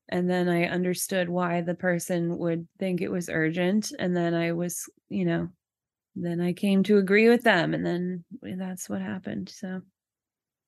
and 0.09 0.29
then 0.29 0.49
i 0.49 0.65
understood 0.65 1.29
why 1.29 1.61
the 1.61 1.75
person 1.75 2.37
would 2.37 2.67
think 2.77 3.01
it 3.01 3.11
was 3.11 3.29
urgent 3.29 3.91
and 3.97 4.15
then 4.15 4.33
i 4.33 4.51
was 4.51 4.89
you 5.09 5.25
know 5.25 5.47
then 6.15 6.41
i 6.41 6.51
came 6.51 6.83
to 6.83 6.97
agree 6.97 7.29
with 7.29 7.43
them 7.43 7.73
and 7.73 7.85
then 7.85 8.23
that's 8.41 8.89
what 8.89 9.01
happened 9.01 9.49
so 9.49 9.81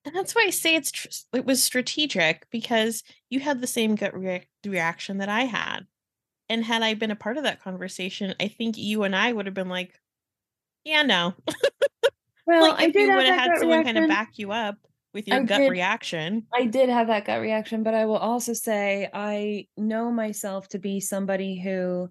and 0.04 0.15
that's 0.15 0.34
why 0.34 0.45
I 0.47 0.49
say 0.49 0.75
it's 0.75 0.91
tr- 0.91 1.08
it 1.34 1.45
was 1.45 1.62
strategic 1.63 2.47
because 2.49 3.04
you 3.30 3.39
had 3.39 3.62
the 3.62 3.67
same 3.67 3.95
gut 3.95 4.17
rea- 4.17 4.47
reaction 4.65 5.19
that 5.19 5.30
I 5.30 5.43
had. 5.43 5.82
And 6.49 6.65
had 6.65 6.82
I 6.82 6.95
been 6.95 7.12
a 7.12 7.15
part 7.15 7.38
of 7.38 7.43
that 7.43 7.62
conversation, 7.62 8.34
I 8.39 8.47
think 8.47 8.77
you 8.77 9.04
and 9.04 9.15
I 9.15 9.32
would 9.32 9.45
have 9.45 9.56
been 9.56 9.69
like, 9.69 9.99
yeah, 10.84 11.04
no. 11.04 11.36
Well, 12.47 12.71
like 12.71 12.80
I 12.80 12.86
did 12.88 13.08
you 13.08 13.15
would 13.15 13.27
have 13.27 13.39
had 13.39 13.60
someone 13.60 13.84
kind 13.84 13.99
of 13.99 14.10
back 14.10 14.34
you 14.38 14.51
up 14.51 14.75
with 15.13 15.28
your 15.28 15.39
I 15.39 15.43
gut 15.43 15.62
did. 15.62 15.69
reaction. 15.69 16.47
I 16.54 16.65
did 16.65 16.89
have 16.89 17.08
that 17.08 17.26
gut 17.26 17.41
reaction, 17.41 17.84
but 17.84 17.93
I 17.93 18.06
will 18.06 18.17
also 18.17 18.54
say 18.54 19.10
I 19.13 19.67
know 19.78 20.12
myself 20.12 20.67
to 20.69 20.80
be 20.80 21.00
somebody 21.00 21.60
who 21.60 22.10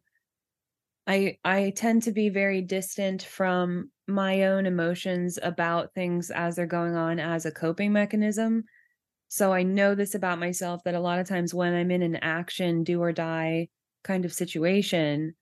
I 1.06 1.38
I 1.44 1.70
tend 1.76 2.02
to 2.04 2.12
be 2.12 2.28
very 2.28 2.62
distant 2.62 3.22
from 3.22 3.90
my 4.06 4.44
own 4.44 4.66
emotions 4.66 5.38
about 5.42 5.94
things 5.94 6.30
as 6.30 6.56
they're 6.56 6.66
going 6.66 6.94
on 6.96 7.18
as 7.20 7.46
a 7.46 7.52
coping 7.52 7.92
mechanism. 7.92 8.64
So 9.28 9.52
I 9.52 9.62
know 9.62 9.94
this 9.94 10.14
about 10.14 10.38
myself 10.40 10.82
that 10.84 10.94
a 10.94 11.00
lot 11.00 11.20
of 11.20 11.28
times 11.28 11.54
when 11.54 11.74
I'm 11.74 11.90
in 11.90 12.02
an 12.02 12.16
action 12.16 12.84
do 12.84 13.00
or 13.02 13.12
die 13.12 13.68
kind 14.04 14.24
of 14.24 14.32
situation, 14.32 15.34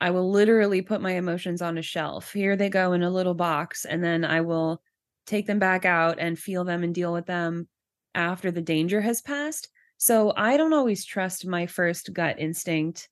I 0.00 0.10
will 0.10 0.30
literally 0.30 0.82
put 0.82 1.00
my 1.02 1.12
emotions 1.12 1.62
on 1.62 1.78
a 1.78 1.82
shelf. 1.82 2.32
Here 2.32 2.56
they 2.56 2.68
go 2.70 2.92
in 2.92 3.02
a 3.02 3.10
little 3.10 3.34
box 3.34 3.84
and 3.84 4.04
then 4.04 4.24
I 4.24 4.40
will 4.42 4.82
take 5.26 5.46
them 5.46 5.58
back 5.58 5.84
out 5.84 6.18
and 6.18 6.38
feel 6.38 6.64
them 6.64 6.82
and 6.82 6.94
deal 6.94 7.12
with 7.12 7.26
them 7.26 7.68
after 8.14 8.50
the 8.50 8.62
danger 8.62 9.00
has 9.00 9.20
passed. 9.20 9.68
So 9.96 10.32
I 10.36 10.56
don't 10.56 10.72
always 10.72 11.04
trust 11.04 11.46
my 11.46 11.66
first 11.66 12.12
gut 12.12 12.38
instinct 12.38 13.08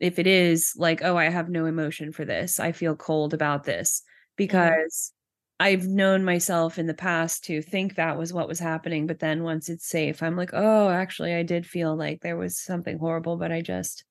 if 0.00 0.18
it 0.18 0.26
is 0.26 0.74
like, 0.76 1.02
oh, 1.02 1.16
I 1.16 1.28
have 1.28 1.48
no 1.48 1.66
emotion 1.66 2.12
for 2.12 2.24
this. 2.24 2.60
I 2.60 2.72
feel 2.72 2.96
cold 2.96 3.34
about 3.34 3.64
this 3.64 4.00
mm-hmm. 4.00 4.34
because 4.36 5.12
I've 5.58 5.86
known 5.86 6.24
myself 6.24 6.78
in 6.78 6.86
the 6.86 6.94
past 6.94 7.44
to 7.44 7.62
think 7.62 7.94
that 7.94 8.18
was 8.18 8.32
what 8.32 8.48
was 8.48 8.58
happening. 8.58 9.06
But 9.06 9.20
then 9.20 9.42
once 9.42 9.68
it's 9.68 9.88
safe, 9.88 10.22
I'm 10.22 10.36
like, 10.36 10.50
oh, 10.52 10.90
actually, 10.90 11.34
I 11.34 11.42
did 11.42 11.66
feel 11.66 11.96
like 11.96 12.20
there 12.20 12.36
was 12.36 12.58
something 12.58 12.98
horrible, 12.98 13.36
but 13.38 13.52
I 13.52 13.62
just, 13.62 14.04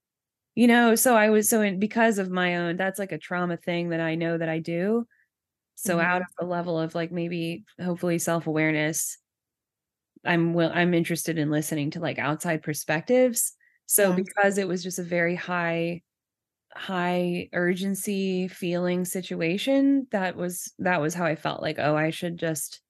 you 0.55 0.67
know, 0.67 0.95
so 0.95 1.15
I 1.15 1.29
was 1.29 1.47
so 1.47 1.61
in 1.61 1.79
because 1.79 2.17
of 2.17 2.31
my 2.31 2.55
own, 2.55 2.77
that's 2.77 2.97
like 2.97 3.11
a 3.11 3.19
trauma 3.19 3.57
thing 3.57 3.89
that 3.89 3.99
I 3.99 4.15
know 4.15 4.37
that 4.37 4.49
I 4.49 4.59
do. 4.59 5.05
So 5.75 5.97
mm-hmm. 5.97 6.05
out 6.05 6.21
of 6.21 6.27
the 6.39 6.45
level 6.45 6.79
of 6.79 6.95
like 6.95 7.11
maybe 7.11 7.65
hopefully 7.81 8.19
self-awareness, 8.19 9.17
I'm 10.25 10.53
will 10.53 10.71
I'm 10.73 10.93
interested 10.93 11.37
in 11.37 11.51
listening 11.51 11.91
to 11.91 11.99
like 11.99 12.19
outside 12.19 12.63
perspectives. 12.63 13.53
So 13.85 14.11
Yeah. 14.11 14.15
because 14.15 14.57
it 14.57 14.67
was 14.67 14.83
just 14.83 14.99
a 14.99 15.03
very 15.03 15.35
high 15.35 16.01
high 16.75 17.49
urgency 17.53 18.47
feeling 18.47 19.05
situation, 19.05 20.07
that 20.11 20.35
was 20.35 20.73
that 20.79 21.01
was 21.01 21.13
how 21.13 21.25
I 21.25 21.35
felt 21.35 21.61
like, 21.61 21.77
oh, 21.79 21.95
I 21.95 22.09
should 22.11 22.37
just 22.37 22.81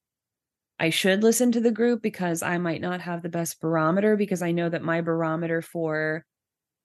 I 0.79 0.89
should 0.89 1.23
listen 1.23 1.51
to 1.53 1.61
the 1.61 1.71
group 1.71 2.01
because 2.01 2.43
I 2.43 2.57
might 2.57 2.81
not 2.81 3.01
have 3.01 3.21
the 3.23 3.29
best 3.29 3.61
barometer 3.61 4.17
because 4.17 4.41
I 4.41 4.51
know 4.51 4.69
that 4.69 4.81
my 4.83 5.01
barometer 5.01 5.61
for 5.61 6.25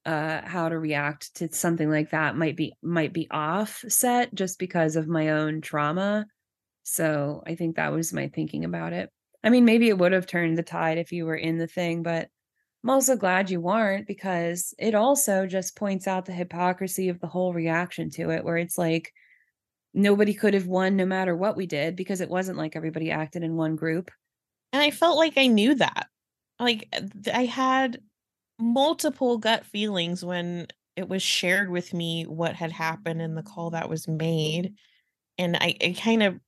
uh 0.05 0.41
how 0.43 0.69
to 0.69 0.79
react 0.79 1.35
to 1.35 1.51
something 1.53 1.89
like 1.89 2.11
that 2.11 2.35
might 2.35 2.55
be 2.55 2.73
might 2.81 3.13
be 3.13 3.27
offset 3.29 4.33
just 4.33 4.59
because 4.59 4.95
of 4.95 5.07
my 5.07 5.29
own 5.29 5.61
trauma. 5.61 6.25
So 6.83 7.43
I 7.45 7.55
think 7.55 7.75
that 7.75 7.91
was 7.91 8.13
my 8.13 8.27
thinking 8.29 8.65
about 8.65 8.93
it. 8.93 9.09
I 9.43 9.49
mean, 9.49 9.65
maybe 9.65 9.89
it 9.89 9.97
would 9.97 10.11
have 10.11 10.27
turned 10.27 10.57
the 10.57 10.63
tide 10.63 10.97
if 10.97 11.11
you 11.11 11.25
were 11.25 11.35
in 11.35 11.57
the 11.57 11.67
thing, 11.67 12.03
but 12.03 12.29
I'm 12.83 12.89
also 12.89 13.15
glad 13.15 13.49
you 13.49 13.61
weren't 13.61 14.07
because 14.07 14.73
it 14.79 14.95
also 14.95 15.45
just 15.45 15.75
points 15.75 16.07
out 16.07 16.25
the 16.25 16.31
hypocrisy 16.31 17.09
of 17.09 17.19
the 17.19 17.27
whole 17.27 17.53
reaction 17.53 18.09
to 18.11 18.31
it, 18.31 18.43
where 18.43 18.57
it's 18.57 18.77
like 18.77 19.13
nobody 19.93 20.33
could 20.33 20.53
have 20.53 20.67
won 20.67 20.95
no 20.95 21.05
matter 21.05 21.35
what 21.35 21.57
we 21.57 21.67
did 21.67 21.95
because 21.95 22.21
it 22.21 22.29
wasn't 22.29 22.57
like 22.57 22.75
everybody 22.75 23.11
acted 23.11 23.43
in 23.43 23.55
one 23.55 23.75
group. 23.75 24.09
And 24.73 24.81
I 24.81 24.91
felt 24.91 25.17
like 25.17 25.37
I 25.37 25.47
knew 25.47 25.75
that. 25.75 26.07
Like 26.59 26.87
I 27.33 27.45
had 27.45 27.99
multiple 28.61 29.37
gut 29.37 29.65
feelings 29.65 30.23
when 30.23 30.67
it 30.95 31.09
was 31.09 31.23
shared 31.23 31.69
with 31.69 31.93
me 31.93 32.23
what 32.23 32.55
had 32.55 32.71
happened 32.71 33.21
in 33.21 33.35
the 33.35 33.43
call 33.43 33.71
that 33.71 33.89
was 33.89 34.07
made. 34.07 34.73
And 35.37 35.55
I, 35.57 35.75
I 35.81 35.95
kind 35.97 36.23
of 36.23 36.39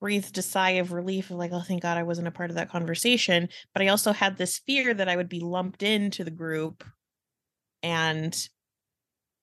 breathed 0.00 0.38
a 0.38 0.42
sigh 0.42 0.72
of 0.72 0.92
relief 0.92 1.30
of 1.30 1.36
like, 1.36 1.52
oh, 1.52 1.62
thank 1.66 1.82
God 1.82 1.98
I 1.98 2.02
wasn't 2.02 2.28
a 2.28 2.32
part 2.32 2.50
of 2.50 2.56
that 2.56 2.70
conversation. 2.70 3.48
But 3.72 3.82
I 3.82 3.88
also 3.88 4.12
had 4.12 4.36
this 4.36 4.58
fear 4.58 4.94
that 4.94 5.08
I 5.08 5.16
would 5.16 5.28
be 5.28 5.40
lumped 5.40 5.82
into 5.82 6.24
the 6.24 6.30
group. 6.30 6.84
And 7.82 8.36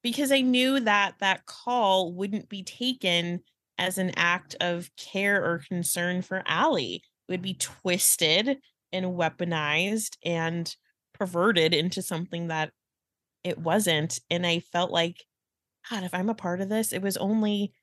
because 0.02 0.32
I 0.32 0.42
knew 0.42 0.80
that 0.82 1.16
that 1.20 1.46
call 1.46 2.14
wouldn't 2.14 2.50
be 2.50 2.64
taken 2.64 3.42
as 3.78 3.98
an 3.98 4.12
act 4.16 4.56
of 4.62 4.90
care 4.98 5.44
or 5.44 5.64
concern 5.68 6.22
for 6.22 6.44
Allie. 6.46 7.04
It 7.28 7.32
would 7.32 7.42
be 7.42 7.56
twisted 7.56 8.58
and 8.92 9.06
weaponized 9.08 10.18
and 10.24 10.74
perverted 11.14 11.74
into 11.74 12.02
something 12.02 12.48
that 12.48 12.72
it 13.44 13.58
wasn't. 13.58 14.20
And 14.30 14.46
I 14.46 14.60
felt 14.60 14.92
like, 14.92 15.24
God, 15.90 16.04
if 16.04 16.14
I'm 16.14 16.30
a 16.30 16.36
part 16.36 16.62
of 16.62 16.70
this, 16.70 16.94
it 16.94 17.02
was 17.02 17.18
only 17.18 17.74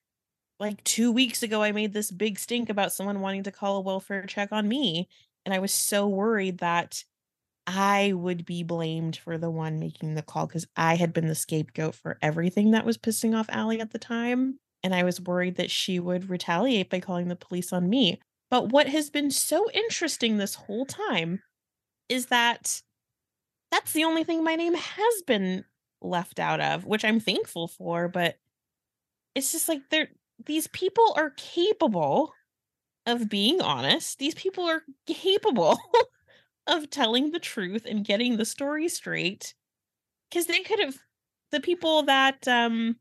like 0.58 0.82
two 0.84 1.10
weeks 1.10 1.42
ago 1.42 1.62
I 1.62 1.72
made 1.72 1.92
this 1.92 2.10
big 2.10 2.38
stink 2.38 2.68
about 2.68 2.92
someone 2.92 3.20
wanting 3.20 3.44
to 3.44 3.52
call 3.52 3.76
a 3.76 3.82
welfare 3.82 4.24
check 4.26 4.50
on 4.52 4.68
me. 4.68 5.08
And 5.44 5.54
I 5.54 5.58
was 5.58 5.72
so 5.72 6.06
worried 6.06 6.58
that 6.58 7.02
I 7.66 8.12
would 8.14 8.44
be 8.44 8.62
blamed 8.62 9.16
for 9.16 9.38
the 9.38 9.50
one 9.50 9.78
making 9.78 10.14
the 10.14 10.22
call 10.22 10.46
because 10.46 10.66
I 10.76 10.96
had 10.96 11.12
been 11.12 11.28
the 11.28 11.34
scapegoat 11.34 11.94
for 11.94 12.18
everything 12.20 12.72
that 12.72 12.84
was 12.84 12.98
pissing 12.98 13.38
off 13.38 13.46
Allie 13.50 13.80
at 13.80 13.92
the 13.92 13.98
time. 13.98 14.58
And 14.82 14.94
I 14.94 15.04
was 15.04 15.20
worried 15.20 15.56
that 15.56 15.70
she 15.70 16.00
would 16.00 16.30
retaliate 16.30 16.90
by 16.90 17.00
calling 17.00 17.28
the 17.28 17.36
police 17.36 17.72
on 17.72 17.88
me. 17.88 18.20
But 18.50 18.70
what 18.70 18.88
has 18.88 19.10
been 19.10 19.30
so 19.30 19.70
interesting 19.70 20.36
this 20.36 20.54
whole 20.54 20.84
time 20.84 21.42
is 22.08 22.26
that 22.26 22.82
that's 23.70 23.92
the 23.92 24.04
only 24.04 24.24
thing 24.24 24.42
my 24.42 24.56
name 24.56 24.74
has 24.74 25.22
been 25.26 25.64
left 26.00 26.40
out 26.40 26.60
of, 26.60 26.84
which 26.84 27.04
I'm 27.04 27.20
thankful 27.20 27.68
for. 27.68 28.08
But 28.08 28.36
it's 29.34 29.52
just 29.52 29.68
like 29.68 29.82
they're 29.90 30.08
these 30.46 30.66
people 30.68 31.12
are 31.16 31.30
capable 31.36 32.32
of 33.06 33.28
being 33.28 33.60
honest. 33.60 34.18
These 34.18 34.34
people 34.34 34.64
are 34.64 34.82
capable 35.06 35.78
of 36.66 36.90
telling 36.90 37.30
the 37.30 37.38
truth 37.38 37.86
and 37.86 38.04
getting 38.04 38.36
the 38.36 38.44
story 38.44 38.88
straight. 38.88 39.54
Because 40.30 40.46
they 40.46 40.60
could 40.60 40.78
have 40.80 40.96
the 41.50 41.60
people 41.60 42.04
that 42.04 42.46
um 42.48 42.96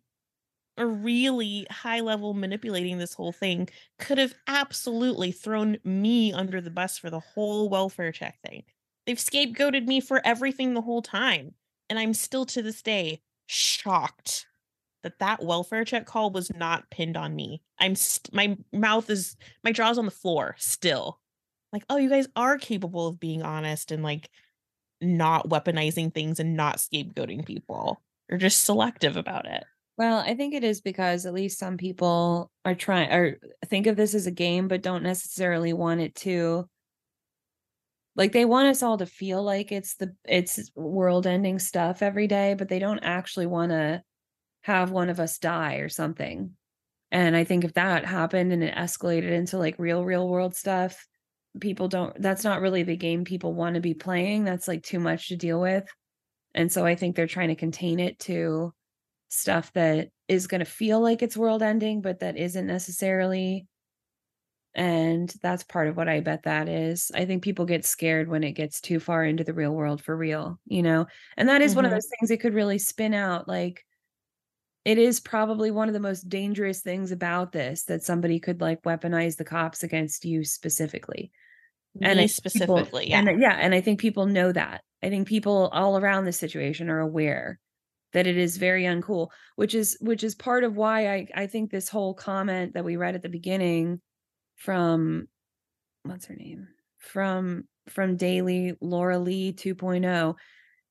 are 0.78 0.88
really 0.88 1.68
high 1.70 2.00
level 2.00 2.34
manipulating 2.34 2.98
this 2.98 3.14
whole 3.14 3.34
thing 3.34 3.68
could 4.00 4.18
have 4.18 4.34
absolutely 4.48 5.32
thrown 5.32 5.78
me 5.84 6.32
under 6.32 6.62
the 6.62 6.70
bus 6.72 6.98
for 6.98 7.10
the 7.10 7.20
whole 7.20 7.70
welfare 7.70 8.14
check 8.14 8.40
thing. 8.48 8.64
They've 9.10 9.18
scapegoated 9.18 9.88
me 9.88 10.02
for 10.02 10.22
everything 10.24 10.76
the 10.76 10.84
whole 10.84 11.02
time. 11.02 11.56
And 11.90 11.98
I'm 11.98 12.14
still 12.14 12.46
to 12.46 12.62
this 12.62 12.84
day 12.84 13.22
shocked 13.48 14.46
that 15.02 15.18
that 15.18 15.44
welfare 15.44 15.84
check 15.84 16.06
call 16.06 16.30
was 16.30 16.54
not 16.54 16.92
pinned 16.92 17.18
on 17.18 17.36
me. 17.36 17.64
I'm 17.80 17.96
st- 17.96 18.32
my 18.32 18.56
mouth 18.72 19.10
is 19.10 19.36
my 19.64 19.72
jaw's 19.72 19.98
on 19.98 20.06
the 20.06 20.12
floor 20.12 20.54
still. 20.60 21.20
Like, 21.74 21.86
oh, 21.90 21.98
you 21.98 22.08
guys 22.08 22.28
are 22.36 22.60
capable 22.60 23.08
of 23.08 23.20
being 23.20 23.42
honest 23.42 23.92
and 23.92 24.04
like 24.04 24.30
not 25.02 25.50
weaponizing 25.50 26.14
things 26.14 26.40
and 26.40 26.56
not 26.56 26.78
scapegoating 26.78 27.48
people. 27.48 28.04
You're 28.30 28.38
just 28.38 28.64
selective 28.64 29.18
about 29.18 29.48
it. 29.48 29.64
Well, 29.98 30.20
I 30.20 30.36
think 30.36 30.54
it 30.54 30.64
is 30.64 30.82
because 30.82 31.26
at 31.26 31.34
least 31.34 31.58
some 31.58 31.78
people 31.78 32.52
are 32.64 32.76
trying 32.76 33.12
or 33.12 33.40
think 33.66 33.88
of 33.88 33.96
this 33.96 34.14
as 34.14 34.28
a 34.28 34.32
game, 34.32 34.68
but 34.68 34.84
don't 34.84 35.02
necessarily 35.02 35.74
want 35.74 36.00
it 36.00 36.14
to 36.18 36.70
like 38.16 38.32
they 38.32 38.46
want 38.46 38.68
us 38.68 38.84
all 38.84 38.98
to 38.98 39.06
feel 39.06 39.44
like 39.44 39.72
it's 39.72 39.96
the 39.96 40.14
it's 40.26 40.72
world 40.76 41.28
ending 41.28 41.60
stuff 41.60 42.02
every 42.02 42.28
day, 42.28 42.54
but 42.54 42.68
they 42.68 42.80
don't 42.80 43.00
actually 43.00 43.46
want 43.46 43.72
to 43.72 44.02
have 44.62 44.92
one 44.92 45.10
of 45.10 45.20
us 45.20 45.38
die 45.38 45.76
or 45.76 45.90
something. 45.90 46.52
And 47.12 47.36
I 47.36 47.44
think 47.44 47.64
if 47.64 47.74
that 47.74 48.06
happened 48.06 48.54
and 48.54 48.64
it 48.64 48.76
escalated 48.76 49.32
into 49.32 49.58
like 49.58 49.80
real, 49.80 50.04
real 50.04 50.28
world 50.28 50.56
stuff, 50.56 51.08
people 51.60 51.88
don't, 51.88 52.20
that's 52.22 52.44
not 52.44 52.62
really 52.62 52.84
the 52.84 52.96
game 52.96 53.24
people 53.24 53.54
want 53.54 53.76
to 53.76 53.82
be 53.82 53.94
playing. 53.94 54.44
That's 54.44 54.68
like 54.68 54.84
too 54.84 55.00
much 55.00 55.30
to 55.30 55.36
deal 55.36 55.60
with. 55.60 55.88
And 56.54 56.72
so 56.72 56.86
I 56.86 56.96
think 56.96 57.16
they're 57.16 57.28
trying 57.28 57.48
to 57.50 57.56
contain 57.56 58.00
it 58.00 58.20
to 58.20 58.74
stuff 59.30 59.72
that 59.74 60.10
is 60.28 60.48
going 60.48 60.60
to 60.60 60.66
feel 60.66 61.00
like 61.00 61.22
it's 61.22 61.38
world 61.38 61.64
ending, 61.64 62.02
but 62.02 62.20
that 62.20 62.38
isn't 62.38 62.68
necessarily 62.68 63.66
And 64.76 65.34
that's 65.42 65.64
part 65.64 65.88
of 65.88 65.98
what 65.98 66.08
I 66.08 66.20
bet 66.20 66.44
that 66.44 66.70
is. 66.70 67.12
I 67.16 67.26
think 67.26 67.44
people 67.44 67.66
get 67.66 67.86
scared 67.86 68.30
when 68.30 68.44
it 68.44 68.52
gets 68.54 68.80
too 68.80 69.00
far 69.00 69.26
into 69.26 69.44
the 69.44 69.54
real 69.54 69.74
world 69.74 70.02
for 70.02 70.16
real, 70.16 70.60
you 70.66 70.84
know? 70.84 71.08
And 71.38 71.50
that 71.50 71.62
is 71.62 71.76
one 71.76 71.86
of 71.86 71.92
Mhm. 71.92 71.96
those 71.96 72.08
things 72.20 72.32
it 72.32 72.38
could 72.40 72.54
really 72.54 72.78
spin 72.78 73.14
out. 73.14 73.48
Like, 73.48 73.84
it 74.86 74.98
is 74.98 75.20
probably 75.20 75.72
one 75.72 75.88
of 75.90 75.94
the 75.94 76.00
most 76.00 76.30
dangerous 76.30 76.82
things 76.82 77.12
about 77.12 77.52
this 77.52 77.84
that 77.86 78.04
somebody 78.04 78.40
could 78.40 78.62
like 78.62 78.82
weaponize 78.84 79.38
the 79.38 79.44
cops 79.46 79.84
against 79.84 80.24
you 80.26 80.44
specifically. 80.44 81.32
And 82.02 82.18
Me 82.18 82.24
I 82.24 82.28
think 82.28 82.32
people- 82.54 82.78
specifically, 82.78 83.10
yeah. 83.10 83.20
And 83.28 83.42
yeah, 83.42 83.54
and 83.60 83.74
I 83.74 83.82
think 83.82 84.00
people 84.00 84.26
know 84.28 84.52
that. 84.52 84.84
I 85.04 85.10
think 85.10 85.28
people 85.28 85.70
all 85.74 85.98
around 85.98 86.26
the 86.26 86.32
situation 86.32 86.90
are 86.90 87.00
aware 87.00 87.60
that 88.14 88.28
it 88.28 88.38
is 88.38 88.58
very 88.58 88.84
uncool, 88.84 89.30
which 89.56 89.76
is 89.76 89.98
which 90.00 90.24
is 90.24 90.36
part 90.36 90.64
of 90.64 90.76
why 90.78 91.08
I 91.14 91.28
I 91.36 91.48
think 91.48 91.72
this 91.72 91.90
whole 91.90 92.14
comment 92.14 92.74
that 92.76 92.86
we 92.86 92.96
read 92.98 93.16
at 93.16 93.22
the 93.24 93.30
beginning 93.30 94.02
from 94.60 95.28
what's 96.04 96.28
her 96.28 96.36
name? 96.36 96.68
From 97.00 97.66
from 97.88 98.18
Daily 98.18 98.76
Laura 98.82 99.18
Lee 99.18 99.52
2.0 99.52 100.36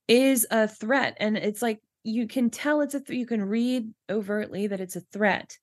is 0.09 0.45
a 0.51 0.67
threat 0.67 1.15
and 1.19 1.37
it's 1.37 1.61
like 1.61 1.79
you 2.03 2.27
can 2.27 2.49
tell 2.49 2.81
it's 2.81 2.95
a 2.95 2.99
th- 2.99 3.17
you 3.17 3.25
can 3.25 3.43
read 3.43 3.89
overtly 4.09 4.67
that 4.67 4.81
it's 4.81 4.95
a 4.95 5.01
threat 5.13 5.57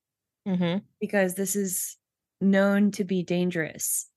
hmm 0.47 0.79
because 1.01 1.35
this 1.35 1.57
is 1.57 1.97
known 2.41 2.91
to 2.93 3.05
be 3.05 3.23
dangerous 3.23 4.09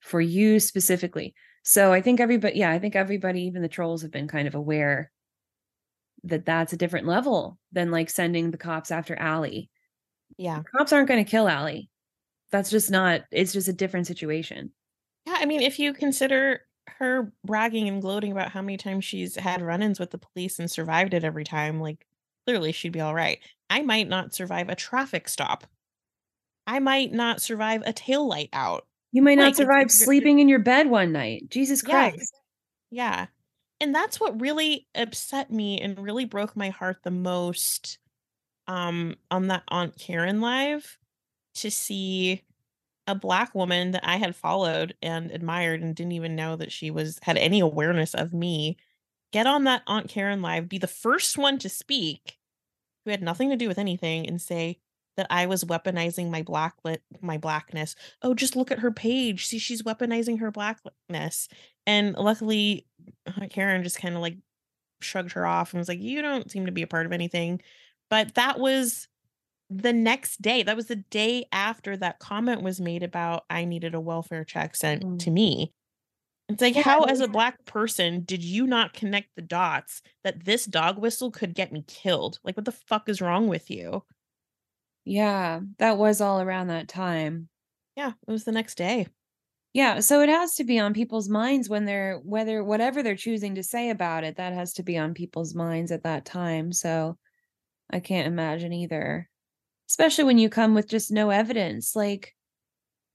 for 0.00 0.20
you 0.20 0.60
specifically. 0.60 1.34
So 1.64 1.92
I 1.92 2.00
think 2.00 2.20
everybody, 2.20 2.58
yeah, 2.58 2.70
I 2.70 2.78
think 2.78 2.96
everybody, 2.96 3.42
even 3.42 3.62
the 3.62 3.68
trolls, 3.68 4.02
have 4.02 4.10
been 4.10 4.28
kind 4.28 4.48
of 4.48 4.54
aware 4.54 5.10
that 6.24 6.46
that's 6.46 6.72
a 6.72 6.76
different 6.76 7.06
level 7.06 7.58
than 7.72 7.90
like 7.90 8.10
sending 8.10 8.50
the 8.50 8.58
cops 8.58 8.90
after 8.90 9.14
Allie. 9.16 9.70
Yeah. 10.36 10.62
Cops 10.76 10.92
aren't 10.92 11.08
going 11.08 11.24
to 11.24 11.30
kill 11.30 11.48
Allie. 11.48 11.90
That's 12.50 12.70
just 12.70 12.90
not. 12.90 13.22
It's 13.30 13.52
just 13.52 13.68
a 13.68 13.72
different 13.72 14.06
situation. 14.06 14.72
Yeah. 15.26 15.36
I 15.38 15.46
mean, 15.46 15.60
if 15.62 15.78
you 15.78 15.92
consider 15.92 16.62
her 16.98 17.32
bragging 17.44 17.88
and 17.88 18.00
gloating 18.00 18.32
about 18.32 18.50
how 18.50 18.62
many 18.62 18.76
times 18.78 19.04
she's 19.04 19.36
had 19.36 19.60
run 19.60 19.82
ins 19.82 20.00
with 20.00 20.10
the 20.10 20.18
police 20.18 20.58
and 20.58 20.70
survived 20.70 21.14
it 21.14 21.24
every 21.24 21.44
time, 21.44 21.80
like 21.80 22.06
clearly 22.46 22.72
she'd 22.72 22.92
be 22.92 23.00
all 23.00 23.14
right. 23.14 23.38
I 23.68 23.82
might 23.82 24.08
not 24.08 24.34
survive 24.34 24.68
a 24.68 24.74
traffic 24.74 25.28
stop. 25.28 25.66
I 26.66 26.78
might 26.78 27.12
not 27.12 27.40
survive 27.42 27.82
a 27.84 27.92
tail 27.92 28.26
light 28.26 28.48
out. 28.52 28.86
You 29.12 29.22
might 29.22 29.38
Like, 29.38 29.46
not 29.48 29.56
survive 29.56 29.90
sleeping 29.90 30.38
in 30.38 30.48
your 30.48 30.58
bed 30.58 30.88
one 30.88 31.12
night. 31.12 31.48
Jesus 31.50 31.82
Yeah. 31.86 32.10
Christ. 32.10 32.32
Yeah. 32.90 33.26
And 33.80 33.94
that's 33.94 34.18
what 34.18 34.40
really 34.40 34.86
upset 34.94 35.50
me 35.52 35.80
and 35.80 35.98
really 35.98 36.24
broke 36.24 36.56
my 36.56 36.70
heart 36.70 36.98
the 37.04 37.10
most 37.10 37.98
um 38.66 39.14
on 39.30 39.46
that 39.48 39.62
Aunt 39.68 39.98
Karen 39.98 40.40
live 40.40 40.98
to 41.62 41.70
see 41.70 42.42
a 43.06 43.14
black 43.14 43.54
woman 43.54 43.92
that 43.92 44.06
I 44.06 44.16
had 44.16 44.36
followed 44.36 44.94
and 45.02 45.30
admired 45.30 45.80
and 45.80 45.94
didn't 45.94 46.12
even 46.12 46.36
know 46.36 46.56
that 46.56 46.72
she 46.72 46.90
was 46.90 47.18
had 47.22 47.38
any 47.38 47.60
awareness 47.60 48.14
of 48.14 48.32
me 48.32 48.76
get 49.32 49.46
on 49.46 49.64
that 49.64 49.82
Aunt 49.86 50.08
Karen 50.08 50.42
live, 50.42 50.68
be 50.68 50.78
the 50.78 50.86
first 50.86 51.36
one 51.38 51.58
to 51.58 51.68
speak 51.68 52.38
who 53.04 53.10
had 53.10 53.22
nothing 53.22 53.50
to 53.50 53.56
do 53.56 53.68
with 53.68 53.78
anything 53.78 54.26
and 54.26 54.40
say 54.40 54.78
that 55.16 55.26
I 55.30 55.46
was 55.46 55.64
weaponizing 55.64 56.30
my 56.30 56.42
black 56.42 56.74
lit, 56.84 57.02
my 57.20 57.38
blackness. 57.38 57.96
Oh, 58.22 58.34
just 58.34 58.56
look 58.56 58.70
at 58.70 58.78
her 58.78 58.92
page. 58.92 59.46
See, 59.46 59.58
she's 59.58 59.82
weaponizing 59.82 60.38
her 60.40 60.50
blackness. 60.50 61.48
And 61.86 62.14
luckily, 62.14 62.86
Aunt 63.26 63.50
Karen 63.50 63.82
just 63.82 64.00
kind 64.00 64.14
of 64.14 64.20
like 64.20 64.36
shrugged 65.00 65.32
her 65.32 65.46
off 65.46 65.72
and 65.72 65.78
was 65.78 65.88
like, 65.88 66.00
"You 66.00 66.22
don't 66.22 66.50
seem 66.50 66.66
to 66.66 66.72
be 66.72 66.82
a 66.82 66.86
part 66.86 67.06
of 67.06 67.12
anything." 67.12 67.60
But 68.10 68.34
that 68.34 68.60
was 68.60 69.08
the 69.70 69.92
next 69.92 70.40
day. 70.40 70.62
That 70.62 70.76
was 70.76 70.86
the 70.86 70.96
day 70.96 71.46
after 71.52 71.96
that 71.98 72.18
comment 72.18 72.62
was 72.62 72.80
made 72.80 73.02
about 73.02 73.44
I 73.50 73.64
needed 73.64 73.94
a 73.94 74.00
welfare 74.00 74.44
check 74.44 74.74
sent 74.76 75.02
Mm. 75.04 75.18
to 75.20 75.30
me. 75.30 75.72
It's 76.48 76.62
like, 76.62 76.74
Yeah, 76.74 76.80
I 76.80 76.84
how, 76.84 77.00
mean- 77.00 77.10
as 77.10 77.20
a 77.20 77.28
black 77.28 77.62
person, 77.66 78.22
did 78.24 78.42
you 78.42 78.66
not 78.66 78.94
connect 78.94 79.28
the 79.36 79.42
dots 79.42 80.00
that 80.24 80.44
this 80.44 80.64
dog 80.64 80.98
whistle 80.98 81.30
could 81.30 81.54
get 81.54 81.72
me 81.72 81.84
killed? 81.86 82.38
Like, 82.42 82.56
what 82.56 82.64
the 82.64 82.72
fuck 82.72 83.08
is 83.10 83.20
wrong 83.20 83.48
with 83.48 83.70
you? 83.70 84.02
Yeah, 85.04 85.60
that 85.78 85.98
was 85.98 86.20
all 86.20 86.40
around 86.40 86.68
that 86.68 86.88
time. 86.88 87.48
Yeah, 87.96 88.12
it 88.26 88.30
was 88.30 88.44
the 88.44 88.52
next 88.52 88.76
day. 88.76 89.06
Yeah, 89.74 90.00
so 90.00 90.20
it 90.22 90.28
has 90.30 90.54
to 90.54 90.64
be 90.64 90.78
on 90.78 90.94
people's 90.94 91.28
minds 91.28 91.68
when 91.68 91.84
they're 91.84 92.16
whether 92.18 92.64
whatever 92.64 93.02
they're 93.02 93.16
choosing 93.16 93.54
to 93.56 93.62
say 93.62 93.90
about 93.90 94.24
it, 94.24 94.36
that 94.36 94.54
has 94.54 94.72
to 94.74 94.82
be 94.82 94.96
on 94.96 95.14
people's 95.14 95.54
minds 95.54 95.92
at 95.92 96.04
that 96.04 96.24
time. 96.24 96.72
So 96.72 97.18
I 97.90 98.00
can't 98.00 98.26
imagine 98.26 98.72
either. 98.72 99.28
Especially 99.88 100.24
when 100.24 100.38
you 100.38 100.48
come 100.48 100.74
with 100.74 100.88
just 100.88 101.10
no 101.10 101.30
evidence. 101.30 101.96
Like 101.96 102.34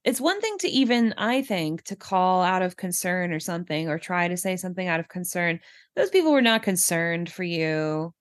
it's 0.04 0.20
one 0.20 0.42
thing 0.42 0.58
to 0.60 0.68
even, 0.68 1.14
I 1.18 1.42
think, 1.42 1.84
to 1.84 1.96
call 1.96 2.42
out 2.42 2.62
of 2.62 2.76
concern 2.76 3.32
or 3.32 3.40
something 3.40 3.88
or 3.88 3.98
try 3.98 4.28
to 4.28 4.36
say 4.38 4.58
something 4.58 4.88
out 4.88 5.00
of 5.00 5.08
concern. 5.08 5.60
Those 5.96 6.10
people 6.10 6.32
were 6.32 6.42
not 6.42 6.64
concerned 6.64 7.32
for 7.32 7.44
you. 7.44 8.14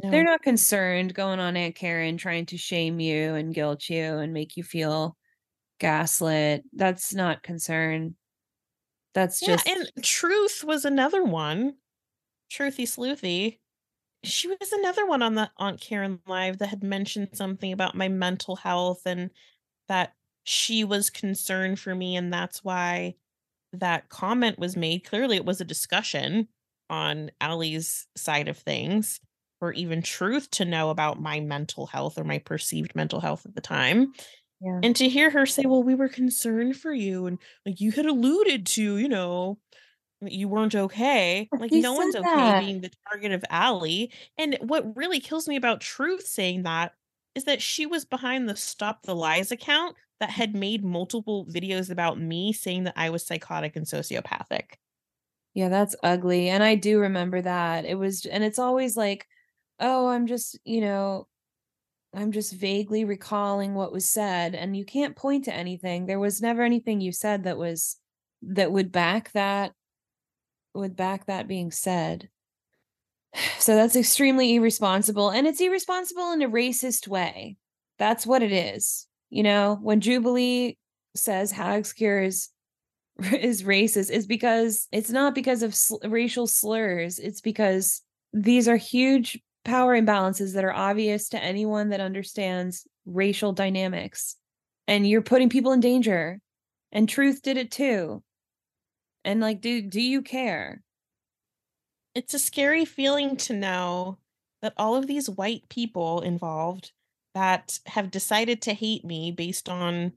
They're 0.00 0.24
not 0.24 0.42
concerned 0.42 1.14
going 1.14 1.40
on 1.40 1.56
Aunt 1.56 1.76
Karen 1.76 2.18
trying 2.18 2.46
to 2.46 2.58
shame 2.58 3.00
you 3.00 3.34
and 3.34 3.54
guilt 3.54 3.88
you 3.88 4.18
and 4.18 4.34
make 4.34 4.56
you 4.56 4.62
feel 4.62 5.16
gaslit. 5.78 6.64
That's 6.74 7.14
not 7.14 7.42
concern. 7.42 8.16
That's 9.14 9.40
Yeah, 9.40 9.54
just 9.54 9.68
and 9.68 9.90
Truth 10.02 10.62
was 10.64 10.84
another 10.84 11.22
one. 11.22 11.74
Truthy 12.52 12.84
Sleuthy. 12.84 13.60
She 14.24 14.48
was 14.48 14.72
another 14.72 15.06
one 15.06 15.22
on 15.22 15.34
the 15.34 15.50
Aunt 15.58 15.80
Karen 15.80 16.20
live 16.26 16.58
that 16.58 16.68
had 16.68 16.82
mentioned 16.82 17.36
something 17.36 17.72
about 17.72 17.94
my 17.94 18.08
mental 18.08 18.56
health 18.56 19.02
and 19.06 19.30
that 19.88 20.14
she 20.44 20.84
was 20.84 21.10
concerned 21.10 21.78
for 21.80 21.94
me, 21.94 22.16
and 22.16 22.32
that's 22.32 22.64
why 22.64 23.16
that 23.72 24.08
comment 24.10 24.58
was 24.58 24.76
made. 24.76 25.04
Clearly, 25.04 25.36
it 25.36 25.44
was 25.46 25.60
a 25.60 25.64
discussion 25.66 26.48
on 26.90 27.30
Allie's 27.40 28.06
side 28.16 28.48
of 28.48 28.58
things, 28.58 29.20
or 29.60 29.72
even 29.72 30.02
Truth 30.02 30.50
to 30.52 30.64
know 30.64 30.90
about 30.90 31.20
my 31.20 31.40
mental 31.40 31.86
health 31.86 32.18
or 32.18 32.24
my 32.24 32.38
perceived 32.38 32.94
mental 32.96 33.20
health 33.20 33.46
at 33.46 33.54
the 33.54 33.60
time. 33.62 34.12
yeah. 34.60 34.82
And 34.82 34.94
to 34.96 35.08
hear 35.08 35.30
her 35.30 35.46
say, 35.46 35.64
"Well, 35.66 35.82
we 35.82 35.94
were 35.94 36.08
concerned 36.08 36.76
for 36.76 36.92
you, 36.92 37.26
and 37.26 37.38
like 37.66 37.80
you 37.80 37.92
had 37.92 38.06
alluded 38.06 38.66
to, 38.66 38.98
you 38.98 39.08
know, 39.08 39.60
you 40.28 40.48
weren't 40.48 40.74
okay." 40.74 41.48
Like 41.58 41.70
he 41.70 41.80
no 41.80 41.94
one's 41.94 42.16
okay 42.16 42.24
that. 42.24 42.60
being 42.60 42.80
the 42.80 42.90
target 43.10 43.32
of 43.32 43.44
Allie. 43.50 44.12
And 44.38 44.56
what 44.60 44.96
really 44.96 45.20
kills 45.20 45.48
me 45.48 45.56
about 45.56 45.80
Truth 45.80 46.26
saying 46.26 46.62
that 46.64 46.92
is 47.34 47.44
that 47.44 47.62
she 47.62 47.86
was 47.86 48.04
behind 48.04 48.48
the 48.48 48.56
Stop 48.56 49.02
the 49.02 49.14
Lies 49.14 49.50
account 49.52 49.96
that 50.20 50.30
had 50.30 50.54
made 50.54 50.84
multiple 50.84 51.46
videos 51.46 51.90
about 51.90 52.20
me 52.20 52.52
saying 52.52 52.84
that 52.84 52.94
I 52.96 53.10
was 53.10 53.26
psychotic 53.26 53.76
and 53.76 53.86
sociopathic. 53.86 54.74
Yeah, 55.54 55.68
that's 55.68 55.96
ugly. 56.02 56.48
And 56.48 56.62
I 56.62 56.74
do 56.74 57.00
remember 57.00 57.40
that. 57.42 57.84
It 57.84 57.96
was 57.96 58.26
and 58.26 58.42
it's 58.44 58.58
always 58.58 58.96
like, 58.96 59.26
"Oh, 59.80 60.08
I'm 60.08 60.26
just, 60.26 60.58
you 60.64 60.80
know, 60.80 61.28
I'm 62.14 62.32
just 62.32 62.52
vaguely 62.54 63.04
recalling 63.04 63.74
what 63.74 63.92
was 63.92 64.08
said." 64.08 64.54
And 64.54 64.76
you 64.76 64.84
can't 64.84 65.16
point 65.16 65.44
to 65.46 65.54
anything. 65.54 66.06
There 66.06 66.20
was 66.20 66.42
never 66.42 66.62
anything 66.62 67.00
you 67.00 67.12
said 67.12 67.44
that 67.44 67.58
was 67.58 67.96
that 68.42 68.72
would 68.72 68.92
back 68.92 69.32
that 69.32 69.72
would 70.74 70.96
back 70.96 71.26
that 71.26 71.48
being 71.48 71.70
said. 71.70 72.28
So 73.58 73.74
that's 73.74 73.96
extremely 73.96 74.54
irresponsible 74.54 75.30
and 75.30 75.46
it's 75.46 75.60
irresponsible 75.60 76.32
in 76.32 76.42
a 76.42 76.48
racist 76.48 77.08
way. 77.08 77.56
That's 77.98 78.26
what 78.26 78.42
it 78.42 78.52
is. 78.52 79.06
You 79.30 79.42
know, 79.42 79.78
when 79.82 80.00
Jubilee 80.00 80.76
says 81.16 81.50
Hags 81.50 81.92
Cure 81.92 82.22
is 82.22 82.50
is 83.32 83.62
racist 83.62 84.10
is 84.10 84.26
because 84.26 84.88
it's 84.92 85.10
not 85.10 85.34
because 85.34 85.62
of 85.62 85.74
sl- 85.74 85.96
racial 86.04 86.46
slurs. 86.46 87.18
It's 87.18 87.40
because 87.40 88.02
these 88.32 88.68
are 88.68 88.76
huge 88.76 89.40
power 89.64 89.98
imbalances 89.98 90.54
that 90.54 90.64
are 90.64 90.72
obvious 90.72 91.28
to 91.30 91.42
anyone 91.42 91.90
that 91.90 92.00
understands 92.00 92.86
racial 93.06 93.52
dynamics. 93.52 94.36
And 94.86 95.08
you're 95.08 95.22
putting 95.22 95.48
people 95.48 95.72
in 95.72 95.80
danger. 95.80 96.40
And 96.92 97.08
Truth 97.08 97.42
did 97.42 97.56
it 97.56 97.70
too. 97.70 98.22
And 99.24 99.40
like, 99.40 99.60
do 99.60 99.82
do 99.82 100.00
you 100.00 100.22
care? 100.22 100.82
It's 102.14 102.34
a 102.34 102.38
scary 102.38 102.84
feeling 102.84 103.36
to 103.38 103.52
know 103.54 104.18
that 104.62 104.74
all 104.76 104.94
of 104.96 105.06
these 105.06 105.28
white 105.28 105.68
people 105.68 106.20
involved 106.20 106.92
that 107.34 107.80
have 107.86 108.10
decided 108.10 108.62
to 108.62 108.72
hate 108.72 109.04
me 109.04 109.32
based 109.32 109.68
on 109.68 110.12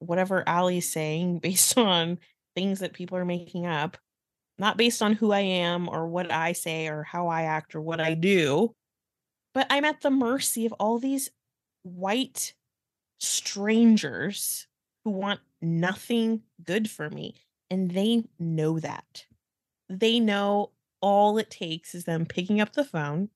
whatever 0.00 0.46
Allie's 0.46 0.90
saying, 0.90 1.38
based 1.42 1.78
on 1.78 2.18
things 2.54 2.80
that 2.80 2.92
people 2.92 3.16
are 3.16 3.24
making 3.24 3.66
up, 3.66 3.96
not 4.58 4.76
based 4.76 5.02
on 5.02 5.14
who 5.14 5.32
I 5.32 5.40
am 5.40 5.88
or 5.88 6.06
what 6.06 6.30
I 6.32 6.52
say 6.52 6.88
or 6.88 7.02
how 7.02 7.28
I 7.28 7.42
act 7.42 7.74
or 7.74 7.80
what 7.80 8.00
I 8.00 8.14
do. 8.14 8.74
But 9.52 9.66
I'm 9.70 9.84
at 9.84 10.00
the 10.00 10.10
mercy 10.10 10.66
of 10.66 10.72
all 10.74 10.98
these 10.98 11.30
white 11.82 12.54
strangers 13.20 14.66
who 15.04 15.10
want 15.10 15.40
nothing 15.62 16.42
good 16.62 16.90
for 16.90 17.08
me. 17.08 17.34
And 17.70 17.90
they 17.90 18.24
know 18.38 18.78
that. 18.78 19.24
They 19.88 20.20
know 20.20 20.70
all 21.00 21.38
it 21.38 21.50
takes 21.50 21.94
is 21.94 22.04
them 22.04 22.26
picking 22.26 22.60
up 22.60 22.72
the 22.72 22.84
phone. 22.84 23.28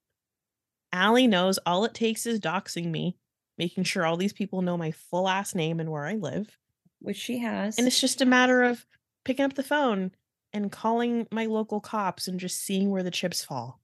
Allie 0.93 1.27
knows 1.27 1.59
all 1.67 1.85
it 1.85 1.95
takes 1.95 2.27
is 2.27 2.41
doxing 2.41 2.87
me, 2.87 3.17
making 3.59 3.85
sure 3.85 4.07
all 4.07 4.17
these 4.17 4.33
people 4.33 4.63
know 4.63 4.77
my 4.77 4.91
full 4.91 5.29
ass 5.29 5.55
name 5.55 5.81
and 5.81 5.91
where 5.91 6.07
I 6.07 6.15
live. 6.15 6.57
which 7.01 7.17
she 7.17 7.39
has. 7.39 7.79
And 7.79 7.87
it's 7.87 8.01
just 8.01 8.21
a 8.21 8.27
matter 8.27 8.63
of 8.63 8.87
picking 9.25 9.45
up 9.45 9.55
the 9.55 9.63
phone 9.63 10.13
and 10.53 10.73
calling 10.73 11.27
my 11.31 11.47
local 11.47 11.81
cops 11.81 12.27
and 12.29 12.41
just 12.41 12.65
seeing 12.65 12.91
where 12.91 13.03
the 13.03 13.11
chips 13.11 13.45
fall. 13.45 13.81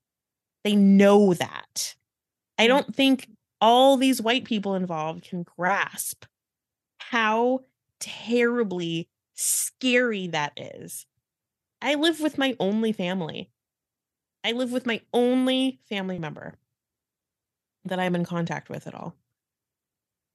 They 0.62 0.74
know 0.76 1.34
that. 1.34 1.94
I 2.58 2.64
mm. 2.64 2.68
don't 2.68 2.94
think 2.94 3.28
all 3.60 3.96
these 3.96 4.22
white 4.22 4.44
people 4.44 4.74
involved 4.74 5.28
can 5.28 5.44
grasp 5.56 6.24
how 6.98 7.60
terribly 8.00 9.08
scary 9.34 10.28
that 10.28 10.52
is. 10.56 11.06
I 11.82 11.94
live 11.96 12.20
with 12.20 12.38
my 12.38 12.56
only 12.58 12.92
family. 12.92 13.50
I 14.42 14.52
live 14.52 14.72
with 14.72 14.86
my 14.86 15.00
only 15.12 15.80
family 15.88 16.18
member 16.18 16.54
that 17.84 17.98
I'm 17.98 18.14
in 18.14 18.24
contact 18.24 18.68
with 18.68 18.86
at 18.86 18.94
all. 18.94 19.14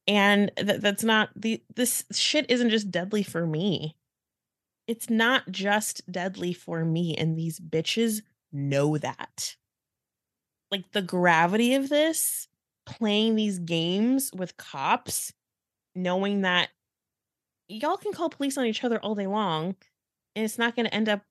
And 0.06 0.50
th- 0.56 0.80
that's 0.80 1.04
not 1.04 1.30
the 1.36 1.62
this 1.74 2.04
shit 2.12 2.46
isn't 2.50 2.70
just 2.70 2.90
deadly 2.90 3.22
for 3.22 3.46
me. 3.46 3.96
It's 4.86 5.10
not 5.10 5.50
just 5.50 6.10
deadly 6.10 6.52
for 6.52 6.84
me 6.84 7.14
and 7.16 7.36
these 7.36 7.60
bitches 7.60 8.22
know 8.52 8.98
that. 8.98 9.56
Like 10.70 10.90
the 10.92 11.02
gravity 11.02 11.74
of 11.74 11.88
this 11.88 12.48
playing 12.86 13.36
these 13.36 13.58
games 13.58 14.30
with 14.34 14.56
cops 14.56 15.32
knowing 15.94 16.42
that 16.42 16.70
y'all 17.70 17.96
can 17.96 18.12
call 18.12 18.28
police 18.30 18.58
on 18.58 18.66
each 18.66 18.84
other 18.84 18.98
all 19.00 19.14
day 19.14 19.26
long 19.26 19.74
and 20.34 20.44
it's 20.44 20.58
not 20.58 20.74
going 20.76 20.86
to 20.86 20.94
end 20.94 21.08
up 21.08 21.22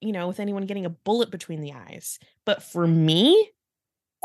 you 0.00 0.12
know 0.12 0.28
with 0.28 0.40
anyone 0.40 0.66
getting 0.66 0.86
a 0.86 0.90
bullet 0.90 1.30
between 1.30 1.60
the 1.60 1.72
eyes 1.72 2.18
but 2.44 2.62
for 2.62 2.86
me 2.86 3.50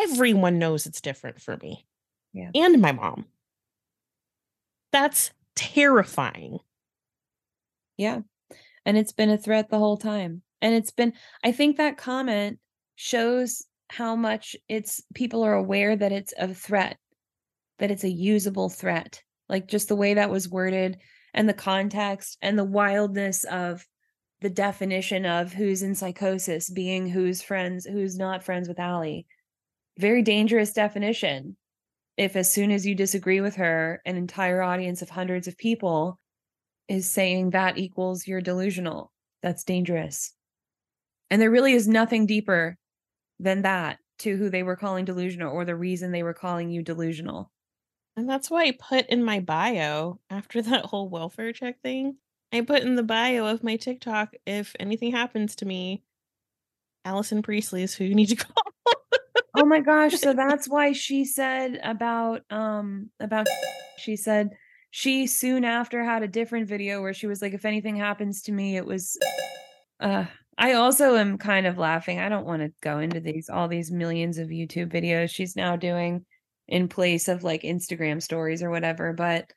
everyone 0.02 0.60
knows 0.60 0.86
it's 0.86 1.02
different 1.02 1.42
for 1.42 1.58
me 1.58 1.86
Yeah. 2.34 2.52
and 2.54 2.82
my 2.82 2.92
mom 2.92 3.26
that's 4.92 5.32
terrifying 5.56 6.60
Yeah. 7.98 8.20
And 8.86 8.98
it's 8.98 9.14
been 9.14 9.30
a 9.30 9.38
threat 9.38 9.70
the 9.70 9.80
whole 9.80 9.98
time. 9.98 10.42
And 10.62 10.74
it's 10.76 10.92
been 10.92 11.14
I 11.44 11.52
think 11.52 11.78
that 11.78 11.98
comment 11.98 12.60
shows 12.96 13.66
how 13.90 14.16
much 14.16 14.56
it's 14.70 15.02
people 15.14 15.44
are 15.44 15.54
aware 15.54 15.96
that 15.96 16.12
it's 16.12 16.34
a 16.38 16.54
threat, 16.54 16.98
that 17.80 17.92
it's 17.92 18.04
a 18.04 18.10
usable 18.10 18.70
threat. 18.70 19.22
Like 19.50 19.68
just 19.68 19.88
the 19.88 19.96
way 19.96 20.14
that 20.16 20.30
was 20.30 20.50
worded 20.50 20.98
and 21.36 21.48
the 21.48 21.54
context 21.54 22.38
and 22.42 22.58
the 22.58 22.64
wildness 22.64 23.44
of 23.44 23.86
the 24.42 24.50
definition 24.50 25.26
of 25.26 25.54
who's 25.54 25.84
in 25.84 25.94
psychosis 25.94 26.70
being 26.70 27.08
who's 27.08 27.42
friends, 27.42 27.86
who's 27.86 28.18
not 28.18 28.44
friends 28.44 28.68
with 28.68 28.80
Allie. 28.80 29.28
Very 30.00 30.24
dangerous 30.24 30.72
definition. 30.72 31.58
If 32.18 32.38
as 32.38 32.50
soon 32.50 32.72
as 32.72 32.86
you 32.86 32.96
disagree 32.96 33.42
with 33.42 33.56
her, 33.58 34.02
an 34.06 34.16
entire 34.16 34.62
audience 34.62 35.02
of 35.02 35.10
hundreds 35.10 35.48
of 35.48 35.58
people 35.58 36.20
is 36.88 37.10
saying 37.10 37.50
that 37.50 37.78
equals 37.78 38.26
you're 38.26 38.42
delusional. 38.42 39.12
That's 39.44 39.66
dangerous. 39.66 40.34
And 41.30 41.42
there 41.42 41.52
really 41.52 41.74
is 41.74 41.88
nothing 41.88 42.26
deeper 42.26 42.78
than 43.40 43.64
that 43.64 43.98
to 44.20 44.38
who 44.38 44.50
they 44.50 44.64
were 44.64 44.78
calling 44.78 45.04
delusional 45.04 45.52
or 45.52 45.66
the 45.66 45.76
reason 45.76 46.12
they 46.12 46.24
were 46.24 46.34
calling 46.34 46.70
you 46.70 46.82
delusional. 46.82 47.52
And 48.18 48.30
that's 48.30 48.50
why 48.50 48.64
I 48.64 48.72
put 48.72 49.08
in 49.08 49.24
my 49.24 49.40
bio 49.40 50.20
after 50.30 50.62
that 50.64 50.86
whole 50.86 51.10
welfare 51.10 51.52
check 51.54 51.82
thing. 51.82 52.18
I 52.54 52.62
put 52.62 52.84
in 52.84 52.96
the 52.96 53.04
bio 53.04 53.46
of 53.48 53.64
my 53.64 53.76
TikTok 53.76 54.34
if 54.46 54.76
anything 54.80 55.12
happens 55.12 55.56
to 55.58 55.66
me, 55.66 56.04
Allison 57.04 57.42
Priestley 57.42 57.84
is 57.84 57.94
who 57.94 58.06
you 58.06 58.16
need 58.16 58.30
to 58.30 58.36
call. 58.36 58.64
Oh 59.58 59.66
my 59.66 59.80
gosh, 59.80 60.16
so 60.16 60.34
that's 60.34 60.68
why 60.68 60.92
she 60.92 61.26
said 61.26 61.80
about 61.84 62.42
um 62.50 63.10
about 63.20 63.48
she 63.98 64.16
said 64.16 64.52
she 64.92 65.28
soon 65.28 65.66
after 65.66 66.04
had 66.04 66.24
a 66.24 66.28
different 66.28 66.68
video 66.68 67.02
where 67.02 67.14
she 67.14 67.28
was 67.28 67.42
like 67.42 67.54
if 67.54 67.66
anything 67.66 67.98
happens 67.98 68.42
to 68.44 68.52
me 68.52 68.78
it 68.78 68.86
was 68.86 69.18
uh 70.00 70.26
I 70.58 70.74
also 70.74 71.16
am 71.16 71.38
kind 71.38 71.68
of 71.68 71.78
laughing. 71.78 72.20
I 72.20 72.30
don't 72.30 72.46
want 72.46 72.62
to 72.62 72.72
go 72.82 73.00
into 73.00 73.20
these 73.20 73.50
all 73.50 73.68
these 73.68 73.92
millions 73.92 74.38
of 74.38 74.48
YouTube 74.48 74.92
videos 74.94 75.30
she's 75.30 75.56
now 75.56 75.76
doing 75.76 76.26
in 76.68 76.88
place 76.88 77.28
of 77.28 77.44
like 77.44 77.62
Instagram 77.64 78.22
stories 78.22 78.64
or 78.64 78.70
whatever, 78.70 79.14
but 79.14 79.52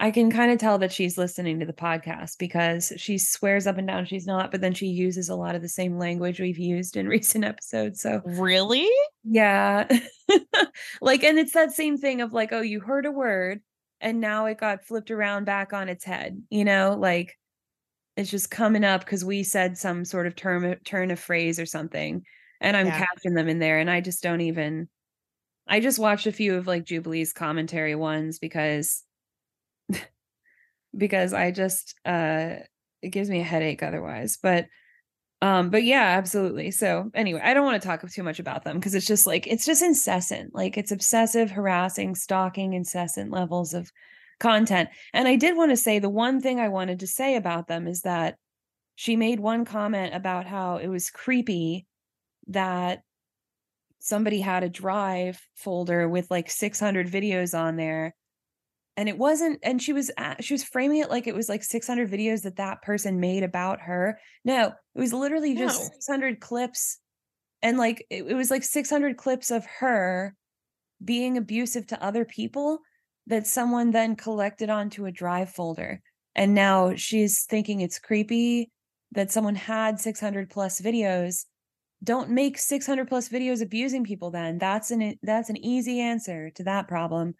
I 0.00 0.10
can 0.10 0.30
kind 0.30 0.50
of 0.50 0.58
tell 0.58 0.78
that 0.78 0.92
she's 0.92 1.18
listening 1.18 1.60
to 1.60 1.66
the 1.66 1.74
podcast 1.74 2.38
because 2.38 2.90
she 2.96 3.18
swears 3.18 3.66
up 3.66 3.76
and 3.76 3.86
down 3.86 4.06
she's 4.06 4.26
not, 4.26 4.50
but 4.50 4.62
then 4.62 4.72
she 4.72 4.86
uses 4.86 5.28
a 5.28 5.34
lot 5.36 5.54
of 5.54 5.60
the 5.60 5.68
same 5.68 5.98
language 5.98 6.40
we've 6.40 6.58
used 6.58 6.96
in 6.96 7.06
recent 7.08 7.44
episodes. 7.44 8.00
So 8.00 8.22
really? 8.24 8.88
yeah. 9.24 9.86
like, 11.02 11.22
and 11.22 11.38
it's 11.38 11.52
that 11.52 11.72
same 11.72 11.98
thing 11.98 12.22
of 12.22 12.32
like, 12.32 12.50
oh, 12.52 12.62
you 12.62 12.80
heard 12.80 13.04
a 13.04 13.10
word 13.10 13.60
and 14.00 14.20
now 14.20 14.46
it 14.46 14.56
got 14.58 14.86
flipped 14.86 15.10
around 15.10 15.44
back 15.44 15.74
on 15.74 15.90
its 15.90 16.04
head, 16.04 16.42
you 16.48 16.64
know, 16.64 16.96
like 16.98 17.36
it's 18.16 18.30
just 18.30 18.50
coming 18.50 18.84
up 18.84 19.02
because 19.04 19.24
we 19.24 19.42
said 19.42 19.76
some 19.76 20.06
sort 20.06 20.26
of 20.26 20.34
term 20.34 20.74
turn 20.84 21.10
of 21.10 21.18
phrase 21.20 21.60
or 21.60 21.66
something. 21.66 22.24
And 22.60 22.76
I'm 22.76 22.86
Yeah. 22.86 23.06
catching 23.06 23.34
them 23.34 23.48
in 23.48 23.58
there. 23.58 23.78
And 23.78 23.90
I 23.90 24.00
just 24.00 24.22
don't 24.22 24.40
even 24.40 24.88
I 25.70 25.80
just 25.80 25.98
watched 25.98 26.26
a 26.26 26.32
few 26.32 26.56
of 26.56 26.66
like 26.66 26.84
Jubilee's 26.84 27.32
commentary 27.32 27.94
ones 27.94 28.38
because 28.38 29.04
because 30.96 31.32
I 31.32 31.52
just 31.52 31.94
uh 32.04 32.56
it 33.02 33.10
gives 33.10 33.30
me 33.30 33.40
a 33.40 33.44
headache 33.44 33.82
otherwise. 33.82 34.38
But 34.42 34.66
um, 35.42 35.70
but 35.70 35.84
yeah, 35.84 36.02
absolutely. 36.02 36.70
So 36.70 37.10
anyway, 37.14 37.40
I 37.42 37.54
don't 37.54 37.64
want 37.64 37.80
to 37.80 37.88
talk 37.88 38.06
too 38.10 38.22
much 38.22 38.40
about 38.40 38.64
them 38.64 38.76
because 38.76 38.94
it's 38.94 39.06
just 39.06 39.26
like 39.26 39.46
it's 39.46 39.64
just 39.64 39.82
incessant. 39.82 40.54
Like 40.54 40.76
it's 40.76 40.92
obsessive, 40.92 41.50
harassing, 41.50 42.14
stalking, 42.14 42.74
incessant 42.74 43.30
levels 43.30 43.72
of 43.72 43.90
content. 44.38 44.90
And 45.14 45.26
I 45.26 45.36
did 45.36 45.56
want 45.56 45.70
to 45.70 45.78
say 45.78 45.98
the 45.98 46.10
one 46.10 46.40
thing 46.42 46.60
I 46.60 46.68
wanted 46.68 47.00
to 47.00 47.06
say 47.06 47.36
about 47.36 47.68
them 47.68 47.86
is 47.86 48.02
that 48.02 48.36
she 48.96 49.16
made 49.16 49.40
one 49.40 49.64
comment 49.64 50.14
about 50.14 50.46
how 50.46 50.76
it 50.76 50.88
was 50.88 51.08
creepy 51.08 51.86
that 52.48 53.02
somebody 54.00 54.40
had 54.40 54.64
a 54.64 54.68
drive 54.68 55.40
folder 55.54 56.08
with 56.08 56.30
like 56.30 56.50
600 56.50 57.06
videos 57.06 57.58
on 57.58 57.76
there 57.76 58.14
and 58.96 59.08
it 59.08 59.16
wasn't 59.16 59.58
and 59.62 59.80
she 59.80 59.92
was 59.92 60.10
she 60.40 60.54
was 60.54 60.64
framing 60.64 61.00
it 61.00 61.10
like 61.10 61.26
it 61.26 61.34
was 61.34 61.48
like 61.48 61.62
600 61.62 62.10
videos 62.10 62.42
that 62.42 62.56
that 62.56 62.82
person 62.82 63.20
made 63.20 63.42
about 63.42 63.80
her 63.82 64.18
no 64.44 64.72
it 64.94 64.98
was 64.98 65.12
literally 65.12 65.54
just 65.54 65.80
No. 65.80 65.88
600 65.94 66.40
clips 66.40 66.98
and 67.62 67.78
like 67.78 68.04
it, 68.10 68.24
it 68.26 68.34
was 68.34 68.50
like 68.50 68.64
600 68.64 69.16
clips 69.16 69.50
of 69.50 69.64
her 69.66 70.34
being 71.02 71.36
abusive 71.36 71.86
to 71.88 72.02
other 72.02 72.24
people 72.24 72.80
that 73.26 73.46
someone 73.46 73.90
then 73.90 74.16
collected 74.16 74.70
onto 74.70 75.06
a 75.06 75.12
drive 75.12 75.50
folder 75.50 76.02
and 76.34 76.54
now 76.54 76.94
she's 76.94 77.44
thinking 77.44 77.80
it's 77.80 77.98
creepy 77.98 78.70
that 79.12 79.30
someone 79.30 79.54
had 79.54 80.00
600 80.00 80.50
plus 80.50 80.80
videos 80.80 81.44
don't 82.02 82.30
make 82.30 82.58
600 82.58 83.08
plus 83.08 83.28
videos 83.28 83.62
abusing 83.62 84.04
people 84.04 84.30
then 84.30 84.58
that's 84.58 84.90
an 84.90 85.18
that's 85.22 85.50
an 85.50 85.56
easy 85.56 86.00
answer 86.00 86.50
to 86.50 86.64
that 86.64 86.88
problem 86.88 87.34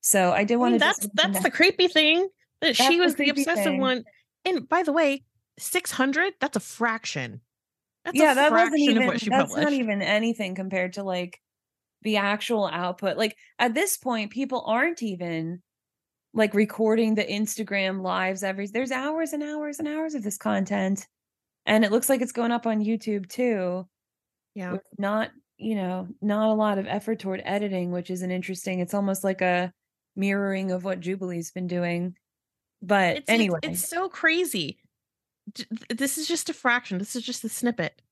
so 0.00 0.32
i 0.32 0.44
did 0.44 0.56
want 0.56 0.74
to 0.74 0.78
that's 0.78 1.06
that's 1.14 1.42
the 1.42 1.50
creepy 1.50 1.88
thing 1.88 2.28
that 2.60 2.76
That's 2.76 2.88
she 2.88 2.98
was 3.00 3.14
the 3.14 3.24
creepy 3.24 3.42
obsessive 3.42 3.64
thing. 3.64 3.80
one. 3.80 4.04
And 4.44 4.68
by 4.68 4.82
the 4.82 4.92
way, 4.92 5.24
600, 5.58 6.34
that's 6.40 6.56
a 6.56 6.60
fraction. 6.60 7.40
That's 8.04 8.18
yeah 8.18 8.32
a 8.32 8.34
that 8.36 8.52
wasn't 8.52 8.78
even 8.80 9.02
of 9.02 9.06
what 9.06 9.20
she 9.20 9.30
that's 9.30 9.50
published. 9.50 9.64
not 9.64 9.72
even 9.72 10.02
anything 10.02 10.54
compared 10.54 10.94
to 10.94 11.02
like 11.02 11.40
the 12.02 12.16
actual 12.16 12.66
output 12.66 13.18
like 13.18 13.36
at 13.58 13.74
this 13.74 13.98
point 13.98 14.30
people 14.30 14.62
aren't 14.66 15.02
even 15.02 15.60
like 16.32 16.54
recording 16.54 17.16
the 17.16 17.24
instagram 17.24 18.00
lives 18.00 18.42
every 18.44 18.66
there's 18.68 18.92
hours 18.92 19.32
and 19.32 19.42
hours 19.42 19.78
and 19.78 19.88
hours 19.88 20.14
of 20.14 20.22
this 20.22 20.38
content 20.38 21.06
and 21.66 21.84
it 21.84 21.90
looks 21.90 22.08
like 22.08 22.22
it's 22.22 22.32
going 22.32 22.52
up 22.52 22.66
on 22.66 22.82
youtube 22.82 23.28
too 23.28 23.86
yeah. 24.58 24.72
with 24.72 24.82
not 24.98 25.30
you 25.56 25.74
know 25.74 26.08
not 26.20 26.48
a 26.50 26.54
lot 26.54 26.78
of 26.78 26.86
effort 26.86 27.18
toward 27.18 27.40
editing 27.44 27.90
which 27.92 28.10
isn't 28.10 28.30
interesting 28.30 28.80
it's 28.80 28.94
almost 28.94 29.22
like 29.24 29.40
a 29.40 29.72
mirroring 30.16 30.70
of 30.72 30.84
what 30.84 31.00
jubilee's 31.00 31.50
been 31.52 31.66
doing 31.68 32.14
but 32.82 33.16
It's, 33.16 33.18
it's- 33.28 33.34
anyway 33.34 33.58
it's, 33.62 33.88
so 33.88 34.08
crazy. 34.08 34.78
This 35.88 36.18
is 36.18 36.28
just 36.28 36.50
a 36.50 36.52
fraction. 36.52 36.98
This 36.98 37.16
is 37.16 37.22
just 37.24 37.42
a 37.42 37.48
snippet. 37.48 38.02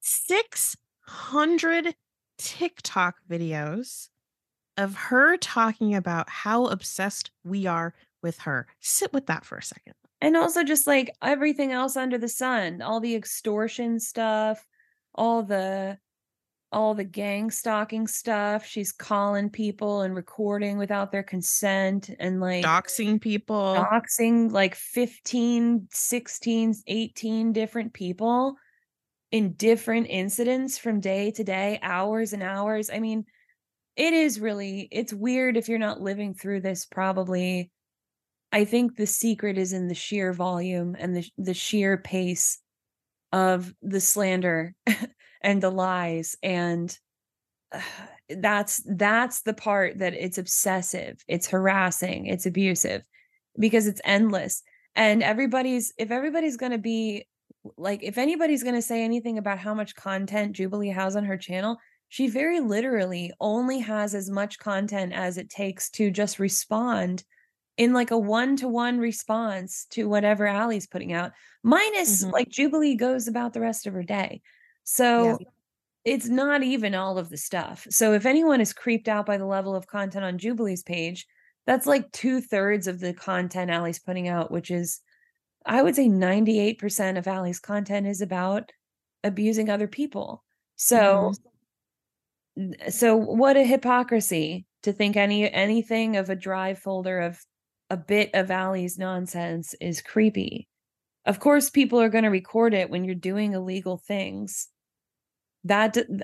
600 0.00 1.94
TikTok 2.38 3.16
videos 3.28 4.08
of 4.76 4.94
her 4.96 5.36
talking 5.36 5.94
about 5.94 6.28
how 6.28 6.66
obsessed 6.66 7.30
we 7.44 7.66
are 7.66 7.94
with 8.22 8.38
her. 8.40 8.66
Sit 8.80 9.12
with 9.12 9.26
that 9.26 9.44
for 9.44 9.56
a 9.58 9.62
second. 9.62 9.94
and 10.20 10.36
also 10.36 10.64
just 10.64 10.86
like 10.86 11.10
everything 11.22 11.72
else 11.72 11.96
under 11.96 12.18
the 12.18 12.28
sun 12.28 12.82
all 12.82 12.98
the 13.00 13.14
extortion 13.14 14.00
stuff 14.00 14.66
all 15.14 15.42
the 15.42 15.98
all 16.70 16.94
the 16.94 17.04
gang 17.04 17.50
stalking 17.50 18.06
stuff 18.06 18.66
she's 18.66 18.92
calling 18.92 19.48
people 19.48 20.02
and 20.02 20.14
recording 20.14 20.76
without 20.76 21.10
their 21.10 21.22
consent 21.22 22.10
and 22.20 22.40
like 22.40 22.62
Doxing 22.62 23.20
people. 23.20 23.74
doxing 23.74 24.52
like 24.52 24.74
15 24.74 25.88
16 25.90 26.74
18 26.86 27.52
different 27.52 27.94
people 27.94 28.56
in 29.30 29.54
different 29.54 30.08
incidents 30.10 30.76
from 30.76 31.00
day 31.00 31.30
to 31.30 31.44
day 31.44 31.78
hours 31.82 32.32
and 32.34 32.42
hours 32.42 32.90
i 32.90 32.98
mean 32.98 33.24
it 33.96 34.12
is 34.12 34.38
really 34.38 34.88
it's 34.92 35.12
weird 35.12 35.56
if 35.56 35.68
you're 35.68 35.78
not 35.78 36.00
living 36.00 36.34
through 36.34 36.60
this 36.60 36.86
probably 36.86 37.70
I 38.50 38.64
think 38.64 38.96
the 38.96 39.06
secret 39.06 39.58
is 39.58 39.72
in 39.72 39.88
the 39.88 39.94
sheer 39.94 40.32
volume 40.32 40.96
and 40.98 41.16
the 41.16 41.28
the 41.36 41.54
sheer 41.54 41.98
pace 41.98 42.58
of 43.32 43.72
the 43.82 44.00
slander 44.00 44.74
and 45.42 45.62
the 45.62 45.70
lies 45.70 46.36
and 46.42 46.96
uh, 47.72 47.80
that's 48.28 48.82
that's 48.86 49.42
the 49.42 49.54
part 49.54 49.98
that 49.98 50.14
it's 50.14 50.38
obsessive, 50.38 51.22
it's 51.28 51.48
harassing, 51.48 52.26
it's 52.26 52.46
abusive 52.46 53.02
because 53.58 53.86
it's 53.86 54.00
endless. 54.04 54.62
And 54.94 55.22
everybody's 55.22 55.92
if 55.98 56.10
everybody's 56.10 56.56
going 56.56 56.72
to 56.72 56.78
be 56.78 57.26
like 57.76 58.02
if 58.02 58.18
anybody's 58.18 58.62
going 58.62 58.74
to 58.74 58.82
say 58.82 59.02
anything 59.02 59.38
about 59.38 59.58
how 59.58 59.74
much 59.74 59.94
content 59.94 60.52
Jubilee 60.52 60.90
has 60.90 61.16
on 61.16 61.24
her 61.24 61.38
channel, 61.38 61.78
she 62.08 62.28
very 62.28 62.60
literally 62.60 63.32
only 63.40 63.80
has 63.80 64.14
as 64.14 64.30
much 64.30 64.58
content 64.58 65.12
as 65.12 65.38
it 65.38 65.50
takes 65.50 65.90
to 65.90 66.10
just 66.10 66.38
respond 66.38 67.24
in 67.78 67.92
like 67.94 68.10
a 68.10 68.18
one-to-one 68.18 68.98
response 68.98 69.86
to 69.90 70.08
whatever 70.08 70.46
Allie's 70.46 70.86
putting 70.88 71.12
out 71.12 71.32
minus 71.62 72.24
Mhm. 72.24 72.32
like 72.32 72.48
Jubilee 72.48 72.96
goes 72.96 73.28
about 73.28 73.52
the 73.54 73.60
rest 73.60 73.86
of 73.86 73.94
her 73.94 74.02
day. 74.02 74.42
So 74.84 75.38
Yeah. 75.40 75.46
it's 76.04 76.26
not 76.28 76.62
even 76.62 76.94
all 76.94 77.18
of 77.18 77.30
the 77.30 77.36
stuff. 77.36 77.86
So 77.88 78.12
if 78.12 78.26
anyone 78.26 78.60
is 78.60 78.72
creeped 78.72 79.08
out 79.08 79.26
by 79.26 79.38
the 79.38 79.46
level 79.46 79.74
of 79.76 79.86
content 79.86 80.24
on 80.24 80.38
Jubilee's 80.38 80.82
page, 80.82 81.26
that's 81.66 81.86
like 81.86 82.10
two-thirds 82.12 82.86
of 82.88 82.98
the 83.00 83.14
content 83.14 83.70
Allie's 83.70 83.98
putting 84.00 84.28
out, 84.28 84.50
which 84.50 84.70
is 84.70 85.00
I 85.66 85.82
would 85.82 85.94
say 85.94 86.08
98% 86.08 87.18
of 87.18 87.26
Allie's 87.28 87.60
content 87.60 88.06
is 88.06 88.20
about 88.22 88.72
abusing 89.22 89.68
other 89.70 89.86
people. 89.88 90.44
So 90.76 91.32
n- 92.56 92.74
so 92.90 93.16
what 93.16 93.56
a 93.56 93.64
hypocrisy 93.64 94.66
to 94.82 94.92
think 94.92 95.16
any 95.16 95.50
anything 95.52 96.16
of 96.16 96.30
a 96.30 96.36
drive 96.36 96.78
folder 96.78 97.20
of 97.20 97.44
a 97.90 97.96
bit 97.96 98.30
of 98.34 98.50
Allie's 98.50 98.98
nonsense 98.98 99.74
is 99.80 100.00
creepy. 100.02 100.68
Of 101.24 101.40
course, 101.40 101.70
people 101.70 102.00
are 102.00 102.08
going 102.08 102.24
to 102.24 102.30
record 102.30 102.74
it 102.74 102.90
when 102.90 103.04
you're 103.04 103.14
doing 103.14 103.52
illegal 103.52 103.96
things. 103.98 104.68
That 105.64 105.94
th- 105.94 106.22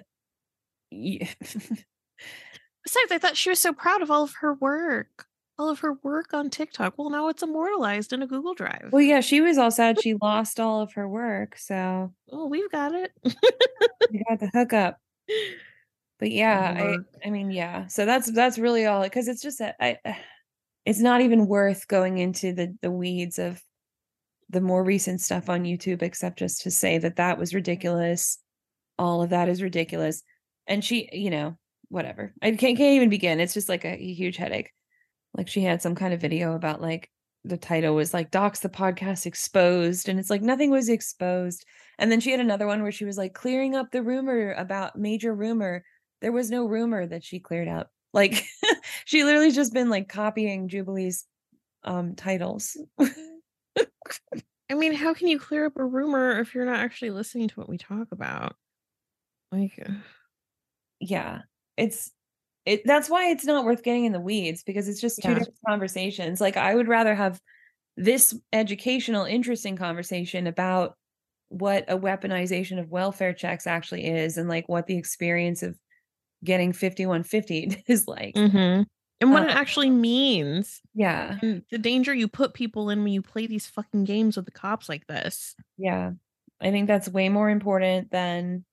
Besides, 1.41 3.13
I 3.13 3.19
thought 3.19 3.37
she 3.37 3.51
was 3.51 3.61
so 3.61 3.73
proud 3.73 4.03
of 4.03 4.11
all 4.11 4.25
of 4.25 4.35
her 4.41 4.55
work, 4.55 5.27
all 5.59 5.69
of 5.71 5.81
her 5.81 5.95
work 6.03 6.35
on 6.35 6.51
TikTok. 6.51 6.95
Well, 6.99 7.11
now 7.11 7.29
it's 7.29 7.43
immortalized 7.43 8.13
in 8.13 8.23
a 8.23 8.27
Google 8.27 8.55
Drive. 8.55 8.91
well, 8.93 9.03
yeah, 9.03 9.21
she 9.21 9.41
was 9.41 9.57
all 9.59 9.71
sad 9.71 10.01
she 10.03 10.15
lost 10.21 10.61
all 10.61 10.81
of 10.83 10.93
her 10.93 11.09
work, 11.09 11.57
so 11.59 12.13
Oh, 12.31 12.47
we've 12.47 12.71
got 12.71 12.95
it. 12.95 13.11
we 13.25 14.23
got 14.29 14.39
the 14.41 14.51
hookup. 14.53 14.99
But 16.19 16.31
yeah, 16.31 16.75
I 17.25 17.27
I 17.27 17.31
mean, 17.31 17.51
yeah. 17.51 17.87
So 17.89 18.05
that's 18.07 18.31
that's 18.31 18.59
really 18.59 18.87
all 18.87 19.03
because 19.03 19.29
it's 19.29 19.43
just 19.43 19.59
that 19.59 19.77
I 19.81 19.99
it's 20.85 21.01
not 21.01 21.21
even 21.21 21.47
worth 21.47 21.89
going 21.89 22.19
into 22.19 22.53
the 22.53 22.77
the 22.83 22.91
weeds 22.91 23.39
of 23.39 23.63
the 24.51 24.61
more 24.61 24.85
recent 24.85 25.21
stuff 25.21 25.49
on 25.49 25.65
YouTube 25.65 26.03
except 26.03 26.39
just 26.39 26.63
to 26.63 26.71
say 26.71 26.99
that 26.99 27.17
that 27.17 27.39
was 27.39 27.55
ridiculous. 27.55 28.39
All 28.99 29.23
of 29.23 29.31
that 29.31 29.49
is 29.49 29.63
ridiculous. 29.63 30.23
And 30.67 30.85
she, 30.85 31.09
you 31.13 31.31
know, 31.31 31.57
whatever. 31.89 32.33
I 32.43 32.51
can't 32.51 32.77
can't 32.77 32.81
even 32.97 33.09
begin. 33.09 33.41
It's 33.41 33.55
just 33.55 33.69
like 33.69 33.85
a, 33.85 33.95
a 33.95 34.13
huge 34.13 34.37
headache. 34.37 34.71
Like 35.37 35.49
she 35.49 35.63
had 35.63 35.83
some 35.83 35.95
kind 35.95 36.15
of 36.15 36.21
video 36.21 36.55
about 36.55 36.81
like 36.81 37.11
the 37.45 37.57
title 37.57 37.95
was 37.95 38.15
like 38.15 38.31
Doxxed 38.31 38.61
the 38.61 38.69
podcast 38.69 39.27
exposed 39.27 40.09
and 40.09 40.19
it's 40.19 40.31
like 40.31 40.43
nothing 40.43 40.71
was 40.71 40.89
exposed. 40.89 41.65
And 41.99 42.11
then 42.11 42.21
she 42.21 42.31
had 42.31 42.41
another 42.41 42.67
one 42.67 42.83
where 42.83 42.93
she 42.93 43.05
was 43.05 43.19
like 43.19 43.35
clearing 43.35 43.75
up 43.75 43.91
the 43.91 44.03
rumor 44.03 44.53
about 44.53 44.97
major 44.97 45.35
rumor. 45.35 45.85
There 46.21 46.33
was 46.33 46.51
no 46.51 46.67
rumor 46.67 47.07
that 47.07 47.25
she 47.25 47.41
cleared 47.41 47.69
up. 47.69 47.91
Like 48.13 48.45
she 49.15 49.23
literally 49.23 49.53
just 49.53 49.73
been 49.73 49.91
like 49.91 50.09
copying 50.09 50.69
Jubilee's 50.69 51.25
um 51.85 52.17
titles. 52.17 52.77
I 52.99 54.75
mean, 54.75 54.93
how 54.93 55.15
can 55.15 55.29
you 55.29 55.39
clear 55.39 55.67
up 55.67 55.77
a 55.77 55.85
rumor 55.85 56.41
if 56.41 56.53
you're 56.55 56.65
not 56.65 56.81
actually 56.81 57.11
listening 57.11 57.47
to 57.49 57.55
what 57.61 57.69
we 57.69 57.79
talk 57.79 58.09
about? 58.11 58.57
Like, 59.53 59.79
uh, 59.87 59.93
yeah 61.01 61.41
it's 61.77 62.13
it 62.65 62.83
that's 62.85 63.11
why 63.11 63.31
it's 63.31 63.45
not 63.45 63.65
worth 63.65 63.83
getting 63.83 64.05
in 64.05 64.13
the 64.13 64.21
weeds 64.21 64.63
because 64.63 64.89
it's 64.89 65.01
just 65.01 65.23
two 65.23 65.29
Yeah. 65.29 65.35
different 65.35 65.59
conversations 65.69 66.41
like 66.41 66.57
i 66.57 66.75
would 66.75 66.89
rather 66.89 67.15
have 67.15 67.41
this 67.97 68.35
educational 68.53 69.25
interesting 69.25 69.77
conversation 69.77 70.47
about 70.47 70.97
what 71.49 71.85
a 71.89 71.99
weaponization 71.99 72.81
of 72.81 72.91
welfare 72.91 73.33
checks 73.33 73.67
actually 73.67 74.07
is 74.07 74.37
and 74.37 74.49
like 74.49 74.69
what 74.69 74.87
the 74.87 74.97
experience 74.97 75.63
of 75.63 75.79
getting 76.43 76.73
5150 76.73 77.83
is 77.89 78.09
like 78.09 78.35
mhm. 78.35 78.87
And 79.21 79.31
what 79.33 79.45
it 79.45 79.51
Uh, 79.51 79.53
actually 79.55 79.91
means, 79.91 80.81
yeah 80.95 81.39
and 81.43 81.63
the 81.71 81.79
danger 81.79 82.13
you 82.15 82.29
put 82.29 82.55
people 82.55 82.91
in 82.91 83.03
when 83.03 83.13
you 83.13 83.23
play 83.23 83.47
these 83.47 83.67
fucking 83.67 84.05
games 84.05 84.37
with 84.37 84.45
the 84.45 84.51
cops 84.51 84.89
like 84.89 85.07
this. 85.07 85.55
yeah 85.79 86.13
i 86.61 86.71
think 86.71 86.87
that's 86.87 87.09
way 87.09 87.29
more 87.29 87.51
important 87.51 88.11
than 88.11 88.65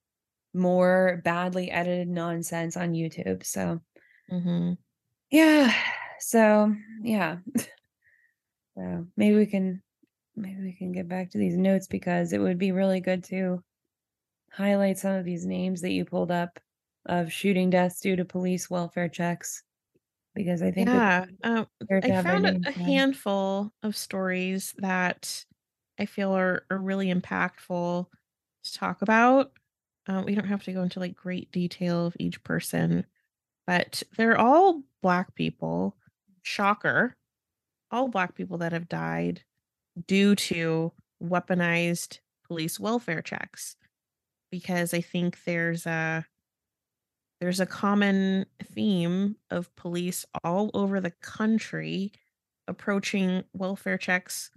more 0.53 1.21
badly 1.23 1.71
edited 1.71 2.07
nonsense 2.07 2.75
on 2.77 2.93
youtube 2.93 3.43
so 3.45 3.79
Mm-hmm. 4.31 4.73
Yeah. 5.29 5.73
So 6.19 6.73
yeah. 7.03 7.37
so 8.77 9.07
maybe 9.17 9.35
we 9.35 9.45
can 9.45 9.81
maybe 10.35 10.61
we 10.61 10.73
can 10.73 10.91
get 10.93 11.07
back 11.09 11.31
to 11.31 11.37
these 11.37 11.57
notes 11.57 11.87
because 11.87 12.31
it 12.31 12.39
would 12.39 12.57
be 12.57 12.71
really 12.71 13.01
good 13.01 13.23
to 13.25 13.61
highlight 14.51 14.97
some 14.97 15.15
of 15.15 15.25
these 15.25 15.45
names 15.45 15.81
that 15.81 15.91
you 15.91 16.05
pulled 16.05 16.31
up 16.31 16.59
of 17.05 17.31
shooting 17.31 17.69
deaths 17.69 17.99
due 17.99 18.15
to 18.15 18.23
police 18.25 18.69
welfare 18.69 19.09
checks. 19.09 19.63
Because 20.34 20.61
I 20.61 20.71
think 20.71 20.88
Yeah, 20.88 21.25
um, 21.43 21.67
I 22.01 22.11
found 22.13 22.45
a, 22.45 22.55
a 22.65 22.71
handful 22.71 23.73
of 23.84 23.97
stories 23.97 24.73
that 24.77 25.45
I 25.99 26.05
feel 26.05 26.32
are, 26.32 26.65
are 26.69 26.77
really 26.77 27.13
impactful 27.13 28.07
to 28.63 28.73
talk 28.73 29.01
about. 29.01 29.51
Um, 30.07 30.25
we 30.25 30.34
don't 30.36 30.47
have 30.47 30.63
to 30.63 30.73
go 30.73 30.84
into 30.84 30.99
like 30.99 31.15
great 31.15 31.51
detail 31.51 32.07
of 32.07 32.15
each 32.19 32.43
person, 32.43 33.05
but 33.67 34.03
they're 34.17 34.38
all 34.38 34.84
black 35.01 35.36
people. 35.36 35.97
Shocker. 36.43 37.15
All 37.91 38.07
black 38.07 38.36
people 38.36 38.57
that 38.59 38.71
have 38.73 38.89
died 38.89 39.43
due 40.07 40.36
to 40.36 40.93
weaponized 41.23 42.19
police 42.47 42.79
welfare 42.79 43.21
checks. 43.21 43.77
Because 44.51 44.93
I 44.93 45.01
think 45.01 45.43
there's 45.45 45.86
a 45.86 46.25
there's 47.41 47.59
a 47.59 47.65
common 47.65 48.45
theme 48.63 49.35
of 49.49 49.75
police 49.75 50.25
all 50.43 50.69
over 50.75 51.01
the 51.01 51.11
country 51.21 52.13
approaching 52.67 53.43
welfare 53.51 53.97
checks 53.97 54.51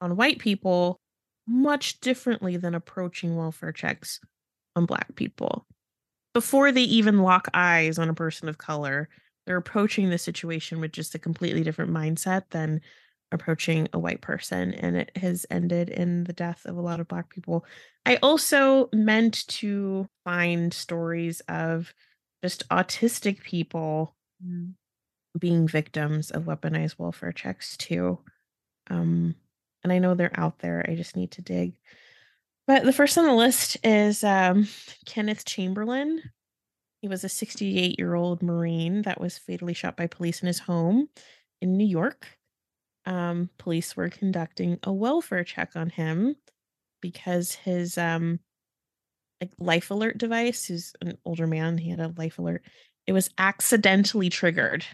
on 0.00 0.16
white 0.16 0.38
people 0.38 0.98
much 1.46 2.00
differently 2.00 2.56
than 2.56 2.74
approaching 2.74 3.36
welfare 3.36 3.70
checks 3.70 4.18
on 4.74 4.86
black 4.86 5.14
people. 5.14 5.66
Before 6.32 6.72
they 6.72 6.82
even 6.82 7.18
lock 7.18 7.48
eyes 7.52 7.98
on 7.98 8.08
a 8.08 8.14
person 8.14 8.48
of 8.48 8.56
color, 8.56 9.10
they're 9.46 9.58
approaching 9.58 10.08
the 10.08 10.16
situation 10.16 10.80
with 10.80 10.92
just 10.92 11.14
a 11.14 11.18
completely 11.18 11.62
different 11.62 11.90
mindset 11.90 12.44
than 12.50 12.80
approaching 13.30 13.88
a 13.92 13.98
white 13.98 14.22
person. 14.22 14.72
And 14.72 14.96
it 14.96 15.14
has 15.16 15.44
ended 15.50 15.90
in 15.90 16.24
the 16.24 16.32
death 16.32 16.62
of 16.64 16.78
a 16.78 16.82
lot 16.82 17.00
of 17.00 17.08
black 17.08 17.28
people. 17.28 17.66
I 18.06 18.16
also 18.16 18.88
meant 18.94 19.46
to 19.48 20.08
find 20.24 20.72
stories 20.72 21.40
of 21.48 21.92
just 22.42 22.68
autistic 22.68 23.40
people 23.42 24.14
Mm. 24.44 24.74
being 25.38 25.68
victims 25.68 26.32
of 26.32 26.42
weaponized 26.44 26.98
welfare 26.98 27.30
checks 27.32 27.76
too. 27.76 28.18
Um, 28.90 29.36
and 29.84 29.92
I 29.92 29.98
know 30.00 30.14
they're 30.14 30.38
out 30.38 30.58
there. 30.58 30.84
I 30.88 30.96
just 30.96 31.14
need 31.16 31.30
to 31.32 31.42
dig. 31.42 31.78
But 32.66 32.82
the 32.84 32.92
first 32.92 33.16
on 33.16 33.24
the 33.24 33.32
list 33.34 33.76
is 33.84 34.24
um, 34.24 34.66
Kenneth 35.06 35.44
Chamberlain. 35.44 36.22
He 37.00 37.08
was 37.08 37.22
a 37.24 37.28
68 37.28 37.98
year 37.98 38.14
old 38.14 38.42
Marine 38.42 39.02
that 39.02 39.20
was 39.20 39.38
fatally 39.38 39.74
shot 39.74 39.96
by 39.96 40.06
police 40.08 40.42
in 40.42 40.48
his 40.48 40.58
home 40.58 41.08
in 41.60 41.76
New 41.76 41.86
York. 41.86 42.26
Um, 43.06 43.48
police 43.58 43.96
were 43.96 44.08
conducting 44.08 44.78
a 44.82 44.92
welfare 44.92 45.44
check 45.44 45.76
on 45.76 45.90
him 45.90 46.36
because 47.00 47.54
his 47.54 47.96
um, 47.98 48.38
like 49.42 49.50
life 49.58 49.90
alert 49.90 50.18
device, 50.18 50.64
who's 50.66 50.92
an 51.00 51.18
older 51.24 51.46
man, 51.46 51.78
he 51.78 51.90
had 51.90 52.00
a 52.00 52.14
life 52.16 52.38
alert. 52.38 52.62
It 53.06 53.12
was 53.12 53.30
accidentally 53.36 54.30
triggered 54.30 54.86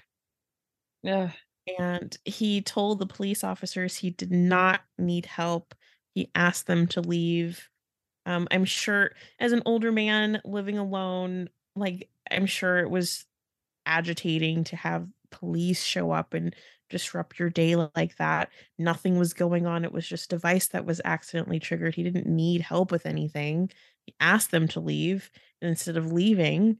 yeah 1.02 1.30
and 1.78 2.16
he 2.24 2.62
told 2.62 2.98
the 2.98 3.06
police 3.06 3.44
officers 3.44 3.96
he 3.96 4.10
did 4.10 4.32
not 4.32 4.80
need 4.96 5.26
help. 5.26 5.74
He 6.14 6.30
asked 6.34 6.66
them 6.66 6.86
to 6.88 7.00
leave. 7.00 7.68
Um, 8.24 8.48
I'm 8.50 8.64
sure 8.64 9.10
as 9.38 9.52
an 9.52 9.62
older 9.66 9.92
man 9.92 10.40
living 10.44 10.78
alone, 10.78 11.50
like 11.76 12.08
I'm 12.30 12.46
sure 12.46 12.78
it 12.78 12.90
was 12.90 13.26
agitating 13.84 14.64
to 14.64 14.76
have 14.76 15.08
police 15.30 15.82
show 15.82 16.10
up 16.10 16.34
and 16.34 16.54
disrupt 16.90 17.38
your 17.38 17.50
day 17.50 17.76
like 17.76 18.16
that. 18.16 18.50
Nothing 18.78 19.18
was 19.18 19.34
going 19.34 19.66
on. 19.66 19.84
It 19.84 19.92
was 19.92 20.08
just 20.08 20.32
a 20.32 20.36
device 20.36 20.68
that 20.68 20.86
was 20.86 21.00
accidentally 21.04 21.60
triggered. 21.60 21.94
He 21.94 22.02
didn't 22.02 22.26
need 22.26 22.62
help 22.62 22.90
with 22.90 23.06
anything. 23.06 23.70
He 24.06 24.14
asked 24.20 24.50
them 24.50 24.68
to 24.68 24.80
leave, 24.80 25.30
and 25.60 25.68
instead 25.68 25.96
of 25.96 26.12
leaving, 26.12 26.78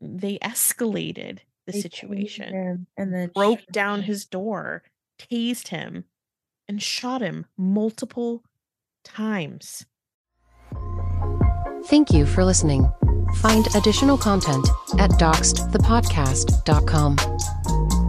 they 0.00 0.38
escalated 0.38 1.40
the 1.66 1.72
They 1.72 1.80
situation 1.80 2.54
him 2.54 2.86
and 2.96 3.12
then 3.12 3.30
broke 3.34 3.66
down 3.70 4.02
his 4.02 4.24
door 4.24 4.82
tased 5.18 5.68
him, 5.68 6.04
and 6.68 6.82
shot 6.82 7.20
him 7.20 7.46
multiple 7.56 8.42
times. 9.04 9.86
Thank 11.86 12.12
you 12.12 12.26
for 12.26 12.44
listening. 12.44 12.90
Find 13.36 13.74
additional 13.74 14.18
content 14.18 14.68
at 14.98 15.10
doxxedthepodcast.com. 15.12 18.07